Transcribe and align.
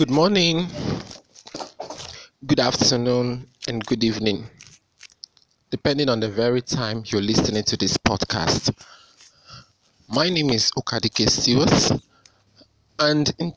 Good 0.00 0.10
morning, 0.10 0.66
good 2.46 2.58
afternoon, 2.58 3.46
and 3.68 3.84
good 3.84 4.02
evening, 4.02 4.46
depending 5.70 6.08
on 6.08 6.20
the 6.20 6.28
very 6.30 6.62
time 6.62 7.02
you're 7.04 7.20
listening 7.20 7.64
to 7.64 7.76
this 7.76 7.98
podcast. 7.98 8.72
My 10.08 10.30
name 10.30 10.48
is 10.48 10.70
Okadike 10.70 11.28
Stewart, 11.28 12.00
and 12.98 13.30
in 13.38 13.52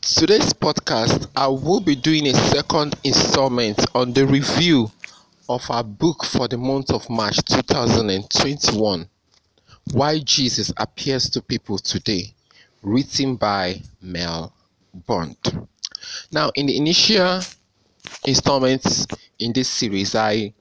today's 0.00 0.52
podcast, 0.52 1.26
I 1.34 1.48
will 1.48 1.80
be 1.80 1.96
doing 1.96 2.28
a 2.28 2.34
second 2.34 2.94
installment 3.02 3.84
on 3.96 4.12
the 4.12 4.28
review 4.28 4.92
of 5.48 5.68
our 5.72 5.82
book 5.82 6.24
for 6.24 6.46
the 6.46 6.56
month 6.56 6.92
of 6.92 7.10
March 7.10 7.38
2021 7.46 9.08
Why 9.92 10.20
Jesus 10.20 10.72
Appears 10.76 11.28
to 11.30 11.42
People 11.42 11.78
Today, 11.78 12.32
written 12.80 13.34
by 13.34 13.82
Mel 14.00 14.52
Bond. 14.94 15.36
Now, 16.32 16.50
in 16.54 16.66
the 16.66 16.76
initial 16.76 17.40
installments 18.24 19.06
in 19.38 19.52
this 19.52 19.68
series, 19.68 20.14
I 20.14 20.54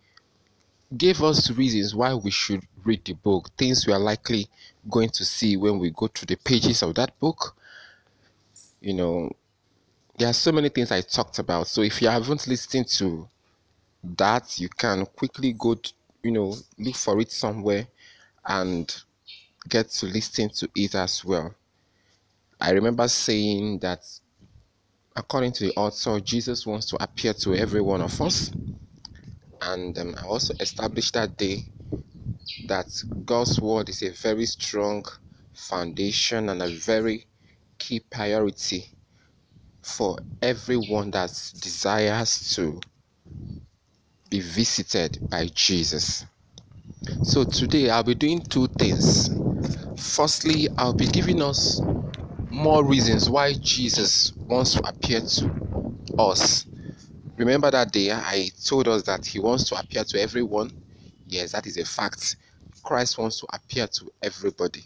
gave 0.95 1.21
us 1.21 1.51
reasons 1.51 1.95
why 1.95 2.13
we 2.13 2.31
should 2.31 2.61
read 2.83 3.03
the 3.05 3.13
book, 3.13 3.49
things 3.57 3.87
we 3.87 3.93
are 3.93 3.99
likely 3.99 4.47
going 4.89 5.09
to 5.09 5.23
see 5.25 5.57
when 5.57 5.79
we 5.79 5.91
go 5.91 6.07
through 6.07 6.27
the 6.27 6.35
pages 6.35 6.81
of 6.81 6.95
that 6.95 7.17
book. 7.19 7.55
You 8.81 8.93
know, 8.93 9.31
there 10.17 10.29
are 10.29 10.33
so 10.33 10.51
many 10.51 10.69
things 10.69 10.91
I 10.91 11.01
talked 11.01 11.39
about. 11.39 11.67
So 11.67 11.81
if 11.81 12.01
you 12.01 12.09
haven't 12.09 12.47
listened 12.47 12.87
to 12.89 13.27
that, 14.17 14.59
you 14.59 14.69
can 14.69 15.05
quickly 15.05 15.53
go, 15.53 15.75
to, 15.75 15.93
you 16.23 16.31
know, 16.31 16.55
look 16.77 16.95
for 16.95 17.19
it 17.21 17.31
somewhere 17.31 17.87
and 18.45 18.93
get 19.69 19.89
to 19.89 20.05
listen 20.07 20.49
to 20.49 20.69
it 20.75 20.95
as 20.95 21.23
well. 21.23 21.55
I 22.59 22.71
remember 22.71 23.07
saying 23.07 23.79
that 23.79 24.01
according 25.15 25.51
to 25.53 25.65
the 25.65 25.73
author, 25.75 26.19
Jesus 26.19 26.65
wants 26.65 26.87
to 26.87 27.03
appear 27.03 27.33
to 27.33 27.55
every 27.55 27.81
one 27.81 28.01
of 28.01 28.19
us. 28.21 28.51
And 29.61 29.97
um, 29.97 30.15
I 30.17 30.25
also 30.25 30.53
established 30.59 31.13
that 31.13 31.37
day 31.37 31.65
that 32.67 32.87
God's 33.25 33.59
word 33.59 33.89
is 33.89 34.01
a 34.03 34.11
very 34.11 34.45
strong 34.45 35.05
foundation 35.53 36.49
and 36.49 36.61
a 36.61 36.69
very 36.69 37.27
key 37.77 37.99
priority 37.99 38.85
for 39.81 40.17
everyone 40.41 41.11
that 41.11 41.29
desires 41.61 42.55
to 42.55 42.79
be 44.29 44.39
visited 44.39 45.19
by 45.29 45.47
Jesus. 45.53 46.25
So 47.23 47.43
today 47.43 47.89
I'll 47.89 48.03
be 48.03 48.15
doing 48.15 48.41
two 48.41 48.67
things. 48.67 49.29
Firstly, 49.97 50.67
I'll 50.77 50.93
be 50.93 51.07
giving 51.07 51.41
us 51.41 51.81
more 52.53 52.85
reasons 52.85 53.31
why 53.31 53.53
Jesus 53.53 54.31
wants 54.47 54.73
to 54.75 54.87
appear 54.87 55.21
to 55.21 55.51
us. 56.19 56.67
Remember 57.35 57.71
that 57.71 57.91
day 57.91 58.11
I 58.11 58.49
told 58.63 58.87
us 58.87 59.01
that 59.03 59.25
he 59.25 59.39
wants 59.39 59.67
to 59.69 59.75
appear 59.79 60.03
to 60.03 60.21
everyone? 60.21 60.71
Yes, 61.27 61.53
that 61.53 61.65
is 61.65 61.77
a 61.77 61.85
fact. 61.85 62.35
Christ 62.83 63.17
wants 63.17 63.39
to 63.39 63.47
appear 63.51 63.87
to 63.87 64.11
everybody. 64.21 64.85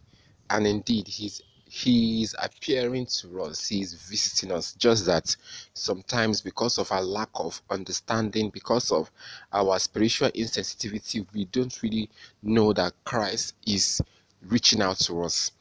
And 0.49 0.65
indeed, 0.65 1.09
he's 1.09 1.41
he 1.69 2.23
is 2.23 2.33
appearing 2.41 3.05
to 3.05 3.41
us 3.41 3.67
he 3.67 3.81
is 3.81 3.93
visiting 3.93 4.53
us 4.53 4.71
just 4.75 5.05
that 5.05 5.35
sometimes 5.73 6.39
because 6.39 6.77
of 6.77 6.89
our 6.93 7.01
lack 7.01 7.27
of 7.35 7.61
understanding 7.69 8.49
because 8.49 8.89
of 8.89 9.11
our 9.51 9.77
spiritual 9.77 10.29
insensitivity 10.29 11.27
we 11.33 11.43
don't 11.43 11.83
really 11.83 12.09
know 12.41 12.71
that 12.71 12.93
christ 13.03 13.53
is 13.65 14.01
reaching 14.47 14.81
out 14.81 14.97
to 14.97 15.21
us 15.21 15.51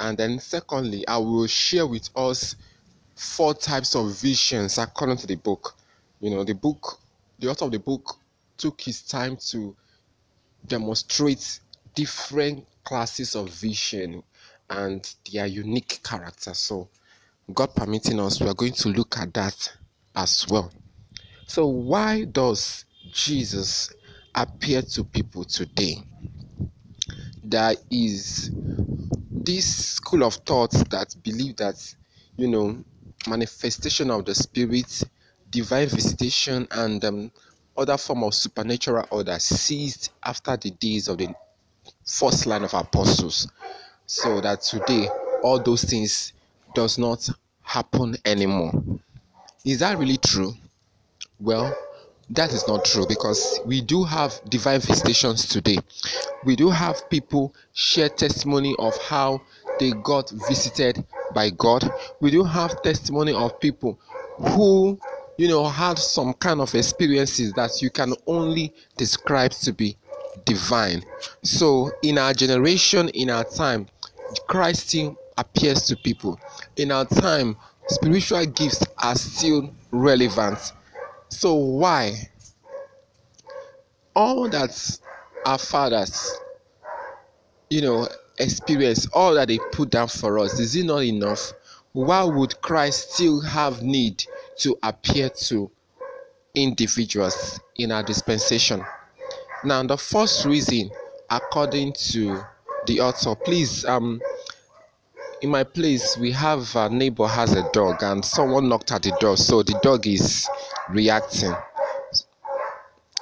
and 0.00 0.16
then, 0.16 0.38
secondly, 0.38 1.06
I 1.06 1.18
will 1.18 1.46
share 1.46 1.86
with 1.86 2.08
us 2.16 2.56
four 3.14 3.52
types 3.52 3.94
of 3.94 4.18
visions 4.18 4.78
according 4.78 5.18
to 5.18 5.26
the 5.26 5.36
book. 5.36 5.76
You 6.20 6.30
know, 6.30 6.42
the 6.42 6.54
book, 6.54 6.98
the 7.38 7.48
author 7.48 7.66
of 7.66 7.72
the 7.72 7.78
book 7.78 8.16
took 8.56 8.80
his 8.80 9.02
time 9.02 9.36
to 9.50 9.76
demonstrate 10.66 11.60
different 11.94 12.66
classes 12.82 13.34
of 13.34 13.50
vision 13.50 14.22
and 14.70 15.14
their 15.30 15.46
unique 15.46 16.00
character. 16.02 16.54
So, 16.54 16.88
God 17.52 17.74
permitting 17.74 18.20
us, 18.20 18.40
we 18.40 18.48
are 18.48 18.54
going 18.54 18.72
to 18.72 18.88
look 18.88 19.18
at 19.18 19.34
that 19.34 19.70
as 20.16 20.46
well. 20.48 20.72
So, 21.46 21.66
why 21.66 22.24
does 22.24 22.86
Jesus 23.12 23.92
appear 24.34 24.80
to 24.80 25.04
people 25.04 25.44
today? 25.44 25.96
There 27.44 27.74
is 27.90 28.50
this 29.40 29.94
school 29.94 30.22
of 30.22 30.34
thought 30.34 30.70
that 30.90 31.14
believe 31.22 31.56
that 31.56 31.94
you 32.36 32.46
know 32.46 32.76
manifestation 33.26 34.10
of 34.10 34.24
the 34.24 34.34
spirit 34.34 35.02
divine 35.50 35.88
visitation 35.88 36.66
and 36.70 37.04
um, 37.04 37.30
other 37.76 37.96
form 37.96 38.22
of 38.22 38.34
supernatural 38.34 39.06
order 39.10 39.38
ceased 39.38 40.12
after 40.22 40.56
the 40.56 40.70
days 40.72 41.08
of 41.08 41.18
the 41.18 41.28
first 42.04 42.46
line 42.46 42.62
of 42.62 42.72
apostles. 42.74 43.50
So 44.06 44.40
that 44.40 44.62
today 44.62 45.08
all 45.42 45.60
those 45.60 45.84
things 45.84 46.32
does 46.74 46.98
not 46.98 47.28
happen 47.62 48.16
anymore. 48.24 48.72
Is 49.64 49.80
that 49.80 49.98
really 49.98 50.18
true? 50.18 50.54
Well 51.40 51.74
that 52.30 52.52
is 52.52 52.66
not 52.68 52.84
true 52.84 53.06
because 53.08 53.60
we 53.66 53.80
do 53.80 54.04
have 54.04 54.40
divine 54.48 54.80
visitations 54.80 55.46
today. 55.46 55.78
We 56.44 56.54
do 56.54 56.70
have 56.70 57.08
people 57.10 57.54
share 57.72 58.08
testimony 58.08 58.76
of 58.78 58.96
how 58.98 59.42
they 59.80 59.90
got 60.04 60.30
visited 60.48 61.04
by 61.34 61.50
God. 61.50 61.90
We 62.20 62.30
do 62.30 62.44
have 62.44 62.82
testimony 62.82 63.32
of 63.32 63.58
people 63.58 63.98
who, 64.38 64.98
you 65.38 65.48
know, 65.48 65.64
had 65.66 65.98
some 65.98 66.34
kind 66.34 66.60
of 66.60 66.72
experiences 66.74 67.52
that 67.54 67.82
you 67.82 67.90
can 67.90 68.14
only 68.28 68.72
describe 68.96 69.50
to 69.52 69.72
be 69.72 69.96
divine. 70.44 71.02
So, 71.42 71.90
in 72.02 72.16
our 72.16 72.32
generation, 72.32 73.08
in 73.08 73.30
our 73.30 73.44
time, 73.44 73.88
Christ 74.46 74.88
still 74.88 75.18
appears 75.36 75.82
to 75.86 75.96
people. 75.96 76.38
In 76.76 76.92
our 76.92 77.06
time, 77.06 77.56
spiritual 77.88 78.46
gifts 78.46 78.84
are 78.98 79.16
still 79.16 79.74
relevant 79.90 80.72
so 81.30 81.54
why? 81.54 82.28
All 84.14 84.48
that 84.50 84.98
our 85.46 85.58
fathers, 85.58 86.36
you 87.70 87.80
know, 87.80 88.08
experience, 88.38 89.06
all 89.14 89.34
that 89.34 89.48
they 89.48 89.58
put 89.72 89.90
down 89.90 90.08
for 90.08 90.38
us, 90.38 90.58
is 90.58 90.76
it 90.76 90.84
not 90.84 91.04
enough? 91.04 91.52
Why 91.92 92.22
would 92.24 92.60
Christ 92.60 93.14
still 93.14 93.40
have 93.40 93.82
need 93.82 94.24
to 94.58 94.76
appear 94.82 95.30
to 95.30 95.70
individuals 96.54 97.58
in 97.76 97.92
our 97.92 98.02
dispensation? 98.02 98.84
Now, 99.64 99.82
the 99.82 99.96
first 99.96 100.44
reason, 100.44 100.90
according 101.30 101.92
to 102.10 102.44
the 102.86 103.00
author, 103.00 103.34
please 103.34 103.84
um 103.84 104.20
in 105.42 105.50
my 105.50 105.64
place 105.64 106.16
we 106.18 106.30
have 106.32 106.74
a 106.76 106.88
neighbor 106.90 107.26
has 107.26 107.52
a 107.54 107.68
dog 107.72 108.02
and 108.02 108.24
someone 108.24 108.68
knocked 108.68 108.92
at 108.92 109.02
the 109.02 109.16
door 109.20 109.36
so 109.36 109.62
the 109.62 109.78
dog 109.82 110.06
is 110.06 110.48
reacting. 110.90 111.54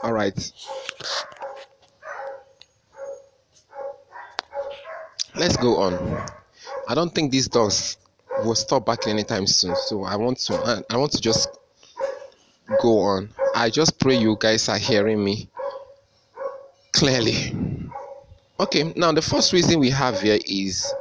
All 0.03 0.13
right. 0.13 0.53
Let's 5.35 5.57
go 5.57 5.77
on. 5.77 6.27
I 6.89 6.95
don't 6.95 7.15
think 7.15 7.31
these 7.31 7.49
dogs 7.49 7.99
will 8.45 8.55
stop 8.55 8.87
barking 8.87 9.13
anytime 9.13 9.49
soon 9.49 9.75
so 9.75 10.05
i 10.05 10.15
want 10.15 10.39
to 10.39 10.85
i 10.91 10.97
want 10.97 11.11
to 11.11 11.21
just 11.21 11.59
go 12.81 13.01
on. 13.01 13.29
I 13.57 13.71
just 13.71 13.99
pray 13.99 14.17
you 14.17 14.37
guys 14.39 14.69
are 14.69 14.79
hearing 14.79 15.25
me 15.25 15.49
clearly. 16.93 17.57
Okay 18.61 18.93
now 18.97 19.13
the 19.13 19.23
first 19.23 19.53
reason 19.53 19.81
we 19.81 19.91
have 19.91 20.21
here 20.21 20.39
is 20.47 20.93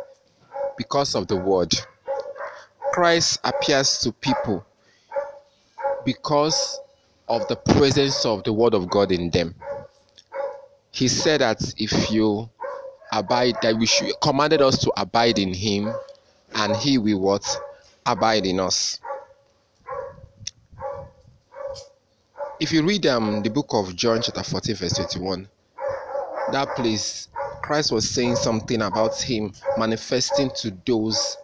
because 0.77 1.15
of 1.15 1.27
the 1.27 1.35
word. 1.35 1.73
Christ 2.93 3.39
appears 3.43 3.99
to 3.99 4.11
people 4.11 4.65
because 6.05 6.79
of 7.27 7.47
the 7.47 7.55
presence 7.55 8.25
of 8.25 8.43
the 8.43 8.53
word 8.53 8.73
of 8.73 8.89
God 8.89 9.11
in 9.11 9.29
them. 9.29 9.53
He 10.91 11.07
said 11.07 11.41
that 11.41 11.73
if 11.77 12.09
you 12.09 12.49
abide, 13.11 13.55
that 13.61 13.77
we 13.77 13.85
should 13.85 14.11
commanded 14.21 14.61
us 14.61 14.79
to 14.79 14.91
abide 14.97 15.37
in 15.37 15.53
him, 15.53 15.93
and 16.55 16.75
he 16.75 16.97
will 16.97 17.19
what? 17.19 17.45
Abide 18.05 18.45
in 18.45 18.59
us. 18.59 18.99
If 22.59 22.71
you 22.71 22.81
read 22.83 23.05
um 23.05 23.43
the 23.43 23.49
book 23.49 23.67
of 23.71 23.95
John 23.95 24.21
chapter 24.21 24.41
14, 24.43 24.75
verse 24.75 24.93
21, 24.93 25.47
that 26.51 26.75
place 26.75 27.27
Christ 27.67 27.91
was 27.91 28.09
saying 28.09 28.37
something 28.37 28.81
about 28.81 29.21
him 29.21 29.51
manifesting 29.77 30.49
to 30.55 30.71
those, 30.85 31.35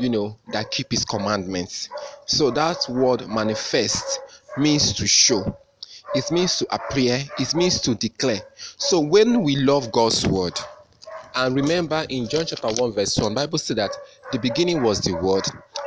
you 0.00 0.08
know, 0.08 0.36
that 0.50 0.72
keep 0.72 0.90
his 0.90 1.04
commandments. 1.04 1.88
So 2.26 2.50
that 2.50 2.84
word 2.88 3.28
manifest 3.28 4.18
means 4.58 4.92
to 4.94 5.06
show. 5.06 5.56
It 6.12 6.28
means 6.32 6.58
to 6.58 6.66
appear, 6.74 7.22
it 7.38 7.54
means 7.54 7.80
to 7.82 7.94
declare. 7.94 8.40
So 8.78 8.98
when 8.98 9.44
we 9.44 9.54
love 9.54 9.92
God's 9.92 10.26
word, 10.26 10.58
and 11.36 11.54
remember 11.54 12.04
in 12.08 12.28
John 12.28 12.46
chapter 12.46 12.66
1, 12.66 12.92
verse 12.92 13.16
1, 13.16 13.32
Bible 13.32 13.58
said 13.58 13.76
that 13.76 13.96
the 14.32 14.40
beginning 14.40 14.82
was 14.82 15.00
the 15.00 15.12
word, 15.12 15.44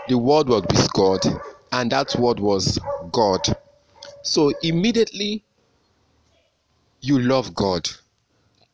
the 0.08 0.18
word 0.18 0.48
was 0.48 0.64
with 0.70 0.94
God, 0.94 1.20
and 1.74 1.92
that 1.92 2.16
word 2.16 2.40
was 2.40 2.80
God. 3.12 3.42
So 4.22 4.54
immediately 4.64 5.44
you 7.02 7.20
love 7.20 7.54
God. 7.54 7.90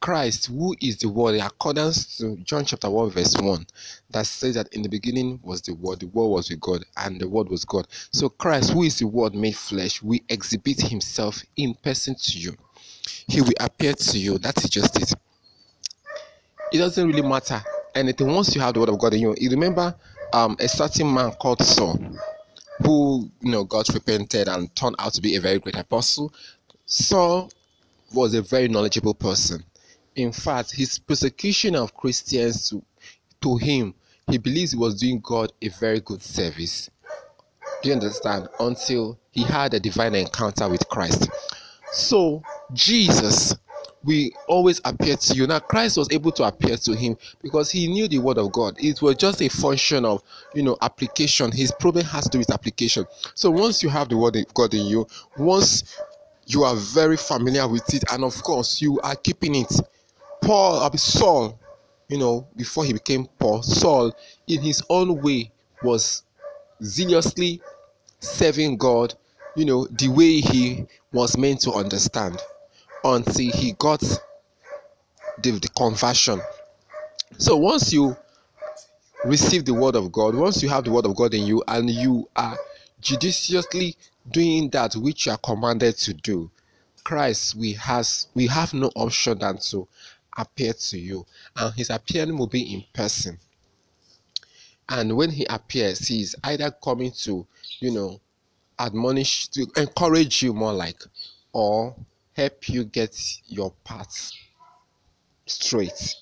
Christ, 0.01 0.47
who 0.47 0.75
is 0.81 0.97
the 0.97 1.09
word, 1.09 1.35
in 1.35 1.41
accordance 1.41 2.17
to 2.17 2.37
John 2.37 2.63
chapter 2.63 2.89
1, 2.89 3.09
verse 3.11 3.35
1, 3.37 3.65
that 4.11 4.25
says 4.25 4.55
that 4.55 4.73
in 4.73 4.81
the 4.81 4.89
beginning 4.89 5.39
was 5.43 5.61
the 5.61 5.73
word, 5.73 5.99
the 5.99 6.07
word 6.07 6.27
was 6.27 6.49
with 6.49 6.61
God, 6.61 6.85
and 6.97 7.19
the 7.19 7.27
word 7.27 7.49
was 7.49 7.65
God. 7.65 7.87
So 8.11 8.29
Christ, 8.29 8.71
who 8.71 8.83
is 8.83 8.99
the 8.99 9.07
word 9.07 9.35
made 9.35 9.55
flesh, 9.55 10.01
will 10.01 10.19
exhibit 10.29 10.81
himself 10.81 11.43
in 11.57 11.73
person 11.75 12.15
to 12.15 12.39
you. 12.39 12.55
He 13.27 13.41
will 13.41 13.53
appear 13.59 13.93
to 13.93 14.17
you. 14.17 14.37
That 14.37 14.63
is 14.63 14.69
just 14.69 14.95
it. 15.01 15.13
It 16.71 16.77
doesn't 16.77 17.05
really 17.05 17.27
matter 17.27 17.61
anything 17.95 18.27
once 18.27 18.55
you 18.55 18.61
have 18.61 18.75
the 18.75 18.79
word 18.79 18.89
of 18.89 18.99
God 18.99 19.13
in 19.13 19.21
you. 19.21 19.35
You 19.37 19.49
remember 19.49 19.95
um, 20.33 20.55
a 20.59 20.67
certain 20.67 21.13
man 21.13 21.31
called 21.33 21.61
Saul, 21.63 21.99
who 22.85 23.29
you 23.41 23.51
know 23.51 23.63
got 23.63 23.89
repented 23.89 24.47
and 24.47 24.73
turned 24.75 24.95
out 24.99 25.13
to 25.13 25.21
be 25.21 25.35
a 25.35 25.41
very 25.41 25.59
great 25.59 25.75
apostle. 25.75 26.33
Saul 26.85 27.51
was 28.13 28.33
a 28.33 28.41
very 28.41 28.67
knowledgeable 28.67 29.13
person. 29.13 29.63
In 30.15 30.31
fact, 30.31 30.71
his 30.71 30.99
persecution 30.99 31.75
of 31.75 31.93
Christians 31.93 32.69
to, 32.69 32.83
to 33.41 33.57
him, 33.57 33.93
he 34.29 34.37
believes 34.37 34.71
he 34.71 34.77
was 34.77 34.99
doing 34.99 35.19
God 35.21 35.51
a 35.61 35.69
very 35.69 35.99
good 35.99 36.21
service. 36.21 36.89
Do 37.81 37.89
you 37.89 37.95
understand? 37.95 38.47
Until 38.59 39.17
he 39.31 39.43
had 39.43 39.73
a 39.73 39.79
divine 39.79 40.15
encounter 40.15 40.67
with 40.67 40.87
Christ. 40.89 41.29
So, 41.91 42.43
Jesus 42.73 43.55
we 44.03 44.33
always 44.47 44.79
appear 44.85 45.15
to 45.17 45.33
you. 45.33 45.47
Now, 45.47 45.59
Christ 45.59 45.97
was 45.97 46.07
able 46.11 46.31
to 46.33 46.43
appear 46.43 46.77
to 46.77 46.95
him 46.95 47.17
because 47.41 47.69
he 47.71 47.87
knew 47.87 48.07
the 48.07 48.19
word 48.19 48.37
of 48.37 48.51
God. 48.51 48.75
It 48.79 49.01
was 49.01 49.15
just 49.15 49.41
a 49.41 49.49
function 49.49 50.05
of, 50.05 50.23
you 50.53 50.63
know, 50.63 50.77
application. 50.81 51.51
His 51.51 51.71
problem 51.71 52.05
has 52.05 52.25
to 52.25 52.29
do 52.29 52.39
with 52.39 52.51
application. 52.51 53.05
So 53.35 53.51
once 53.51 53.83
you 53.83 53.89
have 53.89 54.09
the 54.09 54.17
word 54.17 54.35
of 54.35 54.53
God 54.53 54.73
in 54.73 54.85
you, 54.85 55.07
once 55.37 55.97
you 56.45 56.63
are 56.63 56.75
very 56.75 57.17
familiar 57.17 57.67
with 57.67 57.93
it, 57.93 58.03
and 58.11 58.23
of 58.23 58.41
course 58.41 58.81
you 58.81 58.99
are 59.01 59.15
keeping 59.15 59.55
it. 59.55 59.71
Paul, 60.41 60.81
uh, 60.81 60.97
Saul, 60.97 61.59
you 62.07 62.17
know, 62.17 62.47
before 62.55 62.85
he 62.85 62.93
became 62.93 63.27
Paul, 63.37 63.61
Saul, 63.61 64.15
in 64.47 64.61
his 64.61 64.83
own 64.89 65.21
way, 65.21 65.51
was 65.83 66.23
zealously 66.83 67.61
serving 68.19 68.77
God, 68.77 69.13
you 69.55 69.65
know, 69.65 69.85
the 69.87 70.07
way 70.07 70.39
he 70.39 70.85
was 71.11 71.37
meant 71.37 71.61
to 71.61 71.73
understand 71.73 72.41
until 73.03 73.51
he 73.51 73.73
got 73.73 73.99
the, 75.41 75.51
the 75.51 75.69
conversion. 75.77 76.41
So 77.37 77.55
once 77.57 77.93
you 77.93 78.15
receive 79.25 79.65
the 79.65 79.73
word 79.73 79.95
of 79.95 80.11
God, 80.11 80.35
once 80.35 80.61
you 80.63 80.69
have 80.69 80.83
the 80.83 80.91
word 80.91 81.05
of 81.05 81.15
God 81.15 81.33
in 81.33 81.45
you 81.45 81.63
and 81.67 81.89
you 81.89 82.27
are 82.35 82.57
judiciously 83.01 83.95
doing 84.31 84.69
that 84.69 84.95
which 84.95 85.25
you 85.25 85.31
are 85.33 85.37
commanded 85.37 85.95
to 85.97 86.13
do, 86.13 86.49
Christ 87.03 87.55
we 87.55 87.73
has 87.73 88.27
we 88.35 88.45
have 88.47 88.73
no 88.73 88.91
option 88.95 89.39
than 89.39 89.57
to 89.57 89.87
appear 90.37 90.73
to 90.73 90.99
you, 90.99 91.25
and 91.55 91.73
his 91.73 91.89
appearing 91.89 92.37
will 92.37 92.47
be 92.47 92.73
in 92.73 92.83
person. 92.93 93.39
And 94.89 95.15
when 95.15 95.29
he 95.29 95.45
appears, 95.45 96.07
he 96.07 96.21
is 96.21 96.35
either 96.43 96.71
coming 96.71 97.11
to, 97.23 97.45
you 97.79 97.91
know, 97.91 98.19
admonish 98.79 99.47
to 99.49 99.67
encourage 99.77 100.41
you 100.41 100.53
more 100.53 100.73
like, 100.73 101.01
or 101.53 101.95
help 102.33 102.69
you 102.69 102.85
get 102.85 103.15
your 103.47 103.71
path 103.83 104.31
straight. 105.45 106.15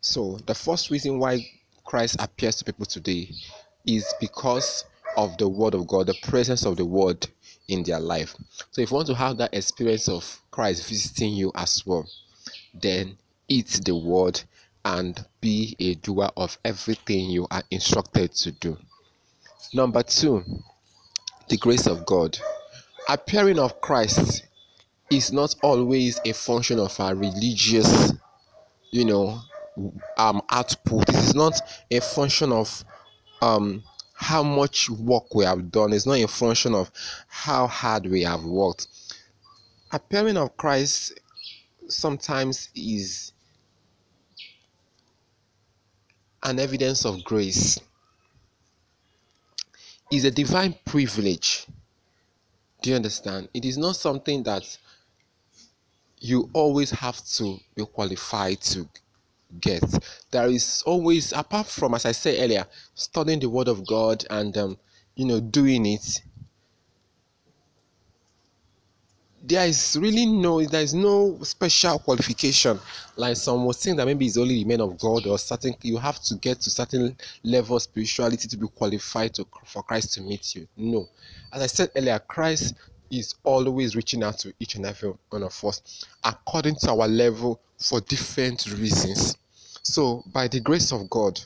So, 0.00 0.38
the 0.46 0.54
first 0.54 0.90
reason 0.90 1.18
why 1.18 1.46
Christ 1.84 2.16
appears 2.18 2.56
to 2.56 2.64
people 2.64 2.86
today 2.86 3.30
is 3.86 4.04
because 4.20 4.84
of 5.16 5.36
the 5.38 5.48
Word 5.48 5.74
of 5.74 5.86
God, 5.86 6.06
the 6.06 6.16
presence 6.22 6.64
of 6.66 6.76
the 6.76 6.84
Word 6.84 7.26
in 7.68 7.82
their 7.84 8.00
life. 8.00 8.34
So, 8.72 8.82
if 8.82 8.90
you 8.90 8.96
want 8.96 9.06
to 9.08 9.14
have 9.14 9.36
that 9.38 9.54
experience 9.54 10.08
of 10.08 10.40
Christ 10.50 10.88
visiting 10.88 11.32
you 11.32 11.52
as 11.54 11.86
well, 11.86 12.06
then 12.74 13.16
eat 13.48 13.80
the 13.84 13.94
Word 13.94 14.42
and 14.84 15.24
be 15.40 15.76
a 15.78 15.94
doer 15.94 16.30
of 16.36 16.58
everything 16.64 17.30
you 17.30 17.46
are 17.50 17.62
instructed 17.70 18.32
to 18.34 18.52
do. 18.52 18.76
Number 19.72 20.02
two, 20.02 20.44
the 21.48 21.56
grace 21.56 21.86
of 21.86 22.04
God. 22.06 22.38
Appearing 23.08 23.58
of 23.58 23.80
Christ 23.80 24.46
is 25.10 25.32
not 25.32 25.54
always 25.62 26.20
a 26.24 26.32
function 26.32 26.78
of 26.78 26.98
our 26.98 27.14
religious, 27.14 28.12
you 28.90 29.04
know, 29.04 29.40
um, 30.18 30.42
output. 30.50 31.08
It 31.08 31.16
is 31.16 31.34
not 31.34 31.60
a 31.90 32.00
function 32.00 32.52
of 32.52 32.84
um, 33.40 33.82
how 34.14 34.42
much 34.42 34.88
work 34.88 35.34
we 35.34 35.44
have 35.44 35.70
done. 35.70 35.92
It's 35.92 36.06
not 36.06 36.18
a 36.18 36.28
function 36.28 36.74
of 36.74 36.90
how 37.28 37.66
hard 37.66 38.06
we 38.06 38.22
have 38.22 38.44
worked. 38.44 38.88
Appearing 39.90 40.36
of 40.36 40.56
Christ 40.56 41.18
sometimes 41.92 42.68
is 42.74 43.32
an 46.42 46.58
evidence 46.58 47.04
of 47.04 47.22
grace. 47.24 47.78
Is 50.10 50.24
a 50.24 50.30
divine 50.30 50.74
privilege. 50.84 51.66
Do 52.82 52.90
you 52.90 52.96
understand? 52.96 53.48
It 53.54 53.64
is 53.64 53.78
not 53.78 53.96
something 53.96 54.42
that 54.42 54.76
you 56.18 56.50
always 56.52 56.90
have 56.90 57.24
to 57.36 57.58
be 57.74 57.84
qualified 57.86 58.60
to 58.60 58.88
get. 59.60 59.82
There 60.30 60.48
is 60.48 60.82
always, 60.86 61.32
apart 61.32 61.66
from, 61.66 61.94
as 61.94 62.06
I 62.06 62.12
said 62.12 62.42
earlier, 62.42 62.66
studying 62.94 63.40
the 63.40 63.48
Word 63.48 63.68
of 63.68 63.86
God 63.86 64.24
and, 64.30 64.56
um, 64.56 64.78
you 65.14 65.24
know, 65.24 65.40
doing 65.40 65.86
it, 65.86 66.22
there 69.42 69.66
is 69.66 69.98
really 70.00 70.24
no 70.24 70.62
there 70.62 70.82
is 70.82 70.94
no 70.94 71.38
special 71.42 71.98
qualification. 71.98 72.78
Like 73.16 73.36
some 73.36 73.64
would 73.66 73.76
think 73.76 73.96
that 73.96 74.06
maybe 74.06 74.26
it's 74.26 74.38
only 74.38 74.62
the 74.62 74.64
men 74.64 74.80
of 74.80 74.98
god 74.98 75.26
or 75.26 75.38
certain 75.38 75.74
you 75.82 75.98
have 75.98 76.20
to 76.22 76.36
get 76.36 76.60
to 76.60 76.70
certain 76.70 77.16
level 77.42 77.76
of 77.76 77.82
spirituality 77.82 78.48
to 78.48 78.56
be 78.56 78.68
qualified 78.68 79.34
to 79.34 79.46
for 79.64 79.82
christ 79.82 80.14
to 80.14 80.22
meet 80.22 80.54
you. 80.54 80.66
No. 80.76 81.08
As 81.52 81.62
i 81.62 81.66
said 81.66 81.90
earlier 81.96 82.18
christ 82.20 82.74
is 83.10 83.34
always 83.42 83.94
reaching 83.96 84.22
out 84.22 84.38
to 84.38 84.54
each 84.58 84.76
and 84.76 84.86
every 84.86 85.12
one 85.30 85.42
of 85.42 85.64
us 85.64 86.06
according 86.24 86.76
to 86.76 86.90
our 86.90 87.08
level 87.08 87.60
for 87.78 88.00
different 88.00 88.66
reasons. 88.78 89.36
So, 89.82 90.22
by 90.32 90.46
the 90.46 90.60
grace 90.60 90.92
of 90.92 91.10
God, 91.10 91.40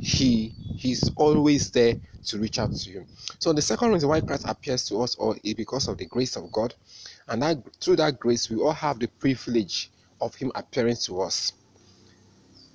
He 0.00 0.52
He's 0.76 1.10
always 1.16 1.70
there 1.70 1.94
to 2.28 2.38
reach 2.38 2.58
out 2.58 2.74
to 2.74 2.90
you. 2.90 3.06
So, 3.38 3.52
the 3.52 3.62
second 3.62 3.92
reason 3.92 4.08
why 4.08 4.20
Christ 4.20 4.44
appears 4.48 4.86
to 4.88 5.02
us 5.02 5.14
all 5.16 5.36
is 5.42 5.54
because 5.54 5.88
of 5.88 5.98
the 5.98 6.06
grace 6.06 6.36
of 6.36 6.50
God, 6.52 6.74
and 7.28 7.42
that 7.42 7.58
through 7.80 7.96
that 7.96 8.18
grace, 8.18 8.50
we 8.50 8.56
all 8.60 8.72
have 8.72 8.98
the 8.98 9.08
privilege 9.08 9.90
of 10.20 10.34
Him 10.34 10.52
appearing 10.54 10.96
to 11.04 11.20
us. 11.22 11.52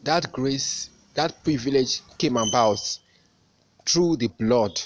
That 0.03 0.31
grace, 0.31 0.89
that 1.13 1.43
privilege 1.43 2.01
came 2.17 2.37
about 2.37 2.99
through 3.85 4.17
the 4.17 4.27
blood. 4.27 4.81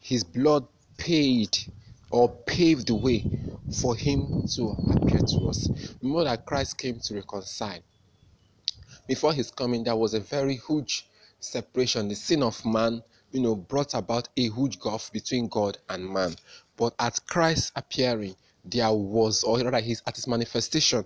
His 0.00 0.24
blood 0.24 0.66
paid 0.96 1.56
or 2.10 2.28
paved 2.28 2.88
the 2.88 2.94
way 2.94 3.24
for 3.80 3.94
him 3.94 4.44
to 4.54 4.76
appear 4.92 5.20
to 5.20 5.48
us. 5.48 5.68
Remember 6.02 6.24
that 6.24 6.44
Christ 6.44 6.78
came 6.78 6.98
to 7.00 7.14
reconcile. 7.14 7.80
Before 9.06 9.32
his 9.32 9.50
coming, 9.50 9.84
there 9.84 9.96
was 9.96 10.14
a 10.14 10.20
very 10.20 10.56
huge 10.56 11.06
separation. 11.38 12.08
The 12.08 12.14
sin 12.14 12.42
of 12.42 12.64
man, 12.64 13.02
you 13.32 13.40
know, 13.40 13.54
brought 13.54 13.94
about 13.94 14.28
a 14.36 14.42
huge 14.42 14.78
gulf 14.78 15.12
between 15.12 15.48
God 15.48 15.78
and 15.88 16.08
man. 16.08 16.34
But 16.76 16.94
at 16.98 17.18
Christ's 17.26 17.72
appearing, 17.76 18.34
there 18.64 18.92
was, 18.92 19.42
or 19.44 19.58
rather, 19.58 19.80
his 19.80 20.02
at 20.06 20.16
his 20.16 20.26
manifestation, 20.26 21.04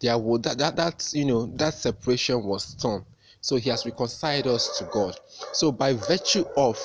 there 0.00 0.16
was 0.18 0.42
that, 0.42 0.58
that 0.58 0.76
that 0.76 1.10
you 1.12 1.24
know 1.24 1.46
that 1.56 1.74
separation 1.74 2.42
was 2.44 2.74
torn. 2.74 3.04
So 3.40 3.56
he 3.56 3.70
has 3.70 3.86
reconciled 3.86 4.46
us 4.46 4.78
to 4.78 4.84
God. 4.84 5.18
So 5.52 5.72
by 5.72 5.94
virtue 5.94 6.44
of 6.56 6.78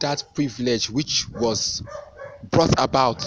that 0.00 0.24
privilege 0.34 0.90
which 0.90 1.28
was 1.30 1.82
brought 2.50 2.74
about 2.78 3.24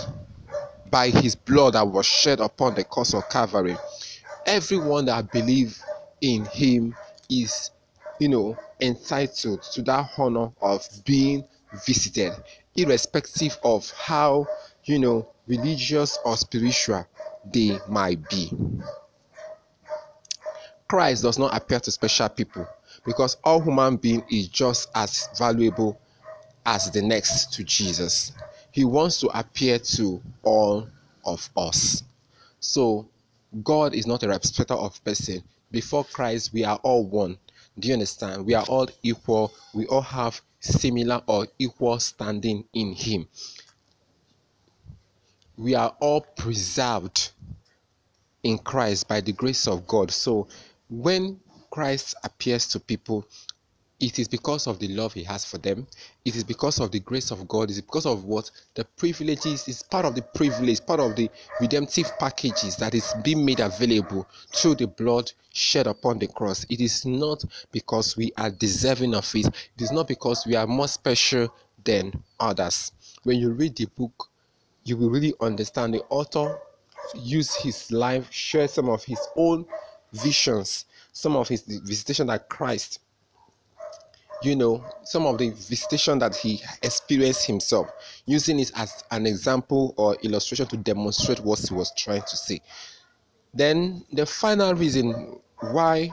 by 0.90 1.10
his 1.10 1.36
blood 1.36 1.74
that 1.74 1.88
was 1.88 2.06
shed 2.06 2.40
upon 2.40 2.76
the 2.76 2.84
cross 2.84 3.14
of 3.14 3.28
Calvary, 3.30 3.76
everyone 4.46 5.06
that 5.06 5.32
believe 5.32 5.82
in 6.22 6.46
him 6.46 6.96
is, 7.30 7.72
you 8.20 8.30
know, 8.30 8.58
entitled 8.82 9.62
to 9.74 9.82
that 9.84 10.10
honor 10.18 10.52
of 10.62 10.88
being 11.06 11.46
visited, 11.86 12.34
irrespective 12.76 13.58
of 13.64 13.90
how, 13.92 14.48
you 14.86 15.00
know, 15.00 15.28
religious 15.48 16.18
or 16.26 16.38
spiritual 16.38 17.06
they 17.52 17.78
might 17.90 18.28
be. 18.30 18.52
Christ 20.88 21.24
does 21.24 21.40
not 21.40 21.56
appear 21.56 21.80
to 21.80 21.92
special 21.92 22.30
people 22.30 22.68
because 23.06 23.38
all 23.44 23.60
human 23.60 23.98
being 23.98 24.24
is 24.30 24.48
just 24.48 24.90
as 24.96 25.28
valuable 25.38 26.00
as 26.66 26.92
the 26.92 27.02
next 27.02 27.52
to 27.54 27.64
Jesus. 27.64 28.32
He 28.72 28.86
wants 28.86 29.20
to 29.22 29.28
appear 29.38 29.80
to 29.80 30.22
all 30.44 30.88
of 31.26 31.50
us. 31.58 32.04
So 32.60 33.08
God 33.64 33.94
is 33.94 34.08
not 34.08 34.24
a 34.24 34.28
respecter 34.28 34.74
of 34.74 35.04
person. 35.04 35.44
Before 35.72 36.04
Christ, 36.06 36.54
we 36.54 36.64
are 36.64 36.78
all 36.84 37.06
one. 37.06 37.38
Do 37.78 37.88
you 37.88 37.94
understand? 37.96 38.46
We 38.46 38.54
are 38.54 38.66
all 38.66 38.88
equal. 39.02 39.52
We 39.74 39.88
all 39.88 40.02
have 40.02 40.42
similar 40.60 41.22
or 41.28 41.48
equal 41.58 42.00
standing 42.00 42.66
in 42.74 42.94
Him. 42.94 43.28
We 45.58 45.76
are 45.76 45.96
all 46.00 46.22
preserved 46.22 47.32
in 48.44 48.58
Christ 48.60 49.08
by 49.08 49.22
the 49.22 49.32
grace 49.32 49.68
of 49.68 49.88
God. 49.88 50.12
So 50.12 50.48
when 50.90 51.40
Christ 51.72 52.16
appears 52.24 52.68
to 52.70 52.80
people, 52.80 53.26
it 54.04 54.20
is 54.20 54.28
because 54.28 54.68
of 54.68 54.80
the 54.80 54.90
love 54.90 55.14
he 55.14 55.24
has 55.24 55.46
for 55.46 55.58
them. 55.60 55.88
It 56.26 56.36
is 56.36 56.44
because 56.44 56.82
of 56.82 56.92
the 56.92 57.00
grace 57.00 57.32
of 57.32 57.48
God. 57.48 57.70
It 57.70 57.76
is 57.76 57.82
because 57.82 58.06
of 58.06 58.26
what 58.26 58.52
the 58.76 58.84
privileges 58.84 59.66
is 59.70 59.82
part 59.82 60.04
of 60.04 60.14
the 60.14 60.22
privilege, 60.22 60.86
part 60.86 61.00
of 61.00 61.16
the 61.16 61.32
redemptive 61.62 62.12
packages 62.20 62.76
that 62.78 62.94
is 62.94 63.14
being 63.24 63.46
made 63.46 63.62
available 63.62 64.28
through 64.54 64.76
the 64.76 64.88
blood 64.88 65.32
shed 65.54 65.88
upon 65.88 66.20
the 66.20 66.28
cross. 66.28 66.66
It 66.70 66.82
is 66.82 67.06
not 67.06 67.46
because 67.72 68.18
we 68.18 68.34
are 68.38 68.52
deserving 68.52 69.16
of 69.16 69.34
it. 69.36 69.48
It 69.48 69.82
is 69.82 69.92
not 69.94 70.10
because 70.10 70.46
we 70.46 70.56
are 70.58 70.68
more 70.68 70.90
special 70.90 71.54
than 71.86 72.12
others. 72.42 72.92
When 73.24 73.40
you 73.40 73.52
read 73.52 73.78
the 73.78 73.86
book, 73.86 74.30
you 74.84 74.98
will 74.98 75.12
really 75.12 75.34
understand 75.40 75.94
the 75.94 76.04
author 76.10 76.60
used 77.16 77.62
his 77.62 77.90
life, 77.90 78.28
shared 78.32 78.70
some 78.70 78.90
of 78.90 79.06
his 79.06 79.20
own 79.38 79.66
visions, 80.12 80.86
some 81.14 81.38
of 81.38 81.48
his 81.48 81.62
visitation 81.62 82.30
at 82.30 82.50
Christ 82.50 83.00
you 84.44 84.56
know, 84.56 84.84
some 85.04 85.26
of 85.26 85.38
the 85.38 85.50
visitation 85.52 86.20
that 86.20 86.36
he 86.36 86.62
experienced 86.82 87.46
himself, 87.46 87.90
using 88.26 88.60
it 88.60 88.72
as 88.76 89.04
an 89.12 89.26
example 89.26 89.94
or 89.98 90.16
illustration 90.24 90.68
to 90.68 90.78
demonstrate 90.78 91.40
what 91.40 91.60
he 91.60 91.74
was 91.74 91.94
trying 91.96 92.22
to 92.22 92.38
say. 92.38 92.60
Then, 93.54 94.04
the 94.12 94.26
final 94.26 94.74
reason 94.74 95.40
why 95.72 96.12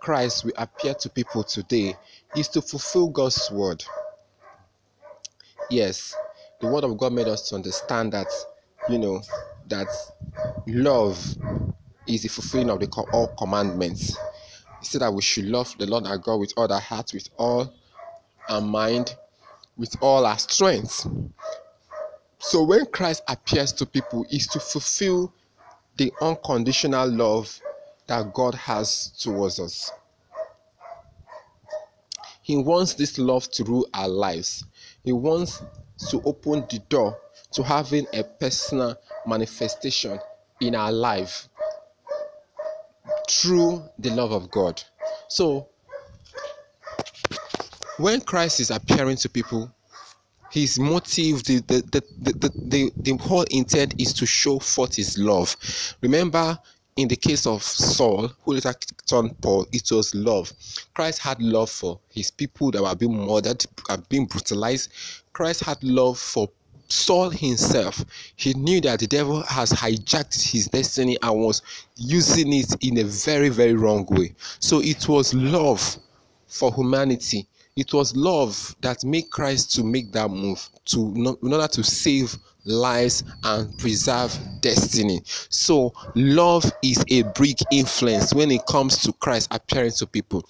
Christ 0.00 0.44
will 0.44 0.52
appear 0.56 0.94
to 0.94 1.10
people 1.10 1.44
today 1.44 1.94
is 2.36 2.48
to 2.48 2.62
fulfill 2.62 3.08
God's 3.08 3.50
word. 3.50 3.84
Yes, 5.70 6.14
the 6.60 6.68
word 6.68 6.84
of 6.84 6.96
God 6.96 7.12
made 7.12 7.28
us 7.28 7.48
to 7.48 7.56
understand 7.56 8.12
that, 8.12 8.28
you 8.88 8.98
know, 8.98 9.22
that 9.68 9.88
love 10.66 11.18
is 12.06 12.22
the 12.22 12.28
fulfilling 12.28 12.70
of 12.70 12.80
the 12.80 12.88
all 13.12 13.28
commandments. 13.38 14.16
He 14.82 14.86
said 14.86 15.02
that 15.02 15.14
we 15.14 15.22
should 15.22 15.44
love 15.44 15.72
the 15.78 15.86
Lord 15.86 16.06
our 16.08 16.18
God 16.18 16.40
with 16.40 16.52
all 16.56 16.70
our 16.70 16.80
heart, 16.80 17.12
with 17.14 17.28
all 17.36 17.72
our 18.48 18.60
mind, 18.60 19.14
with 19.76 19.94
all 20.00 20.26
our 20.26 20.38
strength. 20.40 21.06
So 22.40 22.64
when 22.64 22.86
Christ 22.86 23.22
appears 23.28 23.72
to 23.74 23.86
people, 23.86 24.26
is 24.32 24.48
to 24.48 24.58
fulfill 24.58 25.32
the 25.98 26.12
unconditional 26.20 27.08
love 27.08 27.60
that 28.08 28.34
God 28.34 28.56
has 28.56 29.12
towards 29.20 29.60
us. 29.60 29.92
He 32.42 32.56
wants 32.56 32.94
this 32.94 33.16
love 33.18 33.48
to 33.52 33.62
rule 33.62 33.86
our 33.94 34.08
lives. 34.08 34.64
He 35.04 35.12
wants 35.12 35.62
to 36.10 36.20
open 36.24 36.66
the 36.68 36.80
door 36.88 37.16
to 37.52 37.62
having 37.62 38.08
a 38.12 38.24
personal 38.24 38.96
manifestation 39.28 40.18
in 40.60 40.74
our 40.74 40.90
life 40.90 41.48
through 43.28 43.84
the 43.98 44.10
love 44.10 44.32
of 44.32 44.50
God. 44.50 44.82
So, 45.28 45.68
when 47.98 48.20
Christ 48.20 48.60
is 48.60 48.70
appearing 48.70 49.16
to 49.18 49.28
people, 49.28 49.72
his 50.50 50.78
motive, 50.78 51.44
the, 51.44 51.60
the, 51.66 51.82
the, 51.90 52.32
the, 52.32 52.50
the, 52.54 52.92
the 52.96 53.16
whole 53.16 53.44
intent 53.50 53.94
is 53.98 54.12
to 54.14 54.26
show 54.26 54.58
forth 54.58 54.96
his 54.96 55.16
love. 55.16 55.56
Remember, 56.02 56.58
in 56.96 57.08
the 57.08 57.16
case 57.16 57.46
of 57.46 57.62
Saul, 57.62 58.28
who 58.44 58.54
later 58.54 58.74
turned 59.06 59.40
Paul, 59.40 59.66
it 59.72 59.90
was 59.90 60.14
love. 60.14 60.52
Christ 60.94 61.20
had 61.20 61.40
love 61.40 61.70
for 61.70 61.98
his 62.10 62.30
people 62.30 62.70
that 62.72 62.82
were 62.82 62.94
being 62.94 63.26
murdered, 63.26 63.64
are 63.88 63.98
being 64.10 64.26
brutalized. 64.26 64.92
Christ 65.32 65.64
had 65.64 65.82
love 65.82 66.18
for 66.18 66.48
Saul 66.92 67.30
himself, 67.30 68.04
he 68.36 68.52
knew 68.52 68.78
that 68.82 69.00
the 69.00 69.06
devil 69.06 69.42
has 69.44 69.72
hijacked 69.72 70.50
his 70.50 70.68
destiny 70.68 71.16
and 71.22 71.40
was 71.40 71.62
using 71.96 72.52
it 72.52 72.74
in 72.84 72.98
a 72.98 73.04
very, 73.04 73.48
very 73.48 73.72
wrong 73.72 74.06
way. 74.10 74.34
So 74.60 74.80
it 74.82 75.08
was 75.08 75.32
love 75.32 75.96
for 76.46 76.70
humanity. 76.74 77.48
It 77.76 77.94
was 77.94 78.14
love 78.14 78.76
that 78.82 79.04
made 79.04 79.30
Christ 79.30 79.74
to 79.76 79.82
make 79.82 80.12
that 80.12 80.28
move 80.28 80.68
to 80.86 81.14
in 81.42 81.52
order 81.52 81.68
to 81.68 81.82
save 81.82 82.36
lives 82.64 83.24
and 83.42 83.76
preserve 83.78 84.38
destiny. 84.60 85.22
So 85.24 85.94
love 86.14 86.70
is 86.82 87.02
a 87.10 87.22
big 87.40 87.56
influence 87.70 88.34
when 88.34 88.50
it 88.50 88.66
comes 88.66 88.98
to 88.98 89.12
Christ 89.14 89.48
appearing 89.50 89.92
to 89.92 90.06
people. 90.06 90.46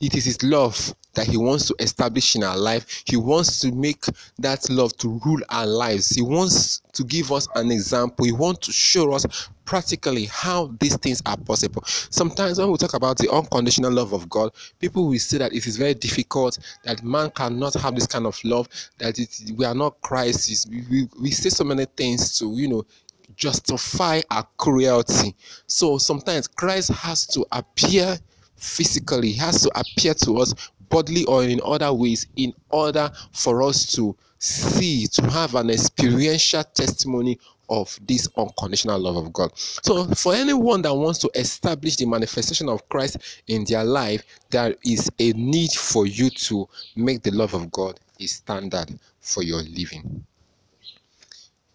It 0.00 0.14
is 0.14 0.24
his 0.24 0.42
love 0.42 0.94
that 1.14 1.26
he 1.26 1.36
wants 1.36 1.66
to 1.66 1.74
establish 1.80 2.36
in 2.36 2.44
our 2.44 2.56
life. 2.56 3.02
He 3.04 3.16
wants 3.16 3.60
to 3.60 3.72
make 3.72 4.04
that 4.38 4.70
love 4.70 4.96
to 4.98 5.20
rule 5.24 5.40
our 5.48 5.66
lives. 5.66 6.10
He 6.10 6.22
wants 6.22 6.80
to 6.92 7.02
give 7.02 7.32
us 7.32 7.48
an 7.56 7.72
example. 7.72 8.24
He 8.24 8.32
wants 8.32 8.66
to 8.66 8.72
show 8.72 9.12
us 9.12 9.48
practically 9.64 10.26
how 10.26 10.72
these 10.78 10.96
things 10.96 11.20
are 11.26 11.36
possible. 11.36 11.82
Sometimes 11.86 12.58
when 12.58 12.70
we 12.70 12.76
talk 12.76 12.94
about 12.94 13.18
the 13.18 13.30
unconditional 13.32 13.90
love 13.90 14.12
of 14.12 14.28
God, 14.28 14.52
people 14.78 15.08
will 15.08 15.18
say 15.18 15.38
that 15.38 15.52
it 15.52 15.66
is 15.66 15.76
very 15.76 15.94
difficult, 15.94 16.58
that 16.84 17.02
man 17.02 17.30
cannot 17.30 17.74
have 17.74 17.96
this 17.96 18.06
kind 18.06 18.26
of 18.26 18.38
love, 18.44 18.68
that 18.98 19.18
it, 19.18 19.52
we 19.56 19.64
are 19.64 19.74
not 19.74 20.00
Christ. 20.02 20.68
We, 20.70 20.84
we, 20.88 21.08
we 21.20 21.30
say 21.32 21.48
so 21.48 21.64
many 21.64 21.86
things 21.96 22.38
to, 22.38 22.54
you 22.54 22.68
know, 22.68 22.86
justify 23.34 24.20
our 24.30 24.46
cruelty. 24.56 25.34
So 25.66 25.98
sometimes 25.98 26.46
Christ 26.46 26.90
has 26.90 27.26
to 27.28 27.44
appear 27.52 28.18
physically, 28.58 29.32
has 29.32 29.62
to 29.62 29.70
appear 29.78 30.14
to 30.14 30.38
us 30.38 30.54
bodily 30.88 31.24
or 31.24 31.44
in 31.44 31.60
other 31.64 31.92
ways 31.92 32.26
in 32.36 32.52
order 32.70 33.10
for 33.32 33.62
us 33.62 33.92
to 33.94 34.16
see, 34.38 35.06
to 35.06 35.28
have 35.30 35.54
an 35.54 35.70
experiential 35.70 36.64
testimony 36.64 37.38
of 37.70 37.98
this 38.06 38.28
unconditional 38.36 38.98
love 38.98 39.16
of 39.16 39.32
God. 39.32 39.50
So, 39.56 40.06
for 40.14 40.34
anyone 40.34 40.82
that 40.82 40.94
wants 40.94 41.18
to 41.20 41.30
establish 41.34 41.96
the 41.96 42.06
manifestation 42.06 42.68
of 42.68 42.88
Christ 42.88 43.18
in 43.46 43.64
their 43.64 43.84
life, 43.84 44.24
there 44.50 44.74
is 44.84 45.10
a 45.18 45.32
need 45.32 45.72
for 45.72 46.06
you 46.06 46.30
to 46.30 46.68
make 46.96 47.22
the 47.22 47.30
love 47.30 47.54
of 47.54 47.70
God 47.70 48.00
a 48.20 48.26
standard 48.26 48.98
for 49.20 49.42
your 49.42 49.62
living. 49.62 50.24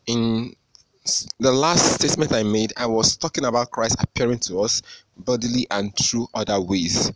In 0.08 0.56
the 1.40 1.52
last 1.52 1.96
statement 1.96 2.32
I 2.32 2.44
made, 2.44 2.74
I 2.78 2.86
was 2.86 3.18
talking 3.18 3.46
about 3.46 3.72
Christ 3.72 3.98
appearing 4.00 4.40
to 4.40 4.62
us 4.62 4.82
bodily 5.18 5.68
and 5.70 5.96
through 5.98 6.28
other 6.34 6.60
ways 6.62 7.12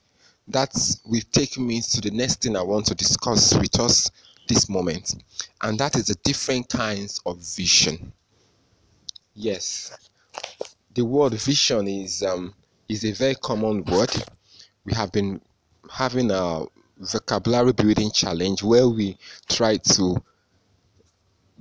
that 0.50 0.74
will 1.06 1.22
take 1.32 1.58
me 1.58 1.82
to 1.82 2.02
the 2.02 2.12
next 2.12 2.42
thing 2.42 2.56
I 2.56 2.62
want 2.64 2.86
to 2.88 2.96
discuss 2.96 3.54
with 3.56 3.80
us 3.80 4.10
this 4.48 4.70
moment, 4.70 5.16
and 5.62 5.78
that 5.80 5.96
is 5.96 6.06
the 6.06 6.16
different 6.24 6.70
kinds 6.70 7.20
of 7.26 7.38
vision. 7.40 8.14
Yes, 9.36 10.10
the 10.96 11.04
word 11.04 11.34
vision 11.34 11.88
is 11.88 12.24
um, 12.24 12.54
is 12.88 13.04
a 13.04 13.12
very 13.12 13.36
common 13.36 13.84
word. 13.84 14.12
We 14.86 14.94
have 14.94 15.12
been 15.12 15.42
having 15.92 16.32
a 16.32 16.66
vocabulary 16.98 17.74
building 17.74 18.12
challenge 18.12 18.64
where 18.64 18.88
we 18.88 19.18
try 19.50 19.78
to 19.78 20.16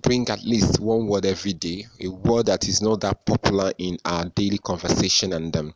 bring 0.07 0.27
at 0.31 0.43
least 0.45 0.81
one 0.81 1.07
word 1.09 1.27
every 1.27 1.53
day, 1.53 1.85
a 2.01 2.09
word 2.09 2.47
that 2.47 2.69
is 2.69 2.81
not 2.81 3.01
that 3.03 3.27
popular 3.27 3.73
in 3.77 3.99
our 4.05 4.25
daily 4.31 4.59
conversation, 4.59 5.35
and 5.35 5.55
um, 5.57 5.75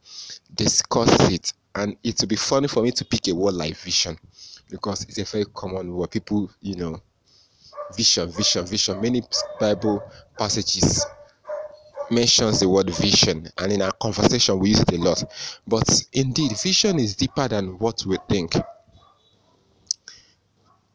discuss 0.54 1.30
it 1.30 1.52
and 1.74 1.96
it 2.02 2.16
would 2.20 2.28
be 2.28 2.36
funny 2.36 2.68
for 2.68 2.82
me 2.82 2.90
to 2.90 3.04
pick 3.04 3.28
a 3.28 3.32
word 3.34 3.54
like 3.54 3.76
vision 3.76 4.16
because 4.70 5.04
it's 5.04 5.18
a 5.18 5.24
very 5.24 5.44
common 5.54 5.92
word. 5.94 6.10
People, 6.10 6.50
you 6.60 6.76
know, 6.76 7.00
vision, 7.96 8.30
vision, 8.30 8.66
vision. 8.66 9.00
Many 9.00 9.22
Bible 9.58 10.02
passages 10.38 11.06
mentions 12.10 12.60
the 12.60 12.68
word 12.68 12.90
vision, 12.90 13.48
and 13.58 13.72
in 13.72 13.82
our 13.82 13.92
conversation 13.92 14.58
we 14.58 14.70
use 14.70 14.80
it 14.80 14.92
a 14.92 14.96
lot. 14.96 15.22
But 15.66 15.88
indeed, 16.12 16.52
vision 16.58 16.98
is 16.98 17.14
deeper 17.14 17.46
than 17.46 17.78
what 17.78 18.04
we 18.06 18.18
think. 18.28 18.54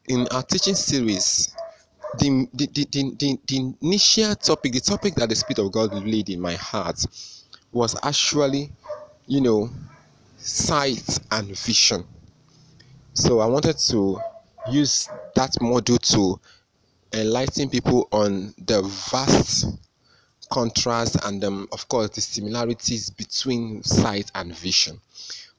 In 0.07 0.27
our 0.31 0.43
teaching 0.43 0.75
series, 0.75 1.55
the, 2.19 2.47
the, 2.53 2.67
the, 2.67 2.85
the, 3.17 3.39
the 3.47 3.73
initial 3.81 4.35
topic, 4.35 4.73
the 4.73 4.79
topic 4.79 5.15
that 5.15 5.29
the 5.29 5.35
Spirit 5.35 5.59
of 5.59 5.71
God 5.71 5.93
laid 6.05 6.29
in 6.29 6.39
my 6.39 6.53
heart, 6.55 7.05
was 7.71 7.95
actually, 8.03 8.71
you 9.27 9.41
know, 9.41 9.69
sight 10.37 11.19
and 11.31 11.57
vision. 11.57 12.05
So 13.13 13.39
I 13.39 13.45
wanted 13.45 13.77
to 13.89 14.19
use 14.71 15.09
that 15.35 15.51
module 15.61 15.99
to 16.13 16.39
enlighten 17.17 17.69
people 17.69 18.07
on 18.11 18.53
the 18.65 18.81
vast 19.11 19.67
contrast 20.51 21.17
and 21.25 21.43
um, 21.43 21.67
of 21.71 21.87
course 21.87 22.09
the 22.11 22.21
similarities 22.21 23.09
between 23.09 23.83
sight 23.83 24.31
and 24.35 24.55
vision. 24.55 24.99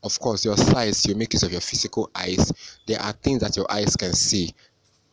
Of 0.02 0.20
course, 0.20 0.44
your 0.44 0.56
sight, 0.56 1.04
you 1.06 1.16
make 1.16 1.32
use 1.32 1.42
of 1.42 1.50
your 1.50 1.60
physical 1.60 2.10
eyes. 2.14 2.52
There 2.86 3.00
are 3.00 3.12
things 3.12 3.40
that 3.40 3.56
your 3.56 3.70
eyes 3.70 3.96
can 3.96 4.12
see. 4.12 4.54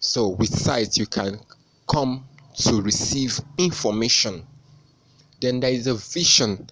So 0.03 0.27
with 0.27 0.53
sight, 0.53 0.97
you 0.97 1.05
can 1.05 1.39
come 1.89 2.25
to 2.55 2.81
receive 2.81 3.39
information. 3.57 4.45
Then 5.39 5.61
there 5.61 5.71
is 5.71 5.87
a 5.87 5.95
vision 5.95 6.67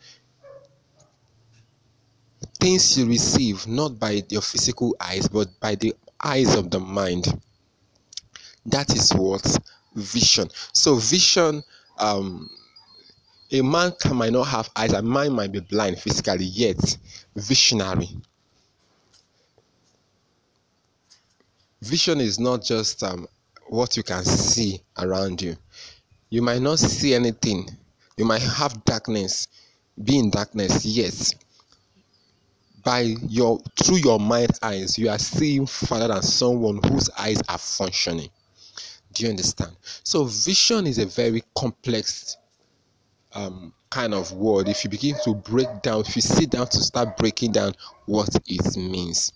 things 2.60 2.98
you 2.98 3.08
receive 3.08 3.66
not 3.68 4.00
by 4.00 4.22
your 4.30 4.42
physical 4.42 4.96
eyes 5.00 5.28
but 5.28 5.48
by 5.60 5.74
the 5.74 5.96
eyes 6.24 6.54
of 6.54 6.70
the 6.70 6.80
mind 6.80 7.26
That 8.66 8.96
is 8.96 9.12
what 9.14 9.58
vision. 9.96 10.50
So 10.74 10.96
vision 10.96 11.64
um 11.98 12.50
a 13.52 13.62
man 13.62 13.94
can, 14.00 14.16
might 14.16 14.32
not 14.32 14.44
have 14.46 14.70
eyes, 14.76 14.94
a 14.94 15.02
man 15.02 15.34
might 15.34 15.52
be 15.52 15.60
blind 15.60 16.00
physically, 16.00 16.46
yet 16.46 16.98
visionary. 17.36 18.10
Vision 21.82 22.22
is 22.22 22.40
not 22.40 22.64
just 22.64 23.02
um, 23.04 23.28
what 23.68 23.98
you 23.98 24.04
can 24.04 24.24
see 24.24 24.82
around 25.00 25.42
you. 25.42 25.56
You 26.30 26.42
might 26.42 26.62
not 26.62 26.80
see 26.80 27.14
anything. 27.14 27.70
You 28.18 28.26
might 28.26 28.42
have 28.42 28.86
darkness, 28.86 29.48
be 30.04 30.20
in 30.20 30.30
darkness, 30.30 30.86
yes. 30.86 31.34
By 32.84 33.16
your 33.28 33.60
through 33.84 33.98
your 33.98 34.20
mind 34.20 34.52
eyes, 34.62 34.98
you 34.98 35.10
are 35.10 35.20
seeing 35.20 35.66
further 35.66 36.08
than 36.08 36.22
someone 36.22 36.80
whose 36.84 37.10
eyes 37.18 37.42
are 37.50 37.58
functioning. 37.58 38.30
Do 39.14 39.24
you 39.24 39.30
understand? 39.30 39.76
So 40.04 40.26
vision 40.26 40.88
is 40.88 40.98
a 40.98 41.06
very 41.06 41.44
complex 41.56 42.38
um, 43.34 43.74
kind 43.90 44.14
of 44.14 44.32
word. 44.34 44.68
If 44.70 44.84
you 44.84 44.90
begin 44.90 45.16
to 45.26 45.34
break 45.36 45.82
down, 45.82 46.02
if 46.02 46.16
you 46.16 46.22
sit 46.22 46.50
down 46.50 46.68
to 46.68 46.78
start 46.78 47.18
breaking 47.18 47.52
down 47.52 47.74
what 48.06 48.30
it 48.48 48.78
means. 48.78 49.34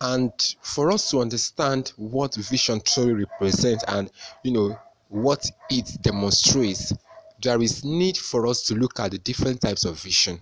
And 0.00 0.32
for 0.62 0.90
us 0.90 1.10
to 1.10 1.20
understand 1.20 1.92
what 1.96 2.34
vision 2.34 2.80
truly 2.80 3.24
represents 3.24 3.84
and 3.88 4.10
you 4.42 4.52
know 4.52 4.78
what 5.08 5.50
it 5.68 5.98
demonstrates, 6.00 6.92
there 7.42 7.60
is 7.60 7.84
need 7.84 8.16
for 8.16 8.46
us 8.46 8.62
to 8.64 8.74
look 8.74 8.98
at 9.00 9.10
the 9.10 9.18
different 9.18 9.60
types 9.60 9.84
of 9.84 10.00
vision. 10.00 10.40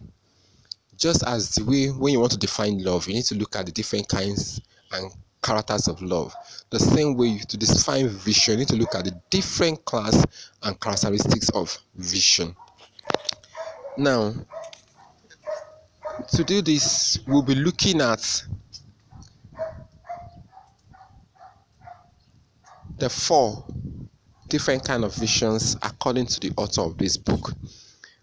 Just 0.97 1.23
as 1.25 1.55
the 1.55 1.65
way 1.65 1.89
when 1.89 2.13
you 2.13 2.21
want 2.21 2.33
to 2.33 2.39
define 2.39 2.83
love, 2.83 3.09
you 3.09 3.15
need 3.15 3.25
to 3.27 3.37
look 3.37 3.57
at 3.57 3.67
the 3.67 3.73
different 3.73 4.09
kinds 4.09 4.61
and 4.93 5.13
characters 5.43 5.89
of 5.89 6.03
love. 6.03 6.35
The 6.71 6.81
same 6.81 7.17
way 7.17 7.39
to 7.39 7.57
define 7.57 8.09
vision, 8.09 8.55
you 8.55 8.59
need 8.61 8.69
to 8.69 8.77
look 8.77 8.95
at 8.95 9.05
the 9.05 9.21
different 9.31 9.85
class 9.85 10.25
and 10.63 10.81
characteristics 10.81 11.49
of 11.51 11.77
vision. 11.97 12.55
Now, 13.97 14.35
to 16.33 16.45
do 16.45 16.63
this, 16.63 17.21
we'll 17.27 17.43
be 17.43 17.55
looking 17.55 18.01
at 18.01 18.45
the 22.99 23.09
four 23.09 23.65
different 24.49 24.85
kind 24.85 25.05
of 25.05 25.15
visions 25.15 25.77
according 25.83 26.27
to 26.27 26.41
the 26.41 26.53
author 26.57 26.83
of 26.83 26.99
this 26.99 27.17
book. 27.17 27.53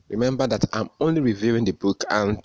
Remember 0.10 0.48
that 0.48 0.66
I'm 0.74 0.90
only 1.00 1.22
reviewing 1.22 1.66
the 1.66 1.72
book 1.72 2.04
and 2.10 2.44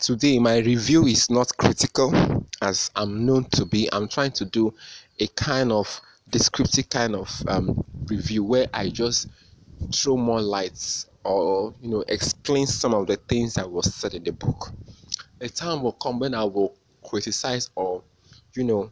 today 0.00 0.38
my 0.38 0.58
review 0.58 1.06
is 1.06 1.30
not 1.30 1.56
critical 1.56 2.46
as 2.60 2.90
I'm 2.96 3.24
known 3.24 3.44
to 3.50 3.64
be. 3.64 3.88
I'm 3.92 4.08
trying 4.08 4.32
to 4.32 4.44
do 4.44 4.74
a 5.20 5.26
kind 5.28 5.70
of 5.70 6.00
descriptive 6.30 6.88
kind 6.88 7.14
of 7.14 7.30
um, 7.46 7.84
review 8.06 8.42
where 8.42 8.66
I 8.74 8.88
just 8.88 9.28
throw 9.94 10.16
more 10.16 10.40
lights 10.40 11.06
or 11.24 11.74
you 11.80 11.90
know 11.90 12.04
explain 12.08 12.66
some 12.66 12.94
of 12.94 13.06
the 13.06 13.16
things 13.16 13.54
that 13.54 13.70
was 13.70 13.94
said 13.94 14.14
in 14.14 14.24
the 14.24 14.32
book. 14.32 14.70
A 15.40 15.48
time 15.48 15.82
will 15.82 15.92
come 15.92 16.18
when 16.18 16.34
I 16.34 16.44
will 16.44 16.74
criticize 17.04 17.70
or 17.76 18.02
you 18.54 18.64
know 18.64 18.90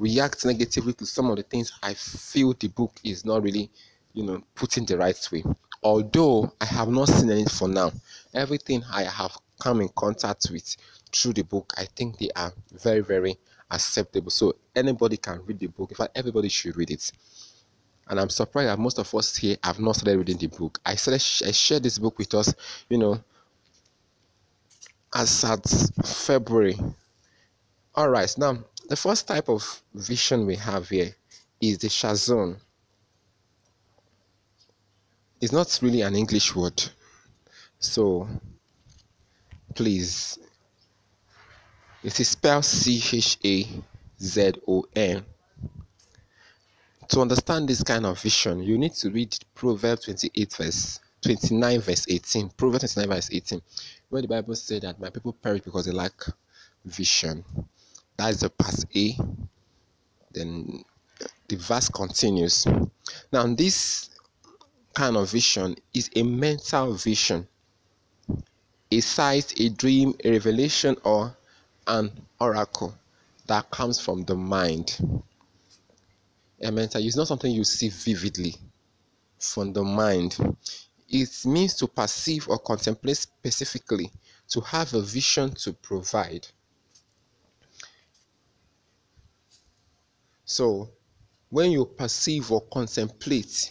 react 0.00 0.44
negatively 0.44 0.94
to 0.94 1.06
some 1.06 1.30
of 1.30 1.36
the 1.36 1.42
things 1.42 1.72
I 1.82 1.94
feel 1.94 2.54
the 2.54 2.68
book 2.68 2.92
is 3.04 3.24
not 3.24 3.42
really 3.42 3.70
you 4.14 4.24
know 4.24 4.42
putting 4.54 4.86
the 4.86 4.96
right 4.96 5.28
way. 5.30 5.44
Although 5.82 6.52
I 6.60 6.66
have 6.66 6.88
not 6.88 7.08
seen 7.08 7.30
any 7.30 7.44
for 7.44 7.68
now, 7.68 7.92
everything 8.34 8.82
I 8.92 9.04
have 9.04 9.36
come 9.60 9.80
in 9.80 9.88
contact 9.90 10.48
with 10.50 10.76
through 11.12 11.34
the 11.34 11.42
book, 11.42 11.72
I 11.76 11.84
think 11.84 12.18
they 12.18 12.30
are 12.36 12.52
very, 12.72 13.00
very 13.00 13.36
acceptable. 13.70 14.30
So 14.30 14.56
anybody 14.74 15.16
can 15.16 15.40
read 15.46 15.58
the 15.58 15.68
book. 15.68 15.90
In 15.90 15.96
fact, 15.96 16.16
everybody 16.16 16.48
should 16.48 16.76
read 16.76 16.90
it. 16.90 17.10
And 18.08 18.20
I'm 18.20 18.28
surprised 18.28 18.68
that 18.68 18.78
most 18.78 18.98
of 18.98 19.14
us 19.14 19.36
here 19.36 19.56
have 19.62 19.78
not 19.78 19.96
started 19.96 20.18
reading 20.18 20.36
the 20.36 20.48
book. 20.48 20.80
I 20.84 20.96
started, 20.96 21.22
I 21.46 21.52
shared 21.52 21.82
this 21.82 21.98
book 21.98 22.18
with 22.18 22.34
us, 22.34 22.52
you 22.88 22.98
know, 22.98 23.22
as 25.14 25.44
at 25.44 25.66
February. 26.04 26.78
All 27.94 28.08
right, 28.08 28.32
now 28.36 28.58
the 28.90 28.96
first 28.96 29.28
type 29.28 29.48
of 29.48 29.82
vision 29.94 30.44
we 30.44 30.56
have 30.56 30.88
here 30.88 31.14
is 31.60 31.78
the 31.78 31.86
Chazon. 31.86 32.56
It's 35.40 35.52
not 35.52 35.78
really 35.80 36.02
an 36.02 36.16
English 36.16 36.56
word, 36.56 36.82
so 37.78 38.28
please 39.76 40.40
it 42.02 42.18
is 42.18 42.30
spelled 42.30 42.64
C 42.64 43.00
H 43.12 43.38
A 43.44 43.64
Z 44.20 44.54
O 44.66 44.84
N. 44.96 45.24
To 47.10 47.20
understand 47.20 47.68
this 47.68 47.84
kind 47.84 48.04
of 48.04 48.20
vision, 48.20 48.60
you 48.60 48.76
need 48.76 48.94
to 48.94 49.10
read 49.10 49.38
Proverbs 49.54 50.06
28 50.06 50.52
verse 50.54 50.98
29 51.22 51.80
verse 51.80 52.06
18. 52.08 52.48
Proverbs 52.56 52.94
29 52.94 53.14
verse 53.16 53.30
18, 53.32 53.62
where 54.08 54.22
the 54.22 54.28
Bible 54.28 54.56
says 54.56 54.80
that 54.80 54.98
my 54.98 55.10
people 55.10 55.32
perish 55.32 55.60
because 55.60 55.86
they 55.86 55.92
lack 55.92 56.14
vision. 56.84 57.44
That 58.20 58.34
is 58.34 58.40
the 58.40 58.50
part 58.50 58.84
A. 58.94 59.16
Then 60.30 60.84
the 61.48 61.56
verse 61.56 61.88
continues. 61.88 62.66
Now, 63.32 63.46
this 63.46 64.10
kind 64.92 65.16
of 65.16 65.30
vision 65.30 65.74
is 65.94 66.10
a 66.14 66.22
mental 66.22 66.92
vision, 66.92 67.48
a 68.90 69.00
sight, 69.00 69.58
a 69.58 69.70
dream, 69.70 70.12
a 70.22 70.32
revelation, 70.32 70.98
or 71.02 71.34
an 71.86 72.10
oracle 72.38 72.94
that 73.46 73.70
comes 73.70 73.98
from 73.98 74.24
the 74.24 74.34
mind. 74.34 74.98
A 76.60 76.70
mental 76.70 77.02
is 77.02 77.16
not 77.16 77.26
something 77.26 77.50
you 77.50 77.64
see 77.64 77.88
vividly 77.88 78.54
from 79.38 79.72
the 79.72 79.82
mind. 79.82 80.36
It 81.08 81.46
means 81.46 81.72
to 81.76 81.86
perceive 81.86 82.50
or 82.50 82.58
contemplate 82.58 83.16
specifically, 83.16 84.12
to 84.48 84.60
have 84.60 84.92
a 84.92 85.00
vision 85.00 85.54
to 85.54 85.72
provide. 85.72 86.46
So, 90.50 90.90
when 91.50 91.70
you 91.70 91.84
perceive 91.84 92.50
or 92.50 92.60
contemplate 92.72 93.70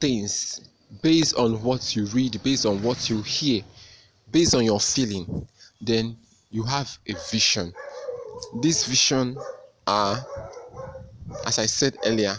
things 0.00 0.68
based 1.02 1.36
on 1.36 1.62
what 1.62 1.94
you 1.94 2.06
read, 2.06 2.42
based 2.42 2.66
on 2.66 2.82
what 2.82 3.08
you 3.08 3.22
hear, 3.22 3.62
based 4.32 4.56
on 4.56 4.64
your 4.64 4.80
feeling, 4.80 5.46
then 5.80 6.16
you 6.50 6.64
have 6.64 6.98
a 7.06 7.14
vision. 7.30 7.72
This 8.60 8.84
vision 8.88 9.38
are, 9.86 10.18
as 11.46 11.60
I 11.60 11.66
said 11.66 11.96
earlier, 12.04 12.34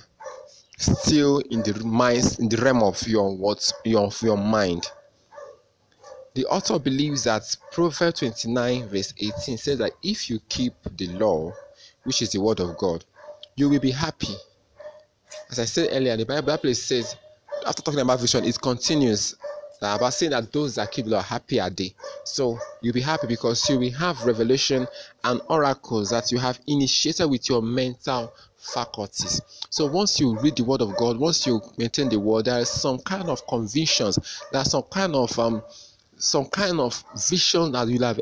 still 0.78 1.40
in 1.50 1.64
the 1.64 1.82
mind, 1.86 2.40
in 2.40 2.50
the 2.50 2.58
realm 2.58 2.84
of 2.84 3.02
your 3.08 3.34
what 3.34 3.72
your 3.86 4.08
of 4.08 4.22
your 4.22 4.38
mind. 4.38 4.86
The 6.34 6.46
author 6.48 6.78
believes 6.78 7.24
that 7.24 7.56
Proverbs 7.72 8.20
29 8.20 8.90
verse 8.90 9.14
18 9.18 9.58
says 9.58 9.78
that 9.78 9.94
if 10.04 10.30
you 10.30 10.42
keep 10.50 10.74
the 10.98 11.08
law, 11.08 11.54
which 12.04 12.22
is 12.22 12.32
the 12.32 12.42
word 12.42 12.60
of 12.60 12.78
God, 12.78 13.04
you 13.56 13.70
will 13.70 13.80
be 13.80 13.92
happy. 13.92 14.36
As 15.50 15.60
I 15.60 15.66
said 15.66 15.90
earlier, 15.92 16.18
the 16.18 16.26
Bible 16.26 16.58
place 16.58 16.82
says, 16.82 17.16
after 17.66 17.82
talking 17.82 18.00
about 18.00 18.20
vision, 18.20 18.44
it 18.44 18.60
continues 18.60 19.36
about 19.82 20.14
saying 20.14 20.32
that 20.32 20.52
those 20.54 20.76
that 20.76 20.92
keep 20.92 21.06
the 21.06 21.12
law 21.12 21.22
happy 21.22 21.60
are 21.60 21.70
they. 21.70 21.94
So 22.24 22.60
you'll 22.82 22.94
be 22.94 23.02
happy 23.02 23.28
because 23.28 23.68
you 23.70 23.80
will 23.80 23.92
have 23.92 24.24
revelation 24.26 24.88
and 25.24 25.42
oracles 25.50 26.12
that 26.12 26.32
you 26.32 26.38
have 26.38 26.60
initiated 26.68 27.30
with 27.30 27.50
your 27.50 27.62
mental 27.62 28.32
faculties. 28.58 29.42
So 29.70 29.88
once 29.88 30.20
you 30.20 30.38
read 30.38 30.56
the 30.56 30.64
word 30.64 30.82
of 30.82 30.96
God, 30.96 31.18
once 31.18 31.48
you 31.48 31.62
maintain 31.78 32.10
the 32.10 32.20
word, 32.20 32.46
there 32.46 32.60
is 32.60 32.70
some 32.70 33.00
kind 33.00 33.28
of 33.30 33.46
convictions, 33.48 34.20
there's 34.52 34.70
some 34.70 34.84
kind 34.84 35.16
of 35.16 35.38
um 35.40 35.64
some 36.18 36.46
kind 36.46 36.80
of 36.80 37.04
vision 37.28 37.72
that 37.72 37.88
will 37.88 38.04
have 38.04 38.20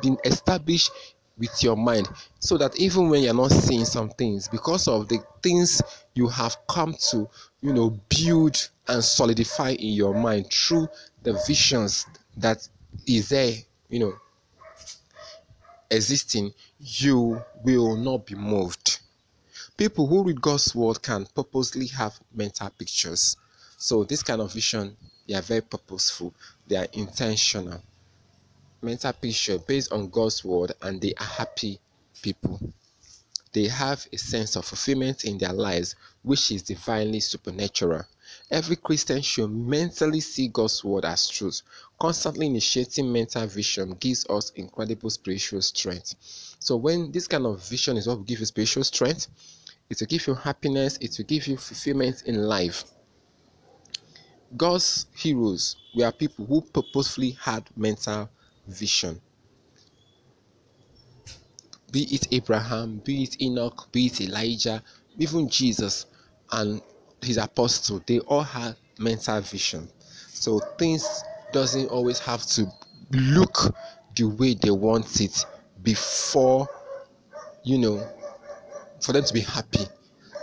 been 0.00 0.16
established 0.24 0.92
with 1.40 1.62
your 1.62 1.76
mind 1.76 2.08
so 2.38 2.56
that 2.56 2.78
even 2.78 3.08
when 3.08 3.22
you're 3.22 3.34
not 3.34 3.50
seeing 3.50 3.84
some 3.84 4.10
things 4.10 4.46
because 4.46 4.86
of 4.86 5.08
the 5.08 5.18
things 5.42 5.82
you 6.14 6.28
have 6.28 6.56
come 6.68 6.94
to 7.10 7.28
you 7.62 7.72
know 7.72 7.98
build 8.08 8.68
and 8.88 9.02
solidify 9.02 9.70
in 9.70 9.88
your 9.94 10.14
mind 10.14 10.46
through 10.52 10.86
the 11.24 11.32
visions 11.46 12.06
that 12.36 12.68
is 13.06 13.30
there 13.30 13.54
you 13.88 13.98
know 13.98 14.12
existing 15.90 16.52
you 16.78 17.42
will 17.64 17.96
not 17.96 18.24
be 18.26 18.34
moved. 18.34 19.00
People 19.76 20.06
who 20.06 20.22
read 20.22 20.40
god's 20.40 20.74
word 20.74 21.02
can 21.02 21.26
purposely 21.34 21.86
have 21.88 22.18
mental 22.34 22.70
pictures. 22.70 23.36
So 23.76 24.04
this 24.04 24.22
kind 24.22 24.40
of 24.40 24.52
vision 24.52 24.96
they 25.26 25.34
are 25.34 25.42
very 25.42 25.60
purposeful. 25.60 26.34
They 26.66 26.76
are 26.76 26.86
intentional 26.92 27.82
mental 28.82 29.12
picture 29.12 29.58
based 29.58 29.92
on 29.92 30.08
God's 30.08 30.44
word 30.44 30.72
and 30.82 31.00
they 31.00 31.14
are 31.14 31.24
happy 31.24 31.78
people. 32.22 32.60
They 33.52 33.66
have 33.66 34.06
a 34.12 34.16
sense 34.16 34.54
of 34.56 34.64
fulfillment 34.64 35.24
in 35.24 35.38
their 35.38 35.52
lives, 35.52 35.96
which 36.22 36.52
is 36.52 36.62
divinely 36.62 37.18
supernatural. 37.20 38.04
Every 38.48 38.76
Christian 38.76 39.22
should 39.22 39.50
mentally 39.50 40.20
see 40.20 40.46
God's 40.48 40.84
word 40.84 41.04
as 41.04 41.28
truth. 41.28 41.62
Constantly 41.98 42.46
initiating 42.46 43.12
mental 43.12 43.46
vision 43.48 43.96
gives 43.98 44.24
us 44.26 44.50
incredible 44.50 45.10
spiritual 45.10 45.62
strength. 45.62 46.14
So, 46.60 46.76
when 46.76 47.10
this 47.10 47.26
kind 47.26 47.44
of 47.44 47.60
vision 47.68 47.96
is 47.96 48.06
what 48.06 48.18
will 48.18 48.24
give 48.24 48.38
you 48.38 48.46
spiritual 48.46 48.84
strength, 48.84 49.26
it 49.88 49.98
will 49.98 50.06
give 50.06 50.26
you 50.28 50.34
happiness, 50.34 50.96
it 51.00 51.18
will 51.18 51.24
give 51.24 51.48
you 51.48 51.56
fulfillment 51.56 52.22
in 52.26 52.42
life. 52.42 52.84
God's 54.56 55.06
heroes 55.16 55.76
were 55.94 56.12
people 56.12 56.46
who 56.46 56.60
purposefully 56.60 57.32
had 57.32 57.68
mental 57.76 58.30
vision. 58.66 59.20
Be 61.92 62.02
it 62.14 62.28
Abraham, 62.32 62.98
be 63.04 63.24
it 63.24 63.40
Enoch, 63.42 63.88
be 63.90 64.06
it 64.06 64.20
Elijah, 64.20 64.82
even 65.18 65.48
Jesus 65.48 66.06
and 66.52 66.80
his 67.20 67.36
apostle, 67.36 68.02
they 68.06 68.20
all 68.20 68.42
had 68.42 68.76
mental 68.98 69.40
vision. 69.40 69.88
So 70.28 70.60
things 70.78 71.04
doesn't 71.52 71.88
always 71.88 72.18
have 72.20 72.44
to 72.46 72.66
look 73.10 73.74
the 74.14 74.24
way 74.24 74.54
they 74.54 74.70
want 74.70 75.20
it 75.20 75.44
before 75.82 76.68
you 77.64 77.78
know 77.78 78.06
for 79.00 79.12
them 79.12 79.24
to 79.24 79.34
be 79.34 79.40
happy. 79.40 79.86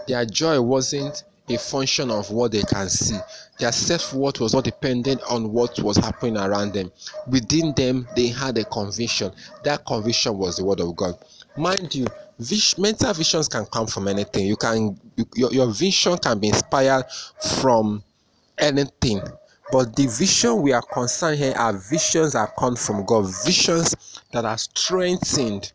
Their 0.07 0.25
joy 0.25 0.61
wasn't 0.61 1.23
a 1.49 1.57
function 1.57 2.11
of 2.11 2.29
what 2.29 2.51
they 2.51 2.61
can 2.63 2.89
see. 2.89 3.17
Their 3.59 3.71
self 3.71 4.13
worth 4.13 4.39
was 4.39 4.53
not 4.53 4.65
dependent 4.65 5.21
on 5.29 5.51
what 5.51 5.79
was 5.79 5.97
happening 5.97 6.37
around 6.37 6.73
them. 6.73 6.91
Within 7.27 7.73
them, 7.73 8.07
they 8.15 8.27
had 8.27 8.57
a 8.57 8.65
conviction. 8.65 9.31
That 9.63 9.85
conviction 9.85 10.37
was 10.37 10.57
the 10.57 10.65
word 10.65 10.79
of 10.81 10.95
God. 10.95 11.17
Mind 11.55 11.93
you, 11.95 12.05
vis- 12.37 12.77
mental 12.77 13.13
visions 13.13 13.47
can 13.47 13.65
come 13.65 13.87
from 13.87 14.07
anything. 14.07 14.45
You 14.45 14.57
can 14.57 14.99
your, 15.35 15.51
your 15.53 15.67
vision 15.71 16.17
can 16.17 16.39
be 16.39 16.49
inspired 16.49 17.05
from 17.59 18.03
anything. 18.57 19.21
But 19.71 19.95
the 19.95 20.07
vision 20.07 20.61
we 20.61 20.71
are 20.71 20.81
concerned 20.81 21.37
here 21.39 21.53
are 21.57 21.73
visions 21.73 22.33
that 22.33 22.55
come 22.57 22.75
from 22.75 23.05
God, 23.05 23.25
visions 23.45 23.95
that 24.31 24.45
are 24.45 24.57
strengthened 24.57 25.73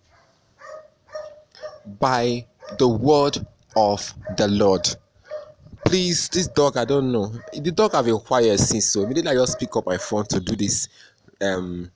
by 1.98 2.46
the 2.78 2.88
word 2.88 3.38
of 3.76 4.14
the 4.36 4.48
Lord. 4.48 4.88
Please, 5.84 6.28
this 6.28 6.48
dog, 6.48 6.76
I 6.76 6.84
don't 6.84 7.12
know. 7.12 7.32
The 7.52 7.72
dog 7.72 7.92
have 7.92 8.04
been 8.04 8.18
quiet 8.18 8.58
since 8.58 8.86
so 8.86 9.02
immediately 9.02 9.32
I 9.32 9.34
just 9.34 9.58
pick 9.58 9.76
up 9.76 9.86
my 9.86 9.98
phone 9.98 10.24
to 10.26 10.40
do 10.40 10.56
this 10.56 10.88
um 11.40 11.90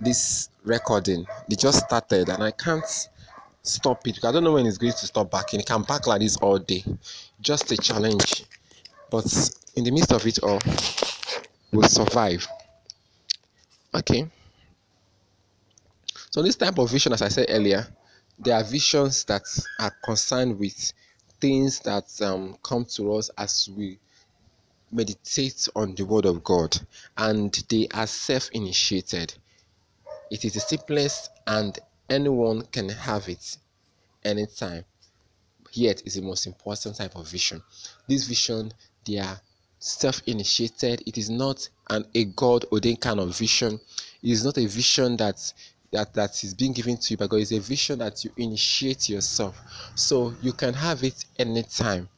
this 0.00 0.48
recording. 0.64 1.26
It 1.50 1.58
just 1.58 1.84
started 1.86 2.28
and 2.28 2.42
I 2.42 2.50
can't 2.52 3.08
stop 3.62 4.06
it. 4.06 4.24
I 4.24 4.32
don't 4.32 4.44
know 4.44 4.52
when 4.52 4.66
it's 4.66 4.78
going 4.78 4.92
to 4.92 5.06
stop 5.06 5.30
backing. 5.30 5.60
It 5.60 5.66
can 5.66 5.82
back 5.82 6.06
like 6.06 6.20
this 6.20 6.36
all 6.38 6.58
day. 6.58 6.84
Just 7.40 7.70
a 7.72 7.76
challenge. 7.76 8.44
But 9.10 9.26
in 9.74 9.84
the 9.84 9.90
midst 9.90 10.12
of 10.12 10.26
it 10.26 10.38
all, 10.42 10.60
we'll 11.72 11.88
survive. 11.88 12.46
Okay. 13.94 14.28
So 16.30 16.42
this 16.42 16.56
type 16.56 16.78
of 16.78 16.90
vision, 16.90 17.12
as 17.12 17.22
I 17.22 17.28
said 17.28 17.46
earlier, 17.48 17.86
there 18.38 18.54
are 18.54 18.64
visions 18.64 19.24
that 19.24 19.42
are 19.80 19.92
concerned 20.04 20.58
with 20.58 20.92
things 21.40 21.80
that 21.80 22.10
um, 22.22 22.56
come 22.62 22.84
to 22.84 23.14
us 23.14 23.30
as 23.38 23.68
we 23.76 23.98
meditate 24.90 25.68
on 25.76 25.94
the 25.94 26.04
word 26.04 26.24
of 26.24 26.42
God, 26.42 26.78
and 27.16 27.52
they 27.68 27.86
are 27.94 28.06
self-initiated. 28.06 29.34
It 30.30 30.44
is 30.44 30.54
the 30.54 30.60
simplest, 30.60 31.30
and 31.46 31.78
anyone 32.08 32.62
can 32.72 32.88
have 32.88 33.28
it 33.28 33.56
anytime. 34.24 34.84
Yet, 35.72 36.02
it's 36.06 36.14
the 36.14 36.22
most 36.22 36.46
important 36.46 36.96
type 36.96 37.16
of 37.16 37.28
vision. 37.28 37.62
This 38.08 38.26
vision, 38.26 38.72
they 39.06 39.18
are 39.18 39.40
self-initiated. 39.78 41.02
It 41.06 41.18
is 41.18 41.30
not 41.30 41.68
an 41.90 42.04
a 42.14 42.24
God 42.24 42.64
ordained 42.72 43.00
kind 43.00 43.20
of 43.20 43.36
vision. 43.36 43.78
It 44.22 44.30
is 44.30 44.44
not 44.44 44.58
a 44.58 44.66
vision 44.66 45.16
that 45.18 45.52
that 45.92 46.14
that 46.14 46.42
is 46.44 46.54
being 46.54 46.72
given 46.72 46.96
to 46.96 47.10
you 47.12 47.16
by 47.16 47.26
God. 47.26 47.40
is 47.40 47.52
a 47.52 47.60
vision 47.60 47.98
that 48.00 48.24
you 48.24 48.30
initiate 48.36 49.08
yourself. 49.08 49.60
So 49.94 50.34
you 50.42 50.52
can 50.52 50.74
have 50.74 51.02
it 51.04 51.24
anytime. 51.38 52.08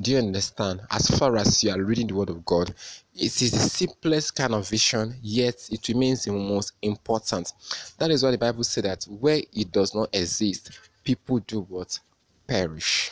Do 0.00 0.10
you 0.10 0.18
understand? 0.18 0.82
As 0.90 1.08
far 1.18 1.36
as 1.38 1.64
you 1.64 1.70
are 1.70 1.82
reading 1.82 2.06
the 2.06 2.14
Word 2.14 2.28
of 2.28 2.44
God, 2.44 2.74
it 3.14 3.40
is 3.40 3.50
the 3.50 3.58
simplest 3.58 4.36
kind 4.36 4.52
of 4.54 4.68
vision, 4.68 5.16
yet 5.22 5.56
it 5.70 5.88
remains 5.88 6.24
the 6.24 6.32
most 6.32 6.72
important. 6.82 7.52
That 7.98 8.10
is 8.10 8.22
why 8.22 8.32
the 8.32 8.38
Bible 8.38 8.64
said 8.64 8.84
that 8.84 9.04
where 9.04 9.40
it 9.54 9.72
does 9.72 9.94
not 9.94 10.14
exist, 10.14 10.78
people 11.02 11.38
do 11.38 11.62
what? 11.62 11.98
Perish. 12.46 13.10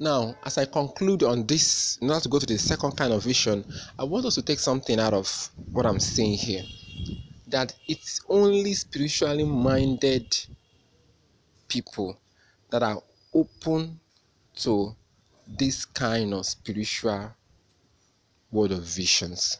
Now, 0.00 0.36
as 0.44 0.58
I 0.58 0.64
conclude 0.64 1.24
on 1.24 1.44
this, 1.44 2.00
not 2.00 2.22
to 2.22 2.28
go 2.28 2.38
to 2.38 2.46
the 2.46 2.56
second 2.56 2.96
kind 2.96 3.12
of 3.12 3.24
vision, 3.24 3.64
I 3.98 4.04
want 4.04 4.26
us 4.26 4.36
to 4.36 4.42
take 4.42 4.60
something 4.60 5.00
out 5.00 5.12
of 5.12 5.50
what 5.72 5.86
I'm 5.86 5.98
saying 5.98 6.38
here. 6.38 6.62
That 7.48 7.74
it's 7.88 8.20
only 8.28 8.74
spiritually 8.74 9.44
minded 9.44 10.36
people 11.66 12.16
that 12.70 12.82
are 12.84 13.02
open 13.34 13.98
to 14.56 14.94
this 15.48 15.84
kind 15.84 16.32
of 16.32 16.46
spiritual 16.46 17.32
world 18.52 18.72
of 18.72 18.84
visions. 18.84 19.58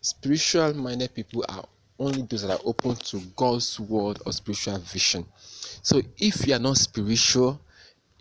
Spiritual 0.00 0.74
minded 0.74 1.14
people 1.14 1.44
are 1.48 1.64
only 1.98 2.22
those 2.22 2.42
that 2.42 2.50
are 2.50 2.64
open 2.64 2.96
to 2.96 3.20
God's 3.36 3.78
word 3.78 4.18
or 4.24 4.32
spiritual 4.32 4.78
vision. 4.78 5.26
So 5.82 6.00
if 6.16 6.46
you 6.46 6.54
are 6.54 6.58
not 6.58 6.78
spiritual, 6.78 7.60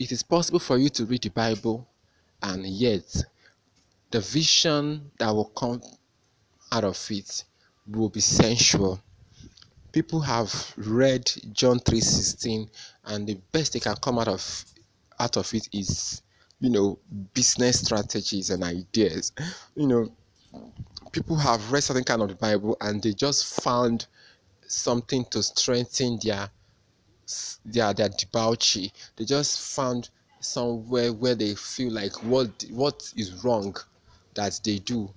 it 0.02 0.12
is 0.12 0.24
possible 0.24 0.60
for 0.60 0.80
you 0.80 0.90
to 0.90 1.06
read 1.06 1.22
the 1.22 1.30
Bible 1.30 1.88
and 2.42 2.66
yet 2.66 3.06
the 4.10 4.20
vision 4.20 5.12
that 5.20 5.30
will 5.30 5.46
come 5.46 5.80
out 6.72 6.84
of 6.84 7.08
it 7.12 7.44
will 7.88 8.10
be 8.10 8.20
sensual. 8.20 9.00
People 9.92 10.20
have 10.22 10.74
read 10.76 11.32
John 11.54 11.80
3:16 11.80 12.68
and 13.06 13.28
the 13.28 13.36
best 13.52 13.74
they 13.74 13.80
can 13.80 13.96
come 13.98 14.18
out 14.18 14.28
of 14.28 14.66
out 15.20 15.38
of 15.38 15.54
it 15.54 15.70
is 15.72 16.24
you 16.60 16.72
know 16.72 16.98
business 17.36 17.82
strategies 17.82 18.50
and 18.50 18.64
ideas. 18.64 19.32
You 19.76 19.86
know 19.86 20.12
people 21.12 21.36
have 21.36 21.72
read 21.72 21.84
certain 21.84 22.04
kind 22.04 22.24
of 22.24 22.30
the 22.30 22.36
Bible 22.36 22.76
and 22.82 23.04
they 23.04 23.14
just 23.14 23.62
found 23.62 24.08
something 24.68 25.26
to 25.26 25.44
strengthen 25.44 26.18
their 26.24 26.50
their 27.66 27.94
their 27.94 28.10
debauchery. 28.10 28.92
They 29.16 29.26
just 29.26 29.76
found 29.76 30.10
somewhere 30.40 31.14
where 31.14 31.36
they 31.36 31.56
feel 31.56 31.94
like 31.94 32.14
what 32.24 32.66
what 32.72 33.14
is 33.16 33.44
wrong 33.44 33.76
that 34.34 34.60
they 34.64 34.80
do 34.80 35.10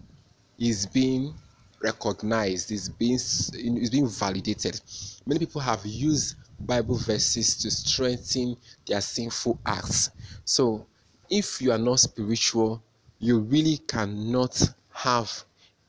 is 0.59 0.87
being 0.87 1.35
recognized, 1.83 2.71
is 2.73 2.89
being 2.89 3.15
is 3.15 3.91
being 3.91 4.09
validated. 4.09 4.81
Many 5.27 5.41
people 5.41 5.61
have 5.61 5.85
used 5.85 6.37
Bible 6.61 6.97
verses 6.97 7.57
to 7.59 7.71
strengthen 7.71 8.57
their 8.87 9.01
sinful 9.01 9.59
acts. 9.67 10.11
So 10.45 10.87
if 11.31 11.61
you 11.61 11.73
are 11.73 11.79
not 11.79 12.01
spiritual, 12.01 12.83
you 13.19 13.41
really 13.41 13.79
cannot 13.79 14.61
have 14.93 15.45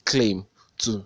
claim 0.06 0.46
to 0.80 1.06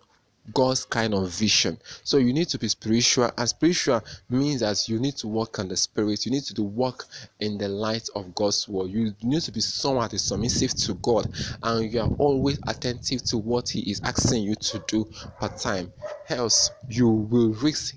God's 0.54 0.86
kind 0.86 1.14
of 1.14 1.30
vision. 1.30 1.78
So 2.04 2.18
you 2.18 2.34
need 2.34 2.50
to 2.50 2.60
be 2.60 2.68
spiritual, 2.68 3.32
and 3.38 3.50
spiritual 3.50 4.02
means 4.30 4.62
that 4.62 4.88
you 4.88 5.00
need 5.00 5.16
to 5.18 5.28
walk 5.28 5.60
on 5.60 5.68
the 5.68 5.78
spirit. 5.78 6.26
You 6.26 6.32
need 6.32 6.44
to 6.46 6.54
do 6.54 6.64
work 6.64 7.06
in 7.40 7.58
the 7.58 7.68
light 7.68 8.10
of 8.16 8.34
God's 8.36 8.68
word. 8.68 8.90
You 8.90 9.14
need 9.24 9.42
to 9.42 9.52
be 9.52 9.62
someone 9.62 10.10
submissive 10.18 10.74
to 10.76 10.94
God, 10.96 11.32
and 11.64 11.92
you 11.92 12.02
are 12.02 12.10
always 12.18 12.60
attentive 12.68 13.24
to 13.26 13.38
what 13.38 13.70
He 13.70 13.92
is 13.92 14.02
asking 14.04 14.44
you 14.44 14.56
to 14.56 14.84
do 14.88 15.06
per 15.40 15.50
time. 15.50 15.92
Else, 16.30 16.72
you 16.90 17.10
will 17.10 17.54
risk 17.54 17.96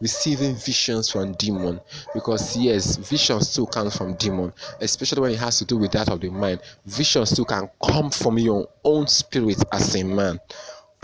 receiving 0.00 0.54
visions 0.54 1.10
from 1.10 1.32
demon 1.34 1.80
because 2.12 2.56
yes 2.56 2.96
visions 2.96 3.54
too 3.54 3.66
come 3.66 3.90
from 3.90 4.14
demon 4.14 4.52
especially 4.80 5.20
when 5.20 5.32
it 5.32 5.38
has 5.38 5.58
to 5.58 5.64
do 5.64 5.76
with 5.76 5.92
that 5.92 6.08
of 6.08 6.20
the 6.20 6.28
mind 6.28 6.60
visions 6.86 7.34
too 7.34 7.44
can 7.44 7.68
come 7.84 8.10
from 8.10 8.38
your 8.38 8.68
own 8.84 9.06
spirit 9.06 9.62
as 9.72 9.94
a 9.96 10.04
man 10.04 10.38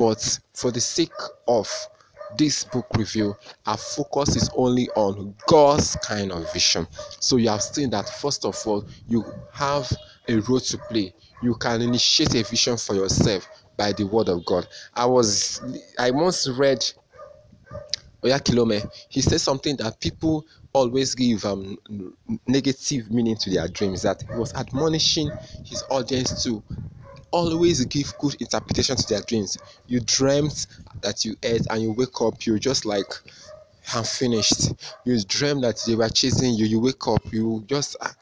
but 0.00 0.40
for 0.54 0.70
the 0.70 0.80
sake 0.80 1.12
of 1.46 1.70
this 2.38 2.64
book 2.64 2.86
review, 2.96 3.36
our 3.66 3.76
focus 3.76 4.34
is 4.34 4.48
only 4.56 4.88
on 4.96 5.34
God's 5.46 5.94
kind 5.96 6.32
of 6.32 6.50
vision. 6.54 6.88
So 7.20 7.36
you 7.36 7.50
have 7.50 7.62
seen 7.62 7.90
that 7.90 8.08
first 8.08 8.46
of 8.46 8.56
all, 8.66 8.86
you 9.06 9.22
have 9.52 9.92
a 10.26 10.36
role 10.36 10.58
to 10.60 10.78
play. 10.88 11.12
You 11.42 11.54
can 11.54 11.82
initiate 11.82 12.34
a 12.34 12.42
vision 12.42 12.78
for 12.78 12.94
yourself 12.94 13.46
by 13.76 13.92
the 13.92 14.04
word 14.04 14.30
of 14.30 14.42
God. 14.46 14.66
I 14.94 15.04
was 15.04 15.60
I 15.98 16.10
once 16.12 16.48
read 16.48 16.82
Oyakilome. 18.22 18.90
He 19.10 19.20
said 19.20 19.42
something 19.42 19.76
that 19.76 20.00
people 20.00 20.46
always 20.72 21.14
give 21.14 21.44
um, 21.44 21.76
negative 22.46 23.10
meaning 23.10 23.36
to 23.36 23.50
their 23.50 23.68
dreams. 23.68 24.00
That 24.00 24.22
he 24.22 24.38
was 24.38 24.54
admonishing 24.54 25.30
his 25.62 25.84
audience 25.90 26.42
to 26.44 26.62
always 27.30 27.84
give 27.86 28.16
good 28.18 28.40
interpretation 28.40 28.96
to 28.96 29.06
their 29.08 29.22
dreams. 29.22 29.56
You 29.86 30.00
dreamt 30.00 30.66
that 31.02 31.24
you 31.24 31.36
ate 31.42 31.66
and 31.70 31.82
you 31.82 31.92
wake 31.92 32.20
up, 32.20 32.44
you're 32.46 32.58
just 32.58 32.84
like, 32.84 33.12
I'm 33.94 34.04
finished. 34.04 34.72
You 35.04 35.20
dream 35.24 35.60
that 35.62 35.82
they 35.86 35.94
were 35.94 36.08
chasing 36.08 36.54
you, 36.54 36.66
you 36.66 36.80
wake 36.80 37.06
up, 37.08 37.22
you 37.32 37.64
just, 37.66 37.96
ah, 38.00 38.14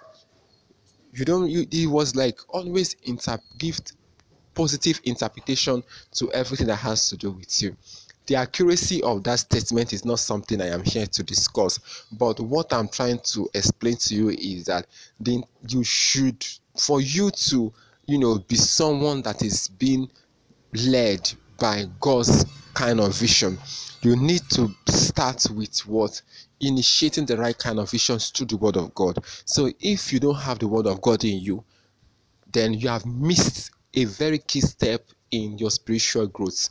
you 1.13 1.25
don't, 1.25 1.49
you, 1.49 1.67
it 1.71 1.87
was 1.87 2.15
like 2.15 2.39
always 2.49 2.95
inter- 3.05 3.41
give 3.59 3.79
positive 4.55 5.01
interpretation 5.05 5.83
to 6.13 6.33
everything 6.33 6.67
that 6.67 6.77
has 6.77 7.09
to 7.09 7.17
do 7.17 7.31
with 7.31 7.63
you. 7.63 7.77
The 8.27 8.37
accuracy 8.37 9.03
of 9.03 9.25
that 9.25 9.39
statement 9.39 9.93
is 9.93 10.05
not 10.05 10.19
something 10.19 10.61
I 10.61 10.67
am 10.67 10.85
here 10.85 11.07
to 11.07 11.23
discuss, 11.23 12.05
but 12.13 12.39
what 12.41 12.73
I'm 12.73 12.89
trying 12.89 13.21
to 13.21 13.49
explain 13.55 13.97
to 13.97 14.15
you 14.15 14.29
is 14.29 14.67
that 14.67 14.87
then 15.19 15.45
you 15.67 15.83
should, 15.83 16.47
for 16.77 17.01
you 17.01 17.31
to, 17.31 17.73
you 18.09 18.19
know, 18.19 18.39
be 18.39 18.57
someone 18.57 19.21
that 19.23 19.43
is 19.43 19.69
being 19.69 20.11
led 20.73 21.31
by 21.61 21.85
God's 22.01 22.47
kind 22.73 23.01
of 23.01 23.15
vision, 23.15 23.59
you 24.01 24.17
need 24.17 24.41
to 24.51 24.75
start 24.89 25.47
with 25.55 25.79
what 25.87 26.21
initiating 26.61 27.27
the 27.27 27.37
right 27.37 27.57
kind 27.57 27.79
of 27.79 27.91
visions 27.91 28.31
to 28.31 28.47
the 28.47 28.57
word 28.57 28.77
of 28.77 28.95
God. 28.95 29.19
So 29.45 29.71
if 29.81 30.11
you 30.13 30.21
don't 30.21 30.37
have 30.37 30.59
the 30.59 30.69
word 30.69 30.87
of 30.87 31.03
God 31.03 31.23
in 31.25 31.39
you, 31.39 31.63
then 32.51 32.73
you 32.73 32.89
have 32.89 33.05
missed 33.05 33.73
a 33.93 34.07
very 34.07 34.39
key 34.39 34.63
step 34.63 35.05
in 35.31 35.59
your 35.59 35.71
spiritual 35.71 36.29
growth. 36.29 36.71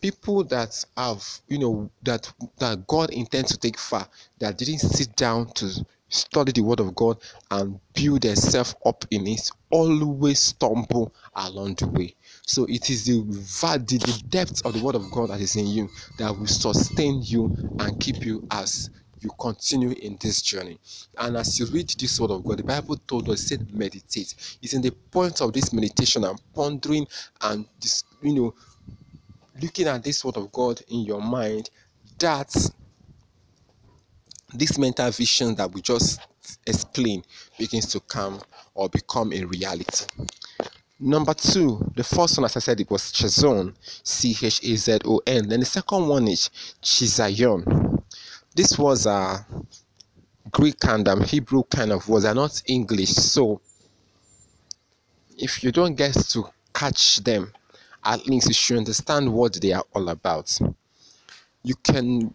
People 0.00 0.44
that 0.44 0.84
have, 0.96 1.26
you 1.48 1.58
know, 1.58 1.90
that 2.04 2.32
that 2.58 2.86
God 2.86 3.10
intends 3.10 3.50
to 3.50 3.58
take 3.58 3.78
far, 3.78 4.06
that 4.38 4.56
didn't 4.56 4.78
sit 4.78 5.16
down 5.16 5.48
to 5.54 5.84
study 6.08 6.52
the 6.52 6.62
word 6.62 6.80
of 6.80 6.94
God 6.94 7.18
and 7.50 7.78
build 7.94 8.22
themselves 8.22 8.74
up 8.84 9.04
in 9.10 9.26
it, 9.26 9.50
always 9.70 10.38
stumble 10.38 11.12
along 11.34 11.74
the 11.74 11.88
way. 11.88 12.14
So 12.42 12.64
it 12.66 12.90
is 12.90 13.06
the, 13.06 13.22
the 13.22 14.22
depth 14.28 14.64
of 14.64 14.74
the 14.74 14.82
word 14.82 14.94
of 14.94 15.10
God 15.10 15.30
that 15.30 15.40
is 15.40 15.56
in 15.56 15.66
you 15.66 15.88
that 16.18 16.36
will 16.36 16.46
sustain 16.46 17.22
you 17.22 17.54
and 17.80 17.98
keep 18.00 18.24
you 18.24 18.46
as 18.50 18.90
you 19.20 19.30
continue 19.40 19.90
in 20.02 20.16
this 20.20 20.42
journey. 20.42 20.78
And 21.18 21.36
as 21.36 21.58
you 21.58 21.66
read 21.66 21.88
this 21.98 22.20
word 22.20 22.30
of 22.30 22.44
God, 22.44 22.58
the 22.58 22.64
Bible 22.64 22.96
told 23.08 23.28
us, 23.28 23.42
said 23.42 23.74
meditate. 23.74 24.34
It's 24.62 24.74
in 24.74 24.82
the 24.82 24.90
point 24.90 25.40
of 25.40 25.52
this 25.52 25.72
meditation 25.72 26.24
and 26.24 26.40
pondering 26.54 27.06
and 27.40 27.66
this, 27.80 28.04
you 28.22 28.34
know, 28.34 28.54
looking 29.60 29.88
at 29.88 30.04
this 30.04 30.24
word 30.24 30.36
of 30.36 30.52
God 30.52 30.80
in 30.88 31.00
your 31.00 31.20
mind 31.20 31.70
that 32.18 32.54
this 34.54 34.78
mental 34.78 35.10
vision 35.10 35.54
that 35.56 35.72
we 35.72 35.82
just 35.82 36.20
explained 36.66 37.26
begins 37.58 37.86
to 37.86 38.00
come 38.00 38.40
or 38.74 38.88
become 38.88 39.32
a 39.32 39.44
reality. 39.44 40.06
Number 40.98 41.34
two, 41.34 41.92
the 41.94 42.04
first 42.04 42.38
one, 42.38 42.46
as 42.46 42.56
I 42.56 42.60
said, 42.60 42.80
it 42.80 42.90
was 42.90 43.12
Chazon, 43.12 43.74
C 44.02 44.34
H 44.40 44.62
A 44.64 44.76
Z 44.76 44.98
O 45.04 45.20
N. 45.26 45.48
Then 45.48 45.60
the 45.60 45.66
second 45.66 46.08
one 46.08 46.26
is 46.28 46.50
Chizzayon. 46.82 48.02
This 48.54 48.78
was 48.78 49.04
a 49.04 49.44
Greek 50.50 50.82
and 50.84 51.06
um, 51.08 51.22
Hebrew 51.22 51.64
kind 51.64 51.92
of 51.92 52.08
words, 52.08 52.24
are 52.24 52.34
not 52.34 52.62
English. 52.66 53.10
So 53.10 53.60
if 55.36 55.62
you 55.62 55.70
don't 55.70 55.96
get 55.96 56.14
to 56.30 56.44
catch 56.72 57.16
them, 57.18 57.52
at 58.02 58.26
least 58.26 58.48
you 58.48 58.54
should 58.54 58.78
understand 58.78 59.30
what 59.30 59.60
they 59.60 59.72
are 59.72 59.84
all 59.94 60.08
about. 60.08 60.58
You 61.62 61.74
can 61.82 62.32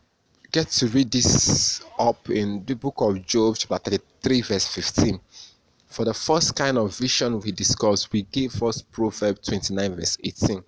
get 0.52 0.68
to 0.68 0.88
read 0.88 1.10
this 1.12 1.82
up 1.98 2.30
in 2.30 2.66
the 2.66 2.76
book 2.76 2.96
of 2.98 3.26
Job, 3.26 3.56
chapter 3.58 3.92
33, 3.92 4.42
verse 4.42 4.68
15. 4.68 5.20
For 5.88 6.04
the 6.04 6.14
first 6.14 6.56
kind 6.56 6.78
of 6.78 6.96
vision 6.98 7.40
we 7.40 7.52
discussed, 7.54 8.12
we 8.12 8.24
gave 8.24 8.62
us 8.62 8.82
Proverbs 8.82 9.48
29, 9.48 9.96
verse 9.96 10.18
18. 10.22 10.64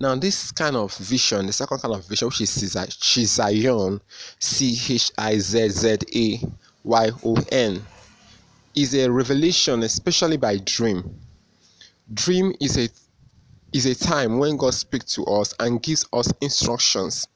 Now, 0.00 0.14
this 0.14 0.52
kind 0.52 0.76
of 0.76 0.96
vision, 0.96 1.46
the 1.46 1.52
second 1.52 1.78
kind 1.78 1.94
of 1.94 2.06
vision, 2.06 2.28
which 2.28 2.40
is 2.42 2.50
Chizzayon, 2.50 4.00
C 4.38 4.78
H 4.88 5.10
I 5.18 5.38
Z 5.38 5.68
Z 5.70 5.96
A 6.14 6.46
Y 6.84 7.10
O 7.24 7.36
N, 7.50 7.82
is 8.76 8.94
a 8.94 9.10
revelation, 9.10 9.82
especially 9.82 10.36
by 10.36 10.58
dream. 10.58 11.18
Dream 12.14 12.54
is 12.60 12.78
a 12.78 12.88
is 13.72 13.86
a 13.86 13.94
time 13.94 14.38
when 14.38 14.56
God 14.56 14.74
speaks 14.74 15.12
to 15.16 15.24
us 15.24 15.52
and 15.58 15.82
gives 15.82 16.06
us 16.12 16.32
instructions. 16.40 17.26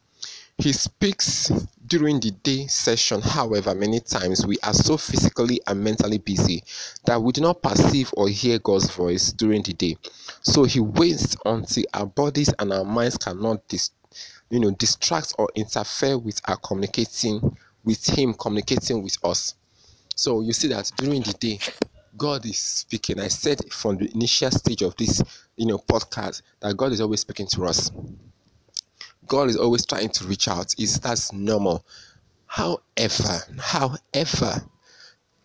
He 0.62 0.72
speaks 0.72 1.50
during 1.88 2.20
the 2.20 2.30
day 2.30 2.68
session, 2.68 3.20
however, 3.20 3.74
many 3.74 3.98
times 3.98 4.46
we 4.46 4.58
are 4.62 4.72
so 4.72 4.96
physically 4.96 5.60
and 5.66 5.82
mentally 5.82 6.18
busy 6.18 6.62
that 7.04 7.20
we 7.20 7.32
do 7.32 7.40
not 7.40 7.60
perceive 7.60 8.14
or 8.16 8.28
hear 8.28 8.60
God's 8.60 8.88
voice 8.94 9.32
during 9.32 9.62
the 9.62 9.72
day. 9.72 9.96
So 10.42 10.62
He 10.62 10.78
waits 10.78 11.34
until 11.44 11.82
our 11.92 12.06
bodies 12.06 12.54
and 12.60 12.72
our 12.72 12.84
minds 12.84 13.18
cannot 13.18 13.66
dis- 13.66 13.90
you 14.50 14.60
know 14.60 14.70
distract 14.70 15.34
or 15.36 15.48
interfere 15.56 16.16
with 16.16 16.40
our 16.46 16.58
communicating 16.58 17.56
with 17.82 18.06
Him 18.16 18.32
communicating 18.32 19.02
with 19.02 19.16
us. 19.24 19.56
So 20.14 20.42
you 20.42 20.52
see 20.52 20.68
that 20.68 20.92
during 20.96 21.22
the 21.22 21.32
day, 21.32 21.58
God 22.16 22.46
is 22.46 22.58
speaking. 22.58 23.18
I 23.18 23.26
said 23.26 23.58
from 23.72 23.96
the 23.96 24.08
initial 24.14 24.52
stage 24.52 24.82
of 24.82 24.94
this, 24.96 25.24
you 25.56 25.66
know, 25.66 25.78
podcast 25.78 26.42
that 26.60 26.76
God 26.76 26.92
is 26.92 27.00
always 27.00 27.22
speaking 27.22 27.48
to 27.48 27.64
us. 27.64 27.90
God 29.26 29.48
is 29.48 29.56
always 29.56 29.86
trying 29.86 30.10
to 30.10 30.24
reach 30.24 30.48
out. 30.48 30.74
Is 30.78 30.98
that's 31.00 31.32
normal. 31.32 31.84
However, 32.46 33.40
however, 33.58 34.62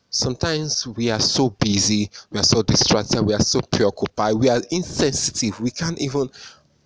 sometimes 0.10 0.86
we 0.88 1.10
are 1.10 1.20
so 1.20 1.52
busy, 1.52 2.10
we 2.32 2.40
are 2.40 2.44
so 2.44 2.64
distracted, 2.64 3.22
we 3.22 3.34
are 3.34 3.40
so 3.40 3.62
preoccupied, 3.62 4.36
we 4.36 4.50
are 4.50 4.62
insensitive, 4.72 5.60
we 5.62 5.72
can't 5.72 6.00
even 6.02 6.30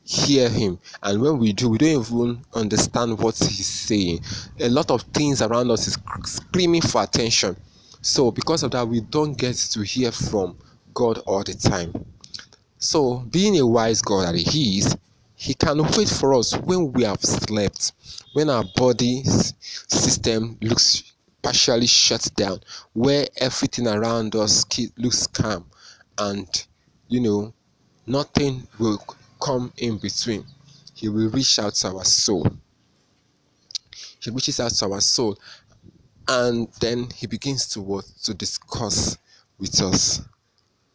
hear 0.04 0.50
him 0.50 0.80
and 1.04 1.22
when 1.22 1.38
we 1.38 1.54
do 1.54 1.70
we 1.70 1.78
don't 1.78 2.02
even 2.02 2.44
understand 2.54 3.18
what 3.20 3.38
he's 3.38 3.68
saying 3.68 4.20
a 4.60 4.68
lot 4.68 4.90
of 4.90 5.02
things 5.14 5.42
around 5.42 5.70
us 5.70 5.88
is 5.88 5.98
screaming 6.26 6.82
for 6.82 7.04
attention 7.04 7.56
so 8.02 8.32
because 8.32 8.64
of 8.64 8.72
that 8.72 8.86
we 8.88 9.00
don't 9.00 9.38
get 9.38 9.56
to 9.56 9.82
hear 9.82 10.12
from 10.12 10.58
god 10.94 11.20
all 11.20 11.44
the 11.44 11.54
time 11.54 11.94
so 12.78 13.20
being 13.32 13.58
a 13.60 13.66
wise 13.66 14.02
god 14.02 14.28
that 14.28 14.36
he 14.36 14.80
is 14.80 14.98
he 15.42 15.56
can 15.56 15.80
wait 15.98 16.08
for 16.08 16.36
us 16.36 16.56
when 16.56 16.92
we 16.92 17.02
have 17.04 17.20
slept, 17.24 17.94
when 18.34 18.48
our 18.48 18.64
body 18.76 19.24
system 19.24 20.56
looks 20.62 21.14
partially 21.42 21.88
shut 21.88 22.30
down, 22.36 22.62
where 22.94 23.26
everything 23.38 23.88
around 23.88 24.36
us 24.36 24.64
looks 24.98 25.26
calm, 25.26 25.66
and 26.20 26.68
you 27.08 27.20
know, 27.20 27.52
nothing 28.06 28.68
will 28.78 29.04
come 29.42 29.74
in 29.78 29.98
between. 29.98 30.46
He 30.94 31.10
will 31.10 31.32
reach 31.32 31.58
out 31.58 31.74
to 31.74 31.88
our 31.88 32.06
soul. 32.06 32.48
He 34.20 34.30
reaches 34.30 34.60
out 34.60 34.74
to 34.74 34.92
our 34.92 35.02
soul, 35.02 35.40
and 36.28 36.68
then 36.82 37.10
he 37.16 37.26
begins 37.26 37.68
to 37.70 38.04
to 38.26 38.34
discuss 38.36 39.18
with 39.58 39.82
us. 39.82 40.22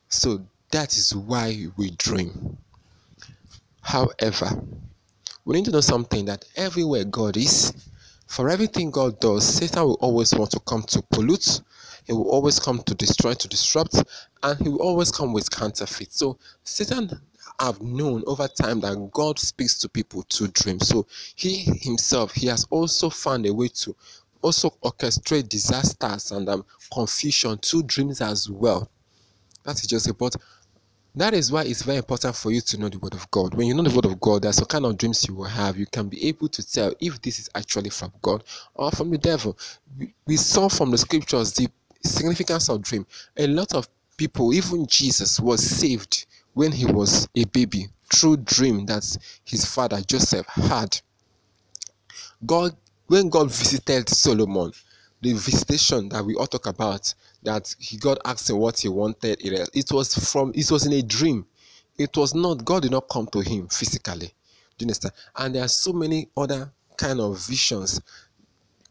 So 0.09 0.47
that 0.71 0.97
is 0.97 1.17
why 1.17 1.67
we 1.77 1.91
dream. 1.91 2.59
However, 3.87 4.51
we 5.45 5.55
need 5.55 5.67
to 5.67 5.71
know 5.71 5.81
something 5.81 6.25
that 6.25 6.45
everywhere 6.57 7.05
God 7.05 7.37
is, 7.37 7.73
for 8.27 8.51
everything 8.51 8.91
God 8.91 9.21
does, 9.21 9.47
Satan 9.47 9.85
will 9.85 9.99
always 10.01 10.35
want 10.35 10.51
to 10.51 10.61
come 10.61 10.83
to 10.83 11.01
pollute, 11.13 11.61
he 12.05 12.13
will 12.13 12.29
always 12.29 12.59
come 12.59 12.83
to 12.83 12.95
destroy, 12.97 13.35
to 13.35 13.47
disrupt, 13.47 14.03
and 14.43 14.61
he 14.61 14.69
will 14.69 14.83
always 14.83 15.13
come 15.13 15.33
with 15.33 15.49
counterfeit. 15.53 16.13
So 16.13 16.37
Satan 16.65 17.13
have 17.61 17.81
known 17.81 18.25
over 18.27 18.49
time 18.49 18.81
that 18.81 19.11
God 19.13 19.39
speaks 19.39 19.79
to 19.79 19.89
people 19.89 20.25
to 20.25 20.49
dreams. 20.49 20.89
So 20.89 21.07
he 21.37 21.59
himself, 21.59 22.33
he 22.33 22.49
has 22.49 22.67
also 22.71 23.09
found 23.09 23.47
a 23.47 23.55
way 23.55 23.69
to 23.69 23.95
also 24.43 24.71
orchestrate 24.83 25.49
disasters 25.49 26.33
and 26.33 26.49
um, 26.49 26.65
confusion 26.93 27.57
to 27.59 27.85
dreams 27.85 28.21
as 28.21 28.51
well. 28.51 28.91
That 29.63 29.77
is 29.77 29.87
just 29.87 30.09
about 30.09 30.35
that 31.17 31.33
is 31.33 31.51
why 31.51 31.63
it's 31.63 31.83
very 31.83 31.97
important 31.97 32.37
for 32.37 32.53
you 32.53 32.61
to 32.61 32.79
know 32.79 32.91
the 32.91 32.99
word 32.99 33.15
of 33.15 33.31
God. 33.31 33.55
When 33.55 33.67
you 33.67 33.75
know 33.75 33.83
the 33.83 33.95
word 33.95 34.05
of 34.05 34.21
God, 34.21 34.43
that's 34.43 34.59
some 34.59 34.67
kind 34.67 34.85
of 34.85 34.99
dreams 34.99 35.27
you 35.27 35.35
will 35.35 35.45
have. 35.45 35.79
You 35.79 35.87
can 35.87 36.09
be 36.09 36.29
able 36.29 36.49
to 36.49 36.71
tell 36.71 36.93
if 37.01 37.23
this 37.23 37.39
is 37.39 37.49
actually 37.55 37.89
from 37.89 38.13
God 38.21 38.45
or 38.75 38.91
from 38.91 39.11
the 39.11 39.17
devil. 39.17 39.57
We 40.27 40.37
saw 40.37 40.69
from 40.69 40.91
the 40.91 40.99
scriptures 40.99 41.55
the 41.55 41.69
significance 42.05 42.69
of 42.69 42.83
dream. 42.83 43.07
A 43.39 43.47
lot 43.47 43.75
of 43.75 43.89
people, 44.19 44.53
even 44.53 44.87
Jesus, 44.87 45.41
was 45.41 45.65
saved 45.65 46.27
when 46.53 46.71
he 46.71 46.85
was 46.85 47.27
a 47.35 47.45
baby 47.47 47.89
through 48.15 48.37
dream 48.39 48.85
that 48.87 49.17
his 49.45 49.65
father 49.65 50.03
Joseph 50.03 50.47
had. 50.47 51.01
God, 52.45 52.77
when 53.07 53.31
God 53.31 53.51
visited 53.51 54.11
Solomon, 54.11 54.71
the 55.23 55.33
visitation 55.33 56.11
that 56.11 56.25
we 56.25 56.35
all 56.35 56.47
talk 56.47 56.67
about 56.67 57.15
that 57.47 57.75
he 57.79 57.97
God 57.97 58.19
asked 58.25 58.51
him 58.51 58.59
what 58.59 58.79
he 58.81 58.89
wanted. 58.89 59.39
It 59.43 59.91
was 59.93 60.15
from 60.15 60.53
it 60.55 60.71
was 60.71 60.85
in 60.85 60.93
a 60.93 61.03
dream. 61.03 61.47
It 61.97 62.17
was 62.17 62.35
not 62.35 62.65
God 62.65 62.83
did 62.83 62.91
not 62.91 63.09
come 63.09 63.27
to 63.29 63.41
him 63.41 63.69
physically. 63.69 64.27
Do 64.77 64.85
you 64.85 64.87
understand? 64.87 65.15
And 65.37 65.55
there 65.55 65.65
are 65.65 65.69
so 65.69 65.93
many 65.93 66.29
other 66.37 66.71
kind 66.99 67.21
of 67.21 67.39
visions. 67.47 68.01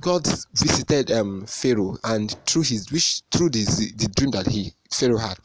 God 0.02 0.28
visited 0.54 1.12
um, 1.12 1.46
Pharaoh 1.46 1.98
and 2.04 2.36
through 2.46 2.64
his 2.64 2.92
wish 2.92 3.22
through 3.32 3.50
this, 3.50 3.78
the 3.94 4.08
dream 4.16 4.32
that 4.32 4.48
he 4.48 4.74
Pharaoh 4.92 5.18
had 5.18 5.38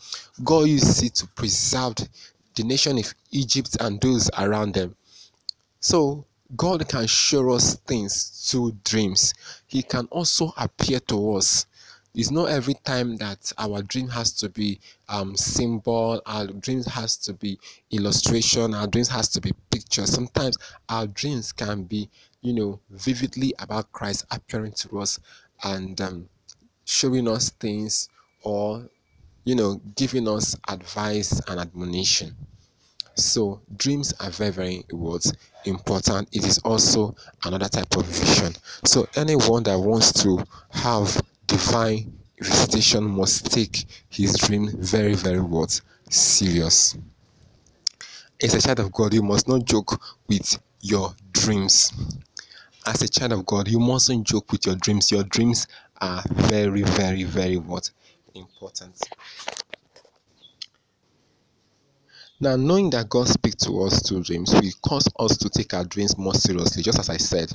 God 0.42 0.68
used 0.68 1.03
it 1.03 1.14
to 1.16 1.27
preserve 1.29 1.94
the 2.55 2.62
nation 2.64 2.99
of 2.99 3.14
Egypt 3.33 3.77
and 3.81 4.01
those 4.01 4.31
around 4.38 4.75
them. 4.75 4.96
So 5.81 6.25
God 6.57 6.88
can 6.88 7.07
show 7.07 7.51
us 7.51 7.77
things 7.87 8.49
through 8.51 8.73
dreams. 8.85 9.35
He 9.66 9.83
can 9.83 10.07
also 10.07 10.53
appear 10.57 11.01
to 11.01 11.37
us 11.37 11.66
it's 12.14 12.31
not 12.31 12.49
every 12.49 12.75
time 12.75 13.16
that 13.16 13.53
our 13.59 13.83
dream 13.83 14.09
has 14.09 14.33
to 14.33 14.49
be 14.49 14.81
um 15.09 15.37
symbol 15.37 16.20
our 16.27 16.46
dreams 16.46 16.87
has 16.87 17.16
to 17.16 17.33
be 17.33 17.59
illustration 17.90 18.75
our 18.75 18.87
dreams 18.87 19.09
has 19.09 19.29
to 19.29 19.40
be 19.40 19.53
picture. 19.70 20.07
Sometimes 20.07 20.57
our 20.88 21.07
dreams 21.07 21.53
can 21.53 21.85
be 21.85 22.09
you 22.42 22.53
know 22.53 22.81
vividly 22.90 23.55
about 23.59 23.90
christ 23.92 24.25
appearing 24.31 24.73
to 24.73 25.01
us 25.01 25.18
and 25.64 26.01
um, 26.01 26.29
showing 26.85 27.29
us 27.29 27.51
things 27.51 28.09
or 28.42 28.88
you 29.44 29.55
know 29.55 29.81
giving 29.96 30.29
us 30.29 30.57
advice 30.68 31.40
and 31.49 31.61
admonition. 31.61 32.35
So 33.16 33.61
dreams 33.77 34.12
are 34.20 34.31
very 34.31 34.51
very 34.51 34.85
important. 35.64 36.29
It 36.33 36.44
is 36.44 36.59
also 36.59 37.14
another 37.44 37.68
type 37.68 37.96
of 37.96 38.07
vision. 38.07 38.55
So 38.85 39.07
anyone 39.16 39.62
that 39.64 39.79
wants 39.79 40.12
to 40.25 40.42
have 40.70 41.20
divine 41.50 42.12
visitation 42.40 43.02
must 43.02 43.50
take 43.50 43.84
his 44.08 44.36
dream 44.36 44.70
very 44.78 45.14
very 45.14 45.40
what? 45.40 45.80
Serious. 46.08 46.96
As 48.40 48.54
a 48.54 48.60
child 48.60 48.78
of 48.78 48.92
god 48.92 49.12
you 49.12 49.22
must 49.22 49.48
not 49.48 49.64
joke 49.64 50.00
with 50.28 50.58
your 50.80 51.12
dreams. 51.32 51.92
As 52.86 53.02
a 53.02 53.08
child 53.08 53.32
of 53.32 53.44
god 53.46 53.66
you 53.66 53.80
mustn't 53.80 54.26
joke 54.28 54.52
with 54.52 54.64
your 54.64 54.76
dreams. 54.76 55.10
Your 55.10 55.24
dreams 55.24 55.66
are 56.00 56.22
very 56.30 56.82
very 56.82 57.24
very 57.24 57.56
what? 57.56 57.90
Important. 58.34 58.96
Now, 62.42 62.56
knowing 62.56 62.88
that 62.90 63.10
God 63.10 63.28
speaks 63.28 63.66
to 63.66 63.82
us 63.82 64.00
through 64.00 64.22
dreams 64.22 64.54
will 64.54 64.62
cause 64.82 65.06
us 65.18 65.36
to 65.36 65.50
take 65.50 65.74
our 65.74 65.84
dreams 65.84 66.16
more 66.16 66.32
seriously. 66.32 66.82
Just 66.82 66.98
as 66.98 67.10
I 67.10 67.18
said, 67.18 67.52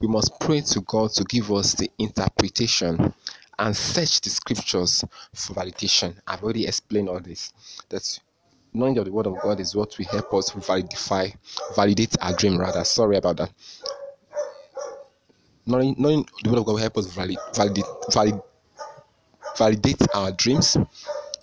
we 0.00 0.06
must 0.06 0.38
pray 0.38 0.60
to 0.60 0.82
God 0.82 1.12
to 1.12 1.24
give 1.24 1.50
us 1.50 1.72
the 1.72 1.90
interpretation 1.98 3.14
and 3.58 3.76
search 3.76 4.20
the 4.20 4.30
scriptures 4.30 5.04
for 5.34 5.54
validation. 5.54 6.14
I've 6.26 6.42
already 6.42 6.66
explained 6.66 7.08
all 7.08 7.20
this. 7.20 7.52
That 7.88 8.18
knowing 8.72 8.94
that 8.94 9.04
the 9.04 9.12
word 9.12 9.26
of 9.26 9.40
God 9.40 9.60
is 9.60 9.74
what 9.74 9.96
will 9.98 10.06
help 10.06 10.32
us 10.34 10.50
validify, 10.50 11.34
validate 11.74 12.16
our 12.20 12.34
dream. 12.36 12.58
Rather, 12.58 12.84
sorry 12.84 13.16
about 13.16 13.38
that. 13.38 13.52
Knowing, 15.66 15.94
knowing 15.98 16.26
the 16.42 16.50
word 16.50 16.58
of 16.60 16.64
God 16.66 16.72
will 16.72 16.78
help 16.78 16.98
us 16.98 17.06
validate, 17.06 17.38
validate, 17.54 17.84
validate, 18.12 18.40
validate 19.56 20.14
our 20.14 20.32
dreams. 20.32 20.76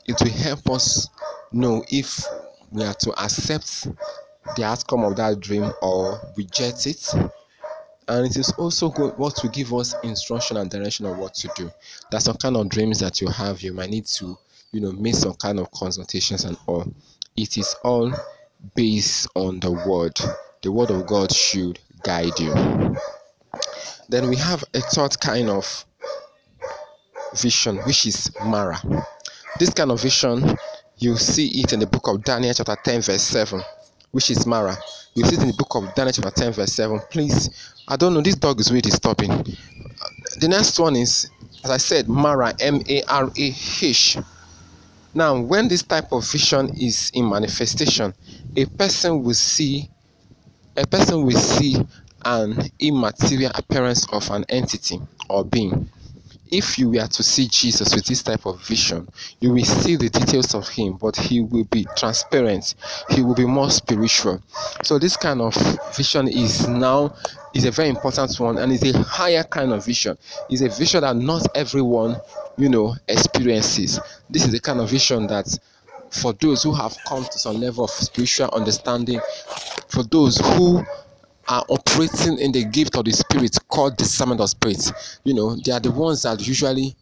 It 0.07 0.21
will 0.21 0.31
help 0.31 0.69
us 0.69 1.09
know 1.51 1.83
if 1.89 2.23
we 2.71 2.83
are 2.83 2.93
to 2.93 3.11
accept 3.23 3.87
the 4.55 4.63
outcome 4.63 5.03
of 5.03 5.15
that 5.15 5.39
dream 5.39 5.71
or 5.81 6.19
reject 6.37 6.85
it 6.87 7.13
and 8.07 8.25
it 8.25 8.37
is 8.37 8.51
also 8.53 8.89
good 8.89 9.17
what 9.17 9.35
to 9.37 9.47
give 9.49 9.73
us 9.73 9.95
instruction 10.03 10.57
and 10.57 10.69
direction 10.69 11.05
on 11.05 11.17
what 11.17 11.33
to 11.35 11.49
do. 11.55 11.71
There's 12.11 12.23
some 12.23 12.37
kind 12.37 12.55
of 12.57 12.69
dreams 12.69 12.99
that 12.99 13.21
you 13.21 13.27
have 13.27 13.61
you 13.61 13.73
might 13.73 13.89
need 13.89 14.05
to 14.07 14.37
you 14.71 14.81
know 14.81 14.91
make 14.91 15.15
some 15.15 15.33
kind 15.33 15.59
of 15.59 15.71
consultations 15.71 16.45
and 16.45 16.57
all. 16.67 16.85
It 17.35 17.57
is 17.57 17.75
all 17.83 18.13
based 18.75 19.27
on 19.35 19.59
the 19.59 19.71
word. 19.71 20.19
The 20.61 20.71
word 20.71 20.91
of 20.91 21.05
god 21.07 21.31
should 21.31 21.79
guide 22.03 22.39
you. 22.39 22.53
Then 24.09 24.29
we 24.29 24.35
have 24.37 24.63
a 24.73 24.81
third 24.81 25.19
kind 25.19 25.49
of 25.49 25.85
vision 27.35 27.77
which 27.79 28.05
is 28.05 28.31
marah. 28.45 28.81
This 29.59 29.73
kind 29.73 29.91
of 29.91 30.01
vision 30.01 30.57
you 30.97 31.17
see 31.17 31.47
it 31.61 31.73
in 31.73 31.79
the 31.79 31.87
book 31.87 32.07
of 32.07 32.23
Daniel, 32.23 32.53
chapter 32.53 32.75
10, 32.83 33.01
verse 33.01 33.21
7, 33.21 33.61
which 34.11 34.29
is 34.29 34.45
Marah. 34.45 34.77
You 35.15 35.23
see 35.23 35.35
it 35.35 35.43
in 35.43 35.47
the 35.47 35.53
book 35.53 35.73
of 35.75 35.95
Daniel, 35.95 36.11
chapter 36.11 36.29
10, 36.29 36.51
verse 36.51 36.73
7. 36.73 36.99
Please, 37.09 37.49
I 37.87 37.95
don't 37.95 38.13
know, 38.13 38.19
this 38.19 38.35
dog 38.35 38.59
is 38.59 38.69
really 38.69 38.81
disturbing. 38.81 39.29
The 40.41 40.47
next 40.49 40.77
one 40.77 40.97
is, 40.97 41.31
as 41.63 41.71
I 41.71 41.77
said, 41.77 42.09
Marah, 42.09 42.53
M 42.59 42.81
A 42.89 43.01
R 43.03 43.27
A 43.27 43.55
H. 43.81 44.17
Now, 45.13 45.39
when 45.39 45.69
this 45.69 45.83
type 45.83 46.11
of 46.11 46.29
vision 46.29 46.69
is 46.77 47.11
in 47.13 47.29
manifestation, 47.29 48.13
a 48.57 48.65
person 48.65 49.23
will 49.23 49.33
see, 49.33 49.89
a 50.75 50.85
person 50.85 51.23
will 51.23 51.39
see 51.39 51.77
an 52.25 52.69
immaterial 52.79 53.51
appearance 53.55 54.05
of 54.11 54.29
an 54.31 54.43
entity 54.49 54.99
or 55.29 55.45
being 55.45 55.89
if 56.51 56.77
you 56.77 56.89
were 56.89 57.07
to 57.07 57.23
see 57.23 57.47
Jesus 57.47 57.93
with 57.95 58.05
this 58.05 58.23
type 58.23 58.45
of 58.45 58.61
vision, 58.65 59.07
you 59.39 59.53
will 59.53 59.65
see 59.65 59.95
the 59.95 60.09
details 60.09 60.53
of 60.53 60.67
him, 60.67 60.97
but 60.97 61.15
he 61.15 61.41
will 61.41 61.65
be 61.65 61.85
transparent. 61.95 62.75
He 63.09 63.21
will 63.21 63.35
be 63.35 63.45
more 63.45 63.69
spiritual. 63.71 64.41
So 64.83 64.99
this 64.99 65.17
kind 65.17 65.41
of 65.41 65.55
vision 65.95 66.27
is 66.27 66.67
now 66.67 67.15
is 67.53 67.65
a 67.65 67.71
very 67.71 67.89
important 67.89 68.37
one 68.39 68.57
and 68.57 68.71
is 68.71 68.83
a 68.83 68.97
higher 69.01 69.43
kind 69.43 69.71
of 69.71 69.85
vision. 69.85 70.17
It's 70.49 70.61
a 70.61 70.69
vision 70.69 71.01
that 71.01 71.15
not 71.15 71.47
everyone, 71.55 72.17
you 72.57 72.69
know, 72.69 72.95
experiences. 73.07 73.99
This 74.29 74.45
is 74.45 74.51
the 74.51 74.59
kind 74.59 74.81
of 74.81 74.89
vision 74.89 75.27
that 75.27 75.57
for 76.11 76.33
those 76.33 76.63
who 76.63 76.73
have 76.73 76.95
come 77.07 77.23
to 77.23 77.39
some 77.39 77.59
level 77.59 77.85
of 77.85 77.89
spiritual 77.91 78.49
understanding, 78.53 79.19
for 79.87 80.03
those 80.03 80.37
who 80.37 80.83
are 81.47 81.65
operating 81.69 82.39
in 82.39 82.51
the 82.51 82.65
gift 82.65 82.95
of 82.95 83.05
the 83.05 83.11
spirit 83.11 83.57
called 83.67 83.97
discernment 83.97 84.41
of 84.41 84.49
spirits. 84.49 85.19
You 85.23 85.33
know, 85.33 85.55
they 85.55 85.71
are 85.71 85.79
the 85.79 85.91
ones 85.91 86.23
that 86.23 86.45
usually 86.45 86.95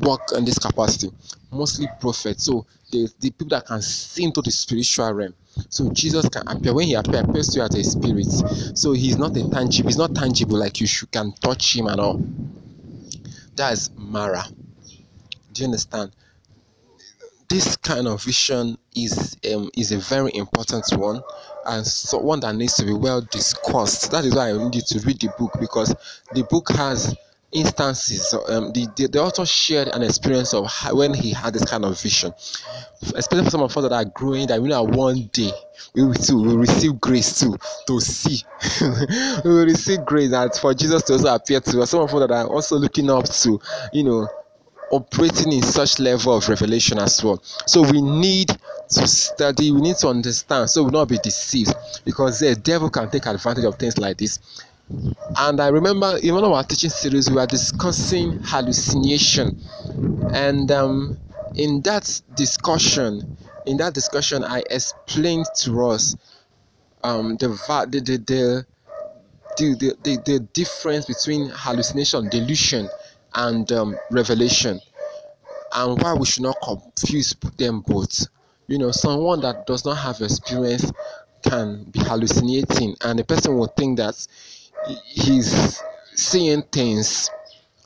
work 0.00 0.20
in 0.36 0.44
this 0.44 0.58
capacity, 0.58 1.10
mostly 1.50 1.88
prophets. 2.00 2.44
So 2.44 2.66
the, 2.90 3.08
the 3.20 3.30
people 3.30 3.48
that 3.48 3.66
can 3.66 3.82
see 3.82 4.24
into 4.24 4.42
the 4.42 4.50
spiritual 4.50 5.12
realm. 5.12 5.34
So 5.68 5.90
Jesus 5.92 6.28
can 6.28 6.46
appear 6.46 6.74
when 6.74 6.86
he 6.86 6.94
appears, 6.94 7.20
appears 7.20 7.48
to 7.48 7.58
you 7.58 7.64
as 7.64 7.74
a 7.74 7.84
spirit. 7.84 8.76
So 8.76 8.92
he's 8.92 9.16
not 9.16 9.36
a 9.36 9.48
tangible, 9.50 9.88
he's 9.88 9.98
not 9.98 10.14
tangible 10.14 10.58
like 10.58 10.80
you 10.80 10.86
should, 10.86 11.10
can 11.10 11.32
touch 11.40 11.76
him 11.76 11.86
and 11.86 12.00
all. 12.00 12.22
That's 13.56 13.90
Marah. 13.96 14.44
Do 15.52 15.62
you 15.62 15.66
understand? 15.66 16.12
This 17.48 17.76
kind 17.76 18.06
of 18.06 18.22
vision 18.22 18.76
is 18.94 19.36
um, 19.54 19.70
is 19.76 19.92
a 19.92 19.98
very 19.98 20.30
important 20.34 20.84
one 20.96 21.22
and 21.66 21.86
so 21.86 22.18
one 22.18 22.40
that 22.40 22.54
needs 22.54 22.74
to 22.74 22.84
be 22.84 22.92
well 22.92 23.20
discussed. 23.20 24.10
That 24.10 24.24
is 24.24 24.34
why 24.34 24.50
i 24.50 24.52
need 24.52 24.74
you 24.74 24.82
to 24.82 25.00
read 25.06 25.20
the 25.20 25.32
book 25.38 25.56
because 25.60 25.94
the 26.34 26.44
book 26.44 26.70
has 26.70 27.14
instances 27.50 28.34
um, 28.48 28.72
the, 28.72 28.86
the, 28.96 29.06
the 29.08 29.18
author 29.18 29.46
shared 29.46 29.88
an 29.88 30.02
experience 30.02 30.52
of 30.52 30.66
how, 30.66 30.94
when 30.94 31.14
he 31.14 31.32
had 31.32 31.54
this 31.54 31.64
kind 31.64 31.84
of 31.84 31.98
vision. 32.00 32.32
Especially 33.14 33.44
for 33.44 33.50
some 33.50 33.62
of 33.62 33.74
us 33.74 33.82
that 33.82 33.92
are 33.92 34.04
growing 34.04 34.46
that 34.48 34.60
we 34.60 34.68
know 34.68 34.82
one 34.82 35.30
day 35.32 35.52
we 35.94 36.04
will 36.04 36.14
too 36.14 36.42
will 36.42 36.58
receive 36.58 37.00
grace 37.00 37.40
too 37.40 37.56
to 37.86 38.00
see. 38.00 38.42
We 39.44 39.50
will 39.50 39.64
receive 39.64 40.04
grace 40.04 40.32
and 40.32 40.52
for 40.54 40.74
jesus 40.74 41.02
to 41.04 41.14
also 41.14 41.34
appear 41.34 41.60
to 41.60 41.80
us. 41.80 41.90
Some 41.90 42.00
of 42.00 42.12
us 42.12 42.20
that 42.20 42.30
are 42.30 42.46
also 42.46 42.76
looking 42.76 43.08
up 43.10 43.24
to 43.24 43.58
you 43.92 44.04
know 44.04 44.28
operating 44.90 45.52
in 45.52 45.62
such 45.62 45.98
level 45.98 46.36
of 46.36 46.48
revelation 46.48 46.98
as 46.98 47.22
well. 47.22 47.42
So 47.66 47.82
we 47.82 48.00
need 48.00 48.48
to 48.90 49.06
study, 49.06 49.70
we 49.72 49.80
need 49.80 49.96
to 49.96 50.08
understand, 50.08 50.70
so 50.70 50.82
we 50.84 50.90
not 50.90 51.08
be 51.08 51.18
deceived 51.18 51.74
because 52.04 52.40
the 52.40 52.54
devil 52.56 52.90
can 52.90 53.10
take 53.10 53.26
advantage 53.26 53.64
of 53.64 53.76
things 53.76 53.98
like 53.98 54.16
this. 54.18 54.38
And 55.36 55.60
I 55.60 55.68
remember 55.68 56.18
in 56.22 56.34
one 56.34 56.44
of 56.44 56.52
our 56.52 56.64
teaching 56.64 56.90
series, 56.90 57.28
we 57.28 57.36
were 57.36 57.46
discussing 57.46 58.40
hallucination, 58.42 59.60
and 60.32 60.70
um, 60.70 61.18
in 61.54 61.82
that 61.82 62.20
discussion, 62.34 63.36
in 63.66 63.76
that 63.76 63.92
discussion, 63.92 64.44
I 64.44 64.62
explained 64.70 65.44
to 65.58 65.86
us 65.88 66.16
um, 67.04 67.36
the, 67.36 67.48
the, 67.48 68.00
the, 68.00 68.16
the 68.16 68.66
the, 69.58 69.96
the, 70.04 70.16
the, 70.24 70.40
difference 70.52 71.06
between 71.06 71.50
hallucination, 71.52 72.20
and 72.20 72.30
delusion, 72.30 72.88
and 73.38 73.70
um, 73.72 73.96
revelation. 74.10 74.80
And 75.74 76.00
why 76.02 76.14
we 76.14 76.26
should 76.26 76.42
not 76.42 76.56
confuse 76.62 77.34
them 77.56 77.80
both. 77.80 78.26
You 78.66 78.78
know 78.78 78.90
someone 78.90 79.40
that 79.40 79.66
does 79.66 79.84
not 79.84 79.94
have 79.94 80.20
experience 80.20 80.92
can 81.42 81.84
be 81.84 82.00
hallucinating 82.00 82.96
and 83.02 83.18
the 83.18 83.24
person 83.24 83.56
will 83.56 83.68
think 83.68 83.96
that 83.98 84.26
he's 85.06 85.80
seeing 86.14 86.62
things 86.62 87.30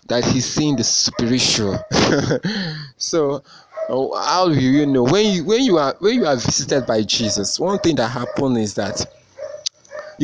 that 0.08 0.24
he's 0.24 0.46
seeing 0.46 0.76
the 0.76 0.84
spiritual. 0.84 1.78
So 2.96 3.42
how 3.88 4.48
do 4.48 4.58
you 4.60 4.87
know? 4.87 5.02
When 5.02 5.27
you 5.27 5.44
when 5.44 5.62
you 5.62 5.79
are 5.79 5.94
when 5.98 6.14
you 6.14 6.27
are 6.27 6.37
visited 6.37 6.87
by 6.87 7.02
jesus 7.02 7.58
one 7.58 7.79
thing 7.81 7.96
that 7.96 8.08
happens 8.08 8.58
is 8.58 8.74
that 8.74 9.04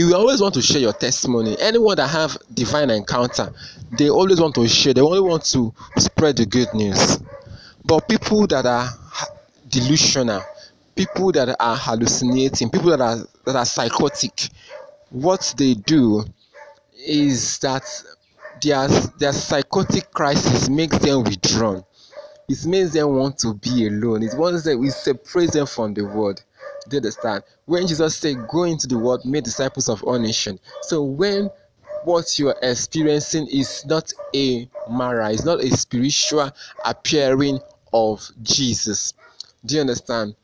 you 0.07 0.15
always 0.15 0.41
want 0.41 0.55
to 0.55 0.63
share 0.63 0.81
your 0.81 0.93
testimony. 0.93 1.57
Anyone 1.61 1.97
that 1.97 2.09
have 2.09 2.37
divine 2.55 2.91
encounter 2.91 3.53
they 3.99 4.11
always 4.11 4.41
want 4.41 4.55
to 4.57 4.69
share. 4.69 4.95
They 4.95 5.01
only 5.01 5.21
want 5.21 5.45
to 5.47 5.73
spread 5.97 6.37
the 6.37 6.47
good 6.47 6.73
news. 6.75 7.19
But 7.85 8.09
people 8.09 8.47
that 8.49 8.67
are 8.67 8.89
delusional 9.69 10.43
people 10.95 11.31
that 11.31 11.55
are 11.61 11.77
hallucinating 11.77 12.69
people 12.71 12.91
that 12.91 13.01
are 13.01 13.19
that 13.45 13.55
are 13.55 13.65
psychotic 13.65 14.49
what 15.11 15.55
they 15.57 15.75
do 15.75 16.25
is 17.07 17.59
that 17.61 17.85
their 18.61 18.89
their 19.19 19.33
psychotic 19.33 20.11
crisis 20.11 20.69
makes 20.69 20.99
them 20.99 21.23
withdrawn. 21.23 21.85
It 22.49 22.67
makes 22.67 22.93
them 22.93 23.15
want 23.15 23.39
to 23.41 23.55
be 23.55 23.87
alone. 23.87 24.25
It 24.25 24.35
wants 24.37 24.65
them 24.65 24.85
it 24.85 24.91
separates 24.91 25.53
them 25.53 25.67
from 25.67 25.95
the 25.95 26.03
world 26.05 26.43
do 26.89 26.97
you 26.97 26.99
understand 26.99 27.43
when 27.67 27.87
jesus 27.87 28.17
said 28.17 28.37
go 28.49 28.65
into 28.65 28.87
the 28.87 28.99
world 28.99 29.25
make 29.25 29.45
disciples 29.45 29.89
of 29.89 30.03
all 30.05 30.19
nations 30.19 30.61
so 30.83 31.03
when 31.03 31.51
what 32.05 32.39
you 32.39 32.49
are 32.49 32.57
experiencing 32.63 33.47
is 33.49 33.85
not 33.87 34.13
a 34.35 34.69
Marah, 34.89 35.33
it's 35.33 35.45
not 35.45 35.61
a 35.61 35.71
spiritual 35.77 36.51
appearing 36.85 37.59
of 37.93 38.29
Jesus. 38.43 39.15
Do 39.65 39.75
you 39.75 39.81
understand? 39.81 40.35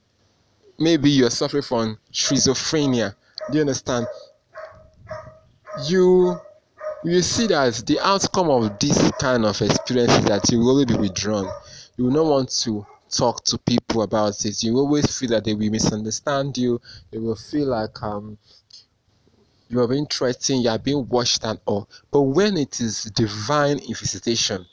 Maybe 0.78 1.10
you're 1.10 1.30
suffering 1.30 1.62
from 1.62 1.98
schizophrenia. 2.12 3.14
Do 3.50 3.58
you 3.58 3.60
understand? 3.62 4.06
You 5.86 6.40
you 7.04 7.20
see 7.22 7.46
that 7.48 7.82
the 7.86 8.00
outcome 8.00 8.48
of 8.48 8.78
this 8.78 9.10
kind 9.20 9.44
of 9.44 9.60
experience 9.60 10.12
is 10.12 10.24
that 10.24 10.50
you 10.50 10.58
will 10.58 10.84
be 10.84 10.94
withdrawn. 10.94 11.50
You 11.96 12.04
will 12.04 12.12
not 12.12 12.24
want 12.24 12.50
to 12.62 12.86
talk 13.16 13.44
to 13.44 13.58
people 13.58 14.02
about 14.02 14.44
it. 14.44 14.62
You 14.62 14.76
always 14.76 15.18
feel 15.18 15.30
that 15.30 15.44
they 15.44 15.54
will 15.54 15.70
misunderstand 15.70 16.56
you. 16.58 16.80
They 17.10 17.18
will 17.18 17.36
feel 17.36 17.68
like 17.68 18.02
um 18.02 18.38
you 19.68 19.80
are 19.80 19.88
being 19.88 20.06
threatened, 20.06 20.62
you 20.62 20.70
are 20.70 20.78
being 20.78 21.08
watched 21.08 21.44
and 21.44 21.58
all. 21.66 21.88
But 22.10 22.22
when 22.22 22.56
it 22.56 22.80
is 22.80 23.04
divine 23.04 23.80
visitation, 23.80 24.66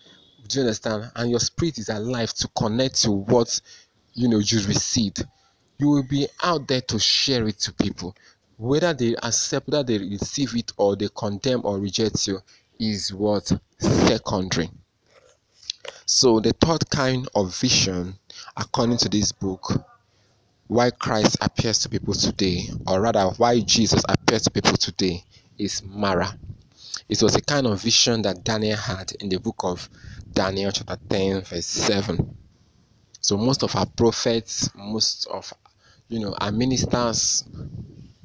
do 0.48 0.60
you 0.60 0.66
understand? 0.66 1.12
And 1.16 1.32
your 1.32 1.40
spirit 1.40 1.78
is 1.78 1.90
alive 1.90 2.34
to 2.36 2.48
connect 2.50 3.02
to 3.04 3.12
what 3.12 3.60
you 4.14 4.28
know 4.28 4.40
you 4.40 4.60
received. 4.68 5.24
You 5.80 5.90
will 5.90 6.04
be 6.04 6.28
out 6.44 6.68
there 6.68 6.82
to 6.82 7.00
share 7.00 7.48
it 7.48 7.60
to 7.60 7.74
people. 7.74 8.16
Whether 8.58 8.94
they 8.94 9.16
accept, 9.24 9.68
whether 9.70 9.84
they 9.84 9.98
receive 9.98 10.56
it 10.56 10.72
or 10.78 10.96
they 10.96 11.10
condemn 11.16 11.62
or 11.64 11.80
reject 11.80 12.28
you 12.28 12.40
is 12.80 13.14
what 13.14 13.52
secondary. 13.80 14.70
So 16.06 16.40
the 16.40 16.52
third 16.52 16.90
kind 16.90 17.28
of 17.34 17.56
vision, 17.58 18.20
according 18.58 18.98
to 18.98 19.10
this 19.10 19.32
book, 19.32 19.86
why 20.68 20.90
Christ 20.90 21.38
appears 21.42 21.80
to 21.80 21.90
people 21.90 22.14
today, 22.14 22.70
or 22.88 23.02
rather, 23.02 23.26
why 23.38 23.60
Jesus 23.60 24.04
appears 24.08 24.44
to 24.44 24.52
people 24.52 24.78
today, 24.78 25.24
is 25.58 25.84
Marah. 25.84 26.38
It 27.10 27.22
was 27.22 27.36
a 27.36 27.42
kind 27.42 27.68
of 27.68 27.82
vision 27.82 28.22
that 28.22 28.44
Daniel 28.44 28.78
had 28.78 29.12
in 29.20 29.30
the 29.30 29.38
book 29.38 29.58
of 29.64 29.90
Daniel, 30.34 30.72
chapter 30.72 30.98
10, 31.10 31.42
verse 31.42 31.66
7. 31.66 32.38
So, 33.20 33.38
most 33.38 33.64
of 33.64 33.76
our 33.76 33.86
prophets, 33.86 34.70
most 34.76 35.28
of 35.28 35.54
you 36.08 36.20
know 36.20 36.36
our 36.40 36.52
ministers, 36.52 37.44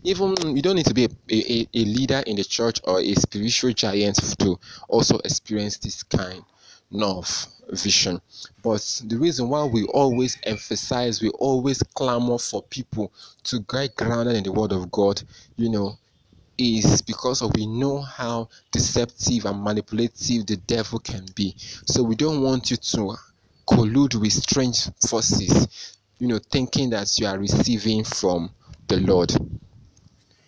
even 0.05 0.57
you 0.57 0.63
don't 0.63 0.77
need 0.77 0.87
to 0.87 0.95
be 0.95 1.05
a, 1.05 1.09
a, 1.31 1.69
a 1.75 1.85
leader 1.85 2.23
in 2.27 2.37
the 2.37 2.45
church 2.45 2.81
or 2.85 3.01
a 3.01 3.15
spiritual 3.15 3.73
giant 3.73 4.17
to 4.39 4.59
also 4.89 5.19
experience 5.19 5.79
this 5.79 6.03
kind 6.05 6.45
of 6.93 7.47
vision. 7.73 8.21
But 8.63 9.03
the 9.05 9.17
reason 9.17 9.49
why 9.49 9.65
we 9.65 9.85
always 9.87 10.39
emphasize, 10.45 11.21
we 11.21 11.31
always 11.31 11.83
clamor 11.83 12.39
for 12.39 12.63
people 12.63 13.13
to 13.45 13.61
get 13.61 13.97
grounded 13.97 14.37
in 14.37 14.45
the 14.45 14.53
Word 14.53 14.73
of 14.73 14.91
God, 14.91 15.23
you 15.57 15.69
know, 15.69 15.99
is 16.59 17.03
because 17.03 17.43
of 17.43 17.53
we 17.55 17.67
know 17.67 18.01
how 18.01 18.49
deceptive 18.71 19.45
and 19.45 19.63
manipulative 19.63 20.47
the 20.47 20.57
devil 20.67 20.99
can 20.99 21.27
be. 21.35 21.55
So 21.59 22.03
we 22.03 22.15
don't 22.15 22.43
want 22.43 22.71
you 22.71 22.77
to 22.77 23.15
collude 23.69 24.21
with 24.21 24.33
strange 24.33 24.89
forces, 25.07 25.95
you 26.19 26.29
know, 26.29 26.39
thinking 26.51 26.91
that 26.91 27.19
you 27.19 27.27
are 27.27 27.39
receiving 27.39 28.05
from 28.05 28.51
the 28.89 29.01
Lord 29.01 29.35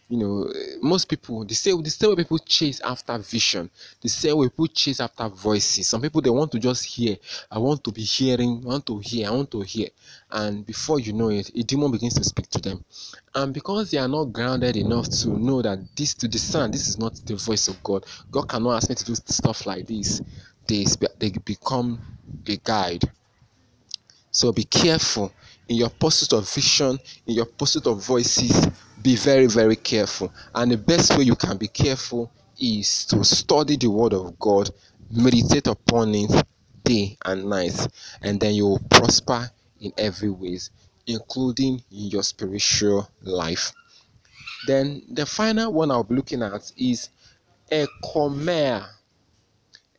you 0.09 0.17
know, 0.17 0.45
eh, 0.45 0.77
most 0.81 1.09
people 1.09 1.45
they 1.45 1.55
say 1.55 1.71
the 1.73 1.91
same 1.91 2.11
way 2.11 2.17
people 2.17 2.39
chase 2.39 2.81
after 2.81 3.17
vision, 3.19 3.71
the 4.01 4.09
same 4.09 4.37
way 4.37 4.49
people 4.49 4.67
chase 4.69 5.01
after 5.01 5.29
voices. 5.29 5.87
Some 5.87 6.01
people 6.01 6.23
they 6.23 6.31
want 6.31 6.51
to 6.53 6.59
just 6.59 6.85
hear. 6.85 7.17
I 7.51 7.59
want 7.59 7.85
to 7.85 7.93
be 7.93 8.03
hearing, 8.03 8.63
I 8.65 8.69
want 8.69 8.87
to 8.87 8.99
hear, 8.99 9.29
I 9.29 9.31
want 9.31 9.51
to 9.51 9.61
hear. 9.61 9.89
And 10.31 10.65
before 10.65 10.99
you 10.99 11.13
know 11.13 11.29
it, 11.29 11.51
a 11.55 11.63
demon 11.63 11.93
begins 11.93 12.15
to 12.15 12.25
speak 12.25 12.49
to 12.51 12.59
them. 12.59 12.85
And 13.35 13.53
because 13.53 13.91
they 13.91 13.99
are 13.99 14.09
not 14.09 14.33
grounded 14.33 14.77
enough 14.77 15.09
to 15.21 15.29
know 15.29 15.61
that 15.63 15.79
this 15.95 16.15
to 16.15 16.29
discern 16.29 16.71
this 16.71 16.89
is 16.89 16.99
not 16.99 17.15
the 17.27 17.37
voice 17.37 17.69
of 17.69 17.83
God, 17.83 18.07
God 18.31 18.49
cannot 18.49 18.77
ask 18.77 18.89
me 18.89 18.95
to 18.97 19.05
do 19.05 19.15
stuff 19.15 19.67
like 19.67 19.87
this. 19.87 20.23
They, 20.67 20.87
they 21.19 21.31
become 21.45 22.01
a 22.47 22.57
guide. 22.57 23.11
So 24.31 24.53
be 24.53 24.65
careful 24.65 25.33
in 25.69 25.77
your 25.77 25.91
pursuit 25.91 26.33
of 26.33 26.51
vision, 26.51 26.99
in 27.27 27.35
your 27.35 27.47
pursuit 27.47 27.87
of 27.87 28.05
voices, 28.05 28.69
be 29.03 29.17
very, 29.17 29.47
very 29.47 29.77
careful. 29.77 30.33
And 30.55 30.71
the 30.73 30.77
best 30.77 31.17
way 31.17 31.25
you 31.25 31.37
can 31.37 31.57
be 31.57 31.69
careful 31.69 32.31
is 32.59 33.05
to 33.07 33.25
study 33.25 33.77
the 33.77 33.89
Word 33.89 34.13
of 34.13 34.39
God, 34.39 34.71
meditate 35.11 35.67
upon 35.67 36.15
it 36.15 36.47
day 36.85 37.17
and 37.25 37.45
night, 37.49 37.87
and 38.23 38.41
then 38.41 38.55
you 38.55 38.67
will 38.67 38.83
prosper 38.91 39.51
in 39.81 39.93
every 39.99 40.31
ways, 40.31 40.71
including 41.07 41.83
in 41.91 42.09
your 42.09 42.23
spiritual 42.23 43.09
life. 43.23 43.73
Then 44.67 45.03
the 45.09 45.27
final 45.27 45.73
one 45.73 45.91
I'll 45.91 46.05
be 46.05 46.17
looking 46.17 46.43
at 46.43 46.73
is 46.77 47.11
erchomai. 47.71 48.85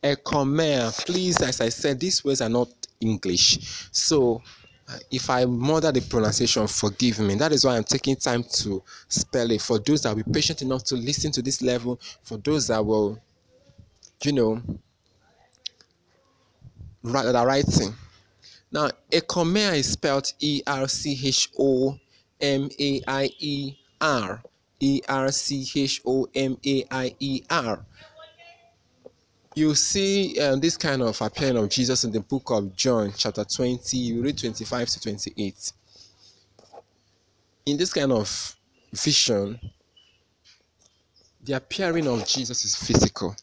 Erchomai. 0.02 1.06
Please, 1.06 1.40
as 1.40 1.60
I 1.60 1.70
said, 1.70 1.98
these 2.00 2.24
words 2.24 2.40
are 2.40 2.48
not 2.48 2.68
English. 3.00 3.88
So 3.92 4.42
if 5.10 5.30
I 5.30 5.44
murder 5.44 5.92
the 5.92 6.00
pronunciation, 6.00 6.66
forgive 6.66 7.20
me. 7.20 7.34
That 7.36 7.52
is 7.52 7.64
why 7.64 7.76
I'm 7.76 7.84
taking 7.84 8.16
time 8.16 8.44
to 8.44 8.82
spell 9.08 9.50
it. 9.50 9.60
For 9.60 9.78
those 9.78 10.02
that 10.02 10.14
will 10.14 10.22
be 10.22 10.32
patient 10.32 10.62
enough 10.62 10.84
to 10.84 10.96
listen 10.96 11.32
to 11.32 11.42
this 11.42 11.62
level, 11.62 12.00
for 12.22 12.38
those 12.38 12.68
that 12.68 12.84
will, 12.84 13.18
you 14.22 14.32
know, 14.32 14.62
write 17.02 17.26
are 17.34 17.46
writing. 17.46 17.94
Now, 18.72 18.90
Erchomai 19.10 19.78
is 19.78 19.92
spelled 19.92 20.32
E 20.40 20.62
R 20.66 20.86
C 20.88 21.18
H 21.22 21.48
O 21.58 21.98
M 22.40 22.70
A 22.78 23.02
I 23.06 23.30
E 23.38 23.74
R. 24.00 24.42
E 24.80 25.02
R 25.08 25.30
C 25.30 25.68
H 25.74 26.00
O 26.06 26.26
M 26.34 26.56
A 26.66 26.84
I 26.90 27.14
E 27.20 27.42
R 27.50 27.84
you 29.54 29.74
see 29.74 30.38
um, 30.40 30.60
this 30.60 30.76
kind 30.76 31.02
of 31.02 31.20
appearing 31.20 31.56
of 31.56 31.68
Jesus 31.68 32.04
in 32.04 32.12
the 32.12 32.20
book 32.20 32.50
of 32.50 32.74
John, 32.76 33.12
chapter 33.16 33.44
20, 33.44 33.96
you 33.96 34.22
read 34.22 34.38
25 34.38 34.88
to 34.88 35.00
28. 35.00 35.72
In 37.66 37.76
this 37.76 37.92
kind 37.92 38.12
of 38.12 38.56
vision, 38.92 39.58
the 41.42 41.54
appearing 41.54 42.06
of 42.06 42.26
Jesus 42.26 42.64
is 42.64 42.76
physical. 42.76 43.34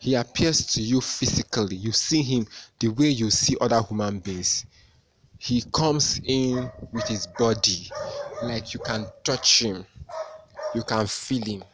He 0.00 0.14
appears 0.14 0.66
to 0.74 0.82
you 0.82 1.00
physically. 1.00 1.76
You 1.76 1.92
see 1.92 2.22
him 2.22 2.46
the 2.80 2.88
way 2.88 3.08
you 3.08 3.30
see 3.30 3.56
other 3.60 3.80
human 3.82 4.18
beings. 4.20 4.66
He 5.38 5.62
comes 5.72 6.20
in 6.24 6.70
with 6.92 7.06
his 7.06 7.28
body, 7.28 7.90
like 8.42 8.74
you 8.74 8.80
can 8.80 9.06
touch 9.22 9.62
him, 9.62 9.86
you 10.74 10.82
can 10.82 11.06
feel 11.06 11.44
him. 11.44 11.64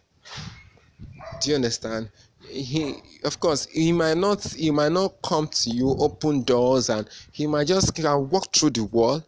Do 1.41 1.51
you 1.51 1.57
understand? 1.57 2.11
He 2.55 2.97
of 3.25 3.41
course 3.41 3.67
he 3.67 3.93
might 3.93 4.17
not 4.17 4.43
he 4.55 4.71
might 4.71 4.93
not 4.93 5.15
come 5.23 5.49
to 5.49 5.71
you 5.71 5.91
open 5.99 6.43
doors 6.43 6.89
and 6.89 7.09
he 7.33 7.47
might 7.47 7.67
just 7.67 7.95
can 7.95 8.29
walk 8.31 8.53
through 8.55 8.71
the 8.71 8.85
wall 8.85 9.23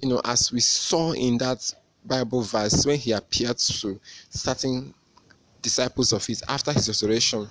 you 0.00 0.08
know 0.08 0.20
as 0.24 0.52
we 0.52 0.60
saw 0.60 1.12
in 1.12 1.36
that 1.38 1.74
bible 2.04 2.42
verse 2.42 2.86
when 2.86 2.96
he 2.96 3.12
appeared 3.12 3.58
to 3.58 4.00
certain 4.30 4.94
disciples 5.62 6.12
of 6.12 6.24
his 6.24 6.42
after 6.48 6.72
his 6.72 6.88
resurrection. 6.88 7.48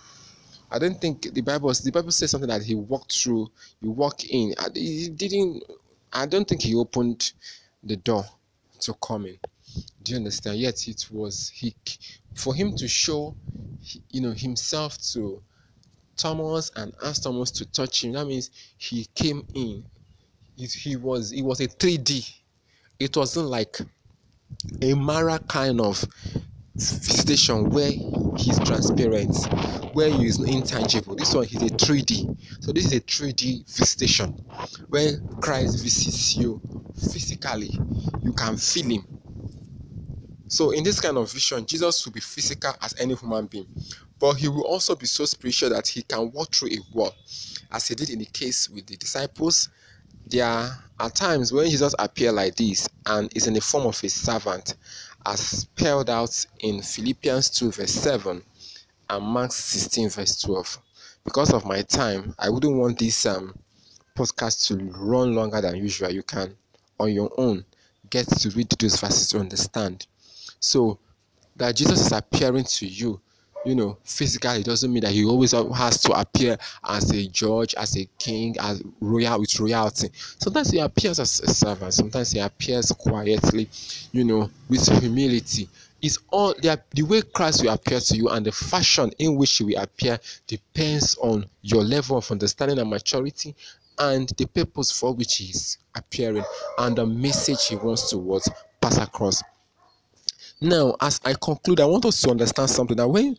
I 0.71 0.79
don't 0.79 0.99
think 0.99 1.33
the 1.33 1.41
bible 1.41 1.71
the 1.71 1.91
bible 1.91 2.11
says 2.11 2.31
something 2.31 2.49
that 2.49 2.61
he 2.61 2.75
walked 2.75 3.13
through 3.13 3.49
you 3.81 3.91
walk 3.91 4.25
in 4.25 4.53
he 4.73 5.09
didn't 5.09 5.63
i 6.11 6.25
don't 6.25 6.47
think 6.47 6.61
he 6.61 6.75
opened 6.75 7.31
the 7.83 7.95
door 7.95 8.25
to 8.81 8.93
come 8.95 9.27
in 9.27 9.37
do 10.03 10.11
you 10.13 10.17
understand 10.17 10.57
yet 10.57 10.87
it 10.87 11.07
was 11.11 11.49
he 11.49 11.75
for 12.33 12.53
him 12.53 12.75
to 12.75 12.87
show 12.87 13.35
you 14.11 14.21
know 14.21 14.31
himself 14.31 14.97
to 15.13 15.41
Thomas 16.17 16.71
and 16.75 16.93
ask 17.03 17.23
Thomas 17.23 17.51
to 17.51 17.65
touch 17.65 18.03
him. 18.03 18.13
That 18.13 18.25
means 18.25 18.49
he 18.77 19.05
came 19.15 19.45
in. 19.53 19.85
It, 20.57 20.73
he 20.73 20.95
was 20.95 21.31
it 21.31 21.43
was 21.43 21.61
a 21.61 21.67
3D. 21.67 22.33
It 22.99 23.15
wasn't 23.15 23.47
like 23.47 23.77
a 24.81 24.93
Marah 24.95 25.39
kind 25.47 25.79
of 25.79 26.03
visitation 26.75 27.69
where 27.69 27.91
he's 28.37 28.59
transparent, 28.59 29.35
where 29.93 30.09
he 30.09 30.25
is 30.25 30.39
intangible. 30.39 31.15
This 31.15 31.33
one 31.33 31.45
is 31.45 31.61
a 31.61 31.69
3D. 31.69 32.63
So 32.63 32.71
this 32.71 32.85
is 32.87 32.93
a 32.93 33.01
3D 33.01 33.77
visitation 33.77 34.29
where 34.89 35.19
Christ 35.41 35.83
visits 35.83 36.35
you 36.37 36.59
physically. 36.95 37.77
You 38.23 38.33
can 38.33 38.57
feel 38.57 38.89
him 38.89 39.05
so, 40.47 40.71
in 40.71 40.83
this 40.83 41.01
kind 41.01 41.17
of 41.17 41.31
vision, 41.31 41.65
Jesus 41.65 42.05
will 42.05 42.13
be 42.13 42.19
physical 42.19 42.73
as 42.81 42.95
any 42.99 43.15
human 43.15 43.47
being, 43.47 43.67
but 44.19 44.33
he 44.35 44.47
will 44.47 44.65
also 44.65 44.95
be 44.95 45.05
so 45.05 45.25
spiritual 45.25 45.69
that 45.71 45.87
he 45.87 46.03
can 46.03 46.31
walk 46.31 46.53
through 46.53 46.69
a 46.69 46.79
wall, 46.93 47.13
as 47.71 47.87
he 47.87 47.95
did 47.95 48.09
in 48.09 48.19
the 48.19 48.25
case 48.25 48.69
with 48.69 48.85
the 48.87 48.95
disciples. 48.95 49.69
There 50.25 50.45
are 50.99 51.09
times 51.09 51.51
when 51.53 51.69
Jesus 51.69 51.93
appears 51.99 52.33
like 52.33 52.55
this 52.55 52.87
and 53.05 53.31
is 53.35 53.47
in 53.47 53.53
the 53.53 53.61
form 53.61 53.87
of 53.87 54.01
a 54.03 54.09
servant, 54.09 54.75
as 55.25 55.39
spelled 55.39 56.09
out 56.09 56.45
in 56.59 56.81
Philippians 56.81 57.49
2, 57.51 57.71
verse 57.71 57.91
7 57.91 58.41
and 59.09 59.25
Mark 59.25 59.51
16, 59.51 60.09
verse 60.09 60.41
12. 60.41 60.79
Because 61.23 61.53
of 61.53 61.65
my 61.65 61.81
time, 61.81 62.33
I 62.39 62.49
wouldn't 62.49 62.77
want 62.77 62.99
this 62.99 63.25
um, 63.25 63.53
podcast 64.15 64.67
to 64.67 64.77
run 64.97 65.35
longer 65.35 65.61
than 65.61 65.75
usual. 65.75 66.11
You 66.11 66.23
can, 66.23 66.55
on 66.99 67.11
your 67.11 67.31
own, 67.37 67.65
get 68.09 68.27
to 68.27 68.49
read 68.51 68.69
those 68.69 68.99
verses 68.99 69.29
to 69.29 69.39
understand. 69.39 70.07
So 70.59 70.99
that 71.55 71.75
Jesus 71.75 71.99
is 72.01 72.11
appearing 72.11 72.63
to 72.65 72.87
you, 72.87 73.19
you 73.65 73.75
know, 73.75 73.97
physically 74.03 74.63
doesn't 74.63 74.91
mean 74.91 75.03
that 75.03 75.11
he 75.11 75.25
always 75.25 75.51
has 75.51 76.01
to 76.03 76.13
appear 76.13 76.57
as 76.87 77.11
a 77.11 77.27
judge, 77.27 77.75
as 77.75 77.97
a 77.97 78.07
king, 78.17 78.55
as 78.59 78.81
royal 79.01 79.39
with 79.39 79.59
royalty. 79.59 80.09
Sometimes 80.13 80.69
he 80.71 80.79
appears 80.79 81.19
as 81.19 81.39
a 81.41 81.53
servant, 81.53 81.93
sometimes 81.93 82.31
he 82.31 82.39
appears 82.39 82.91
quietly, 82.91 83.69
you 84.11 84.23
know, 84.23 84.49
with 84.69 84.87
humility. 84.99 85.67
It's 86.01 86.19
all 86.29 86.53
the, 86.53 86.79
the 86.91 87.01
way 87.01 87.23
Christ 87.23 87.63
will 87.63 87.73
appear 87.73 87.99
to 87.99 88.15
you 88.15 88.29
and 88.29 88.45
the 88.45 88.51
fashion 88.51 89.11
in 89.17 89.35
which 89.35 89.57
he 89.57 89.63
will 89.63 89.81
appear 89.81 90.19
depends 90.45 91.17
on 91.17 91.45
your 91.63 91.83
level 91.83 92.17
of 92.17 92.31
understanding 92.31 92.77
and 92.77 92.89
maturity 92.89 93.55
and 93.99 94.29
the 94.37 94.45
purpose 94.45 94.91
for 94.91 95.13
which 95.13 95.37
he 95.37 95.45
is 95.45 95.79
appearing 95.95 96.43
and 96.77 96.95
the 96.95 97.05
message 97.05 97.65
he 97.67 97.75
wants 97.75 98.09
to 98.11 98.17
what 98.17 98.47
pass 98.79 98.97
across. 98.97 99.41
Now, 100.59 100.95
as 100.99 101.21
I 101.23 101.33
conclude, 101.33 101.79
I 101.79 101.85
want 101.85 102.05
us 102.05 102.21
to 102.21 102.31
understand 102.31 102.69
something 102.69 102.97
that 102.97 103.07
when 103.07 103.37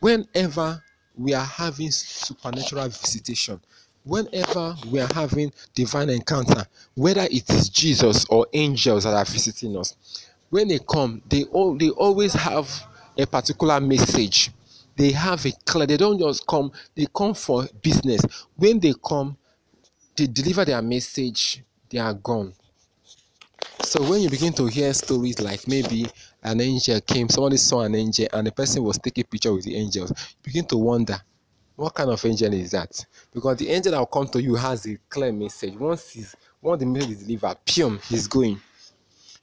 whenever 0.00 0.82
we 1.16 1.34
are 1.34 1.44
having 1.44 1.90
supernatural 1.90 2.88
visitation, 2.88 3.60
whenever 4.04 4.74
we 4.90 5.00
are 5.00 5.08
having 5.14 5.52
divine 5.74 6.10
encounter, 6.10 6.66
whether 6.94 7.22
it 7.30 7.48
is 7.50 7.68
Jesus 7.68 8.24
or 8.26 8.46
angels 8.52 9.04
that 9.04 9.14
are 9.14 9.24
visiting 9.24 9.76
us, 9.76 9.94
when 10.50 10.68
they 10.68 10.78
come, 10.78 11.22
they 11.28 11.44
all 11.44 11.76
they 11.76 11.90
always 11.90 12.32
have 12.32 12.68
a 13.16 13.26
particular 13.26 13.80
message. 13.80 14.50
They 14.96 15.12
have 15.12 15.44
a 15.46 15.52
clear, 15.64 15.86
they 15.86 15.96
don't 15.96 16.18
just 16.18 16.44
come, 16.44 16.72
they 16.96 17.06
come 17.14 17.34
for 17.34 17.68
business. 17.82 18.20
When 18.56 18.80
they 18.80 18.94
come, 19.06 19.36
they 20.16 20.26
deliver 20.26 20.64
their 20.64 20.82
message, 20.82 21.62
they 21.88 21.98
are 21.98 22.14
gone. 22.14 22.52
So 23.82 24.02
when 24.02 24.22
you 24.22 24.28
begin 24.28 24.52
to 24.54 24.66
hear 24.66 24.92
stories 24.92 25.40
like 25.40 25.68
maybe 25.68 26.08
an 26.42 26.60
angel 26.60 27.00
came, 27.00 27.28
somebody 27.28 27.56
saw 27.56 27.82
an 27.82 27.94
angel, 27.94 28.28
and 28.32 28.46
the 28.46 28.52
person 28.52 28.82
was 28.82 28.98
taking 28.98 29.24
picture 29.24 29.52
with 29.52 29.64
the 29.64 29.76
angels, 29.76 30.10
you 30.10 30.36
begin 30.42 30.64
to 30.66 30.76
wonder, 30.76 31.20
what 31.76 31.94
kind 31.94 32.10
of 32.10 32.24
angel 32.24 32.52
is 32.52 32.72
that? 32.72 33.04
Because 33.32 33.58
the 33.58 33.68
angel 33.70 33.92
that 33.92 33.98
will 33.98 34.06
come 34.06 34.28
to 34.28 34.42
you 34.42 34.56
has 34.56 34.86
a 34.86 34.96
clear 35.08 35.32
message. 35.32 35.74
Once 35.76 36.10
he's 36.10 36.34
once 36.60 36.80
the 36.80 36.86
message 36.86 37.10
is 37.10 37.22
delivered, 37.22 37.56
pium, 37.64 38.02
he's 38.08 38.26
going. 38.26 38.60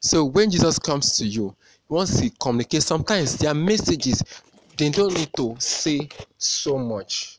So 0.01 0.25
when 0.25 0.51
Jesus 0.51 0.77
comes 0.77 1.15
to 1.17 1.25
you, 1.25 1.55
once 1.87 2.19
he 2.19 2.31
communicates, 2.37 2.87
sometimes 2.87 3.37
their 3.37 3.53
messages 3.53 4.21
they 4.77 4.89
don't 4.89 5.13
need 5.13 5.29
to 5.37 5.55
say 5.59 6.09
so 6.37 6.77
much 6.77 7.37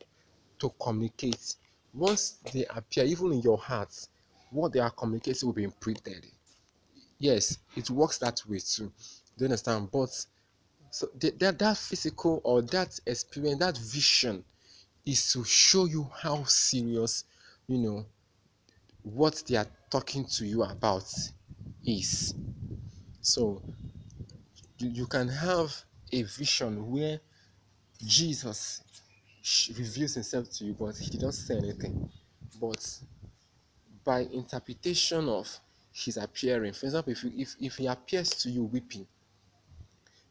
to 0.59 0.73
communicate. 0.81 1.57
Once 1.93 2.39
they 2.53 2.65
appear, 2.75 3.05
even 3.05 3.33
in 3.33 3.43
your 3.43 3.59
heart, 3.59 3.95
what 4.51 4.73
they 4.73 4.81
are 4.81 4.91
communicating 4.91 5.47
will 5.47 5.55
be 5.55 5.65
imprinted. 5.65 6.27
Yes, 7.19 7.59
it 7.77 7.91
works 7.91 8.17
that 8.19 8.41
way 8.49 8.59
too. 8.59 8.91
Do 9.37 9.45
you 9.45 9.47
understand? 9.47 9.91
But 9.91 10.11
so 10.91 11.09
that 11.15 11.59
that 11.59 11.77
physical 11.77 12.41
or 12.45 12.63
that 12.63 12.99
experience, 13.07 13.59
that 13.59 13.77
vision 13.77 14.45
is 15.05 15.33
to 15.33 15.45
show 15.45 15.85
you 15.85 16.09
how 16.23 16.45
serious, 16.45 17.25
you 17.69 17.79
know, 17.79 18.07
what 19.03 19.43
they 19.47 19.57
are 19.57 19.67
talking 19.91 20.25
to 20.25 20.47
you 20.47 20.63
about 20.63 21.13
is. 21.85 22.35
So 23.21 23.63
you, 24.79 25.07
can 25.07 25.29
have 25.29 25.75
a 26.13 26.23
vision 26.23 26.91
where 26.91 27.21
Jesus 28.05 28.83
reveals 29.77 30.15
himself 30.15 30.51
to 30.51 30.65
you, 30.65 30.75
but 30.75 30.97
he 30.97 31.19
not 31.19 31.35
say 31.35 31.57
anything. 31.57 32.09
But 32.61 32.99
by 34.05 34.21
interpretation 34.21 35.29
of 35.29 35.49
his 35.93 36.17
appearing, 36.17 36.73
for 36.73 36.87
example, 36.87 37.13
if, 37.13 37.25
you, 37.25 37.33
if, 37.37 37.57
if 37.61 37.77
he 37.77 37.87
appears 37.87 38.31
to 38.31 38.51
you 38.51 38.65
weeping, 38.65 39.07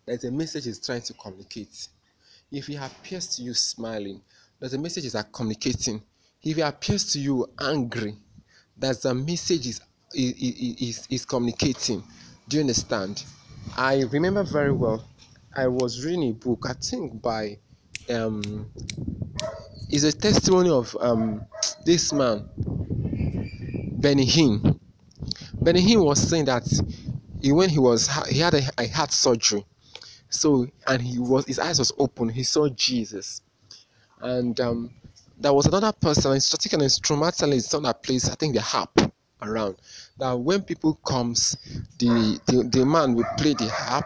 there's 0.05 0.23
a 0.23 0.31
message 0.31 0.65
he's 0.65 0.79
trying 0.79 1.01
to 1.01 1.13
communicate. 1.13 1.87
If 2.51 2.67
he 2.67 2.75
appears 2.75 3.27
to 3.35 3.41
you 3.41 3.53
smiling, 3.53 4.21
there's 4.59 4.73
a 4.73 4.77
message 4.77 5.03
he's 5.03 5.15
communicating. 5.31 6.01
If 6.43 6.57
he 6.57 6.61
appears 6.61 7.11
to 7.13 7.19
you 7.19 7.49
angry, 7.59 8.15
that's 8.77 9.05
a 9.05 9.13
message 9.13 9.67
is 9.67 9.81
is, 10.13 11.07
is 11.09 11.25
communicating. 11.25 12.03
Do 12.47 12.57
you 12.57 12.61
understand? 12.61 13.23
I 13.75 14.03
remember 14.11 14.43
very 14.43 14.71
well. 14.71 15.03
I 15.55 15.67
was 15.67 16.05
reading 16.05 16.29
a 16.29 16.33
book, 16.33 16.65
I 16.69 16.73
think 16.73 17.21
by 17.21 17.57
um 18.09 18.69
is 19.89 20.03
a 20.03 20.11
testimony 20.11 20.69
of 20.69 20.95
um 20.99 21.43
this 21.85 22.13
man 22.13 22.47
Benny 23.99 24.25
Hinn. 24.25 24.79
Benny 25.59 25.81
Hinn 25.81 26.05
was 26.05 26.29
saying 26.29 26.45
that 26.45 26.63
he, 27.41 27.51
when 27.51 27.69
he 27.69 27.79
was 27.79 28.07
he 28.29 28.39
had 28.39 28.53
a, 28.53 28.61
a 28.77 28.87
heart 28.87 29.11
surgery 29.11 29.65
so 30.35 30.67
and 30.87 31.01
he 31.01 31.17
was 31.19 31.45
his 31.45 31.59
eyes 31.59 31.79
was 31.79 31.91
open. 31.97 32.29
He 32.29 32.43
saw 32.43 32.69
jesus. 32.69 33.41
And 34.21 34.59
um, 34.59 34.91
there 35.39 35.53
was 35.53 35.65
another 35.65 35.91
person 35.91 36.31
a 36.31 36.39
static 36.39 36.73
and 36.73 36.81
instrumentalist 36.81 37.75
on 37.75 37.83
that 37.83 38.01
place 38.01 38.29
i 38.29 38.35
think 38.35 38.55
the 38.55 38.61
harp 38.61 38.99
around. 39.41 39.75
That 40.17 40.33
when 40.33 40.61
people 40.61 40.95
comes 41.05 41.57
the, 41.99 42.39
the 42.47 42.63
the 42.63 42.85
man 42.85 43.15
will 43.15 43.25
play 43.37 43.53
the 43.53 43.69
harp. 43.69 44.05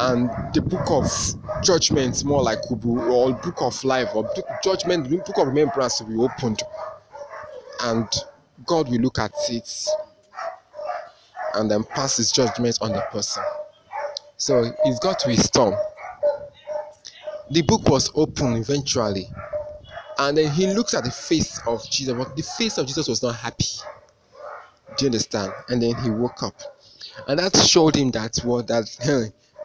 And 0.00 0.30
the 0.54 0.60
book 0.62 0.88
of 0.90 1.62
judgment 1.64 2.24
more 2.24 2.42
like 2.42 2.60
kubu 2.62 3.10
or 3.10 3.32
book 3.32 3.60
of 3.62 3.82
life 3.84 4.08
or 4.14 4.30
judgment 4.62 5.08
the 5.08 5.16
book 5.16 5.38
of 5.38 5.48
remembrance 5.48 6.00
will 6.00 6.08
be 6.08 6.16
opened. 6.16 6.62
And 7.82 8.08
god 8.66 8.88
will 8.90 8.98
look 9.00 9.18
at 9.18 9.32
it 9.48 9.86
and 11.54 11.70
then 11.70 11.82
pass 11.82 12.16
his 12.18 12.30
judgment 12.30 12.78
on 12.80 12.92
the 12.92 13.00
person 13.10 13.42
so 14.38 14.62
it 14.62 15.00
got 15.00 15.18
to 15.18 15.30
a 15.30 15.36
storm. 15.36 15.74
The 17.50 17.62
book 17.62 17.88
was 17.88 18.10
open 18.14 18.56
eventually, 18.56 19.28
and 20.18 20.38
then 20.38 20.50
he 20.52 20.68
looked 20.68 20.94
at 20.94 21.04
the 21.04 21.10
face 21.10 21.60
of 21.66 21.88
Jesus, 21.90 22.14
but 22.14 22.36
the 22.36 22.42
face 22.42 22.78
of 22.78 22.86
Jesus 22.86 23.08
was 23.08 23.22
not 23.22 23.34
happy. 23.34 23.66
Do 24.96 25.04
you 25.04 25.08
understand? 25.08 25.52
And 25.68 25.82
then 25.82 25.94
he 25.96 26.10
woke 26.10 26.42
up, 26.42 26.54
and 27.26 27.38
that 27.38 27.56
showed 27.56 27.96
him 27.96 28.10
that 28.12 28.36
what 28.44 28.68
that 28.68 28.86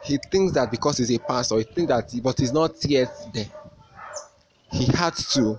he 0.02 0.18
thinks 0.30 0.52
that 0.54 0.70
because 0.70 0.98
he's 0.98 1.10
a 1.12 1.18
pastor, 1.18 1.58
he 1.58 1.64
thinks 1.64 1.88
that, 1.88 2.22
but 2.22 2.38
he's 2.38 2.52
not 2.52 2.72
yet 2.84 3.10
there. 3.32 3.46
He 4.72 4.86
had 4.86 5.14
to 5.14 5.58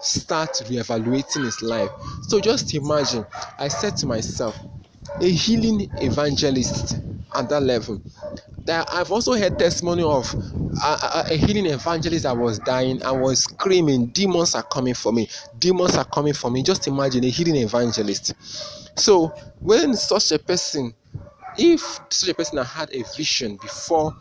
start 0.00 0.50
reevaluating 0.66 1.44
his 1.44 1.60
life. 1.60 1.90
So 2.22 2.40
just 2.40 2.74
imagine, 2.74 3.26
I 3.58 3.68
said 3.68 3.96
to 3.98 4.06
myself, 4.06 4.56
a 5.20 5.28
healing 5.28 5.90
evangelist 6.00 6.96
at 7.34 7.48
that 7.48 7.62
level. 7.62 8.00
That 8.64 8.88
I've 8.92 9.10
also 9.10 9.32
heard 9.34 9.58
testimony 9.58 10.02
of 10.02 10.32
a, 10.84 11.24
a, 11.30 11.36
healing 11.36 11.66
evangelist 11.66 12.24
that 12.24 12.36
was 12.36 12.58
dying 12.60 13.02
and 13.02 13.22
was 13.22 13.44
screaming, 13.44 14.06
"Demons 14.08 14.54
are 14.54 14.62
coming 14.62 14.94
for 14.94 15.12
me! 15.12 15.28
Demons 15.58 15.96
are 15.96 16.04
coming 16.04 16.34
for 16.34 16.50
me!" 16.50 16.62
Just 16.62 16.86
imagine 16.86 17.24
a 17.24 17.28
healing 17.28 17.56
evangelist. 17.56 18.34
So 18.96 19.28
when 19.60 19.94
such 19.94 20.32
a 20.32 20.38
person, 20.38 20.94
if 21.56 22.00
such 22.10 22.28
a 22.30 22.34
person 22.34 22.58
had 22.58 22.92
a 22.92 23.02
vision 23.16 23.56
before 23.56 24.14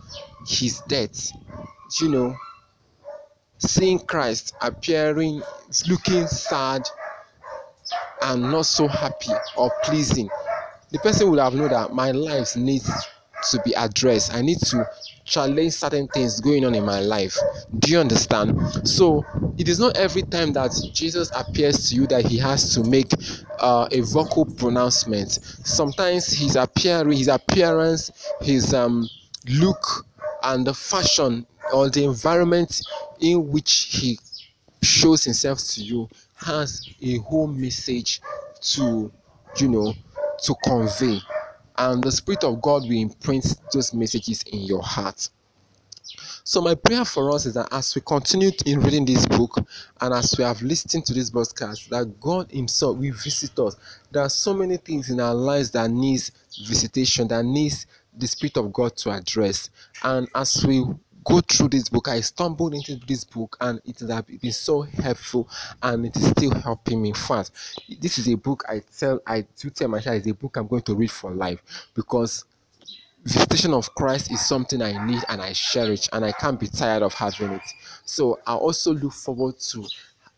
his 0.48 0.82
death, 0.88 1.32
you 2.00 2.10
know, 2.10 2.36
seeing 3.58 4.00
Christ 4.00 4.54
appearing, 4.62 5.42
looking 5.88 6.28
sad 6.28 6.84
and 8.22 8.44
not 8.44 8.66
so 8.66 8.88
happy 8.88 9.32
or 9.56 9.72
pleasing 9.84 10.30
the 10.92 11.00
person 11.00 11.30
would 11.30 11.40
have 11.40 11.54
known 11.54 11.70
that 11.70 11.94
my 11.94 12.12
life 12.12 12.56
needs 12.56 12.90
to 13.52 13.62
be 13.64 13.74
addressed. 13.74 14.34
I 14.34 14.42
need 14.42 14.60
to 14.60 14.88
challenge 15.26 15.74
certain 15.74 16.08
things 16.08 16.40
going 16.40 16.66
on 16.66 16.74
in 16.74 16.86
my 16.86 17.00
life. 17.02 17.38
Do 17.80 17.92
you 17.92 18.00
understand? 18.00 18.58
So 18.88 19.26
it 19.58 19.68
is 19.68 19.80
not 19.80 19.98
every 19.98 20.24
time 20.24 20.54
that 20.54 20.72
Jesus 20.94 21.30
appears 21.36 21.90
to 21.90 21.96
you 21.96 22.08
that 22.08 22.26
he 22.26 22.38
has 22.38 22.74
to 22.74 22.84
make 22.84 23.12
uh, 23.60 23.88
a 23.92 24.02
vocal 24.02 24.46
pronouncement. 24.46 25.40
Sometimes 25.64 26.32
his 26.32 26.56
appearance, 26.56 27.18
his 27.18 27.28
appearance, 27.28 28.12
his 28.42 28.74
um, 28.74 29.08
look, 29.50 30.06
and 30.44 30.66
the 30.66 30.74
fashion 30.74 31.46
or 31.74 31.90
the 31.90 32.06
environment 32.06 32.82
in 33.20 33.52
which 33.52 33.90
he 33.92 34.18
shows 34.82 35.24
himself 35.24 35.60
to 35.60 35.84
you 35.84 36.08
has 36.36 36.88
a 37.02 37.18
whole 37.18 37.48
message 37.48 38.22
to 38.62 39.12
you 39.58 39.68
know 39.68 39.94
to 40.44 40.56
convey 40.64 41.20
and 41.78 42.04
the 42.04 42.12
spirit 42.12 42.44
of 42.44 42.62
god 42.62 42.84
will 42.84 42.92
imprint 42.98 43.56
those 43.72 43.94
messages 43.94 44.44
in 44.52 44.62
your 44.62 44.82
heart. 44.82 45.30
So 46.44 46.62
my 46.62 46.76
prayer 46.76 47.04
for 47.04 47.32
us 47.32 47.46
is 47.46 47.54
that 47.56 47.68
as 47.72 47.94
we 47.94 48.02
continue 48.02 48.52
in 48.66 48.80
reading 48.80 49.06
this 49.06 49.26
book 49.26 49.58
and 50.00 50.14
as 50.14 50.34
we 50.38 50.44
have 50.44 50.62
listened 50.62 51.06
to 51.06 51.14
this 51.14 51.30
broadcast 51.30 51.90
that 51.90 52.20
god 52.22 52.50
himself 52.52 52.98
will 52.98 53.14
visit 53.14 53.58
us. 53.60 53.76
There 54.12 54.22
are 54.22 54.30
so 54.30 54.54
many 54.54 54.78
things 54.78 55.10
in 55.10 55.20
our 55.20 55.36
lives 55.36 55.72
that 55.72 55.92
needs 55.92 56.32
visitation 56.66 57.28
that 57.28 57.44
needs 57.44 57.86
the 58.18 58.28
spirit 58.28 58.58
of 58.58 58.72
god 58.74 58.96
to 58.98 59.12
address. 59.12 59.70
And 60.04 60.28
as 60.34 60.66
we 60.66 60.86
go 61.28 61.42
through 61.42 61.68
this 61.70 61.90
book. 61.90 62.08
I 62.08 62.22
stumbled 62.22 62.74
into 62.74 62.96
this 63.08 63.26
book 63.26 63.58
and 63.60 63.82
it 63.86 64.00
has 64.00 64.22
been 64.24 64.52
so 64.52 64.82
helpful 64.82 65.50
and 65.84 66.06
it 66.06 66.16
is 66.16 66.28
still 66.30 66.54
helping 66.56 67.02
me 67.02 67.12
fast. 67.12 67.54
This 68.00 68.18
is 68.18 68.30
a 68.30 68.36
book 68.36 68.64
I 68.70 68.82
tell 68.98 69.20
I 69.28 69.46
do 69.60 69.70
tell 69.70 69.90
myself 69.90 70.16
is 70.16 70.28
a 70.28 70.34
book 70.34 70.56
I'm 70.56 70.68
going 70.68 70.84
to 70.84 70.96
read 70.96 71.12
for 71.12 71.32
life 71.32 71.60
because 71.94 72.46
visitation 73.24 73.74
of 73.74 73.94
Christ 73.94 74.32
is 74.32 74.46
something 74.46 74.82
I 74.82 75.06
need 75.06 75.22
and 75.28 75.42
I 75.42 75.52
cherish, 75.52 76.08
and 76.14 76.24
I 76.24 76.32
can't 76.32 76.58
be 76.60 76.68
tired 76.68 77.04
of 77.04 77.14
having 77.14 77.52
it. 77.52 77.74
So 78.06 78.40
I 78.48 78.54
also 78.54 78.94
look 78.94 79.12
forward 79.12 79.60
to 79.60 79.86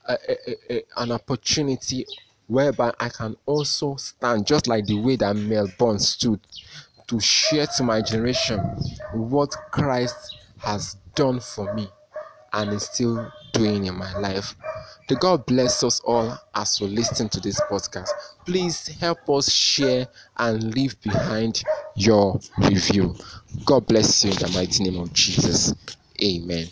a, 0.06 0.14
a, 0.14 0.74
a, 0.74 0.84
an 0.98 1.12
opportunity 1.12 2.06
whereby 2.48 2.92
I 3.00 3.10
can 3.10 3.36
also 3.46 3.96
stand 3.98 4.48
just 4.48 4.68
like 4.68 4.88
the 4.88 5.00
way 5.00 5.18
that 5.18 5.36
Melbourne 5.36 6.00
stood 6.00 6.40
to 7.08 7.20
share 7.20 7.68
to 7.78 7.84
my 7.84 8.02
generation 8.02 8.60
what 9.14 9.52
Christ 9.72 10.39
has 10.60 10.97
done 11.16 11.39
for 11.39 11.74
me 11.74 11.88
and 12.53 12.72
is 12.72 12.84
still 12.84 13.32
doing 13.53 13.86
in 13.86 13.95
my 13.95 14.18
life. 14.20 14.55
The 15.07 15.16
God 15.16 15.45
bless 15.45 15.84
us 15.84 15.99
all 16.01 16.38
as 16.55 16.80
we 16.80 16.88
listen 16.88 17.30
to 17.30 17.39
this 17.39 17.60
podcast. 17.62 18.10
Please 18.45 18.88
help 18.99 19.30
us 19.30 19.51
share 19.51 20.07
and 20.38 20.76
leave 20.76 20.99
behind 21.01 21.64
your 21.95 22.39
review. 22.57 23.16
God 23.66 23.88
bless 23.88 24.24
you 24.24 24.32
in 24.32 24.38
the 24.38 24.51
mighty 24.53 24.84
name 24.84 24.99
of 24.99 25.12
Jesus. 25.14 25.74
Amen. 26.22 26.68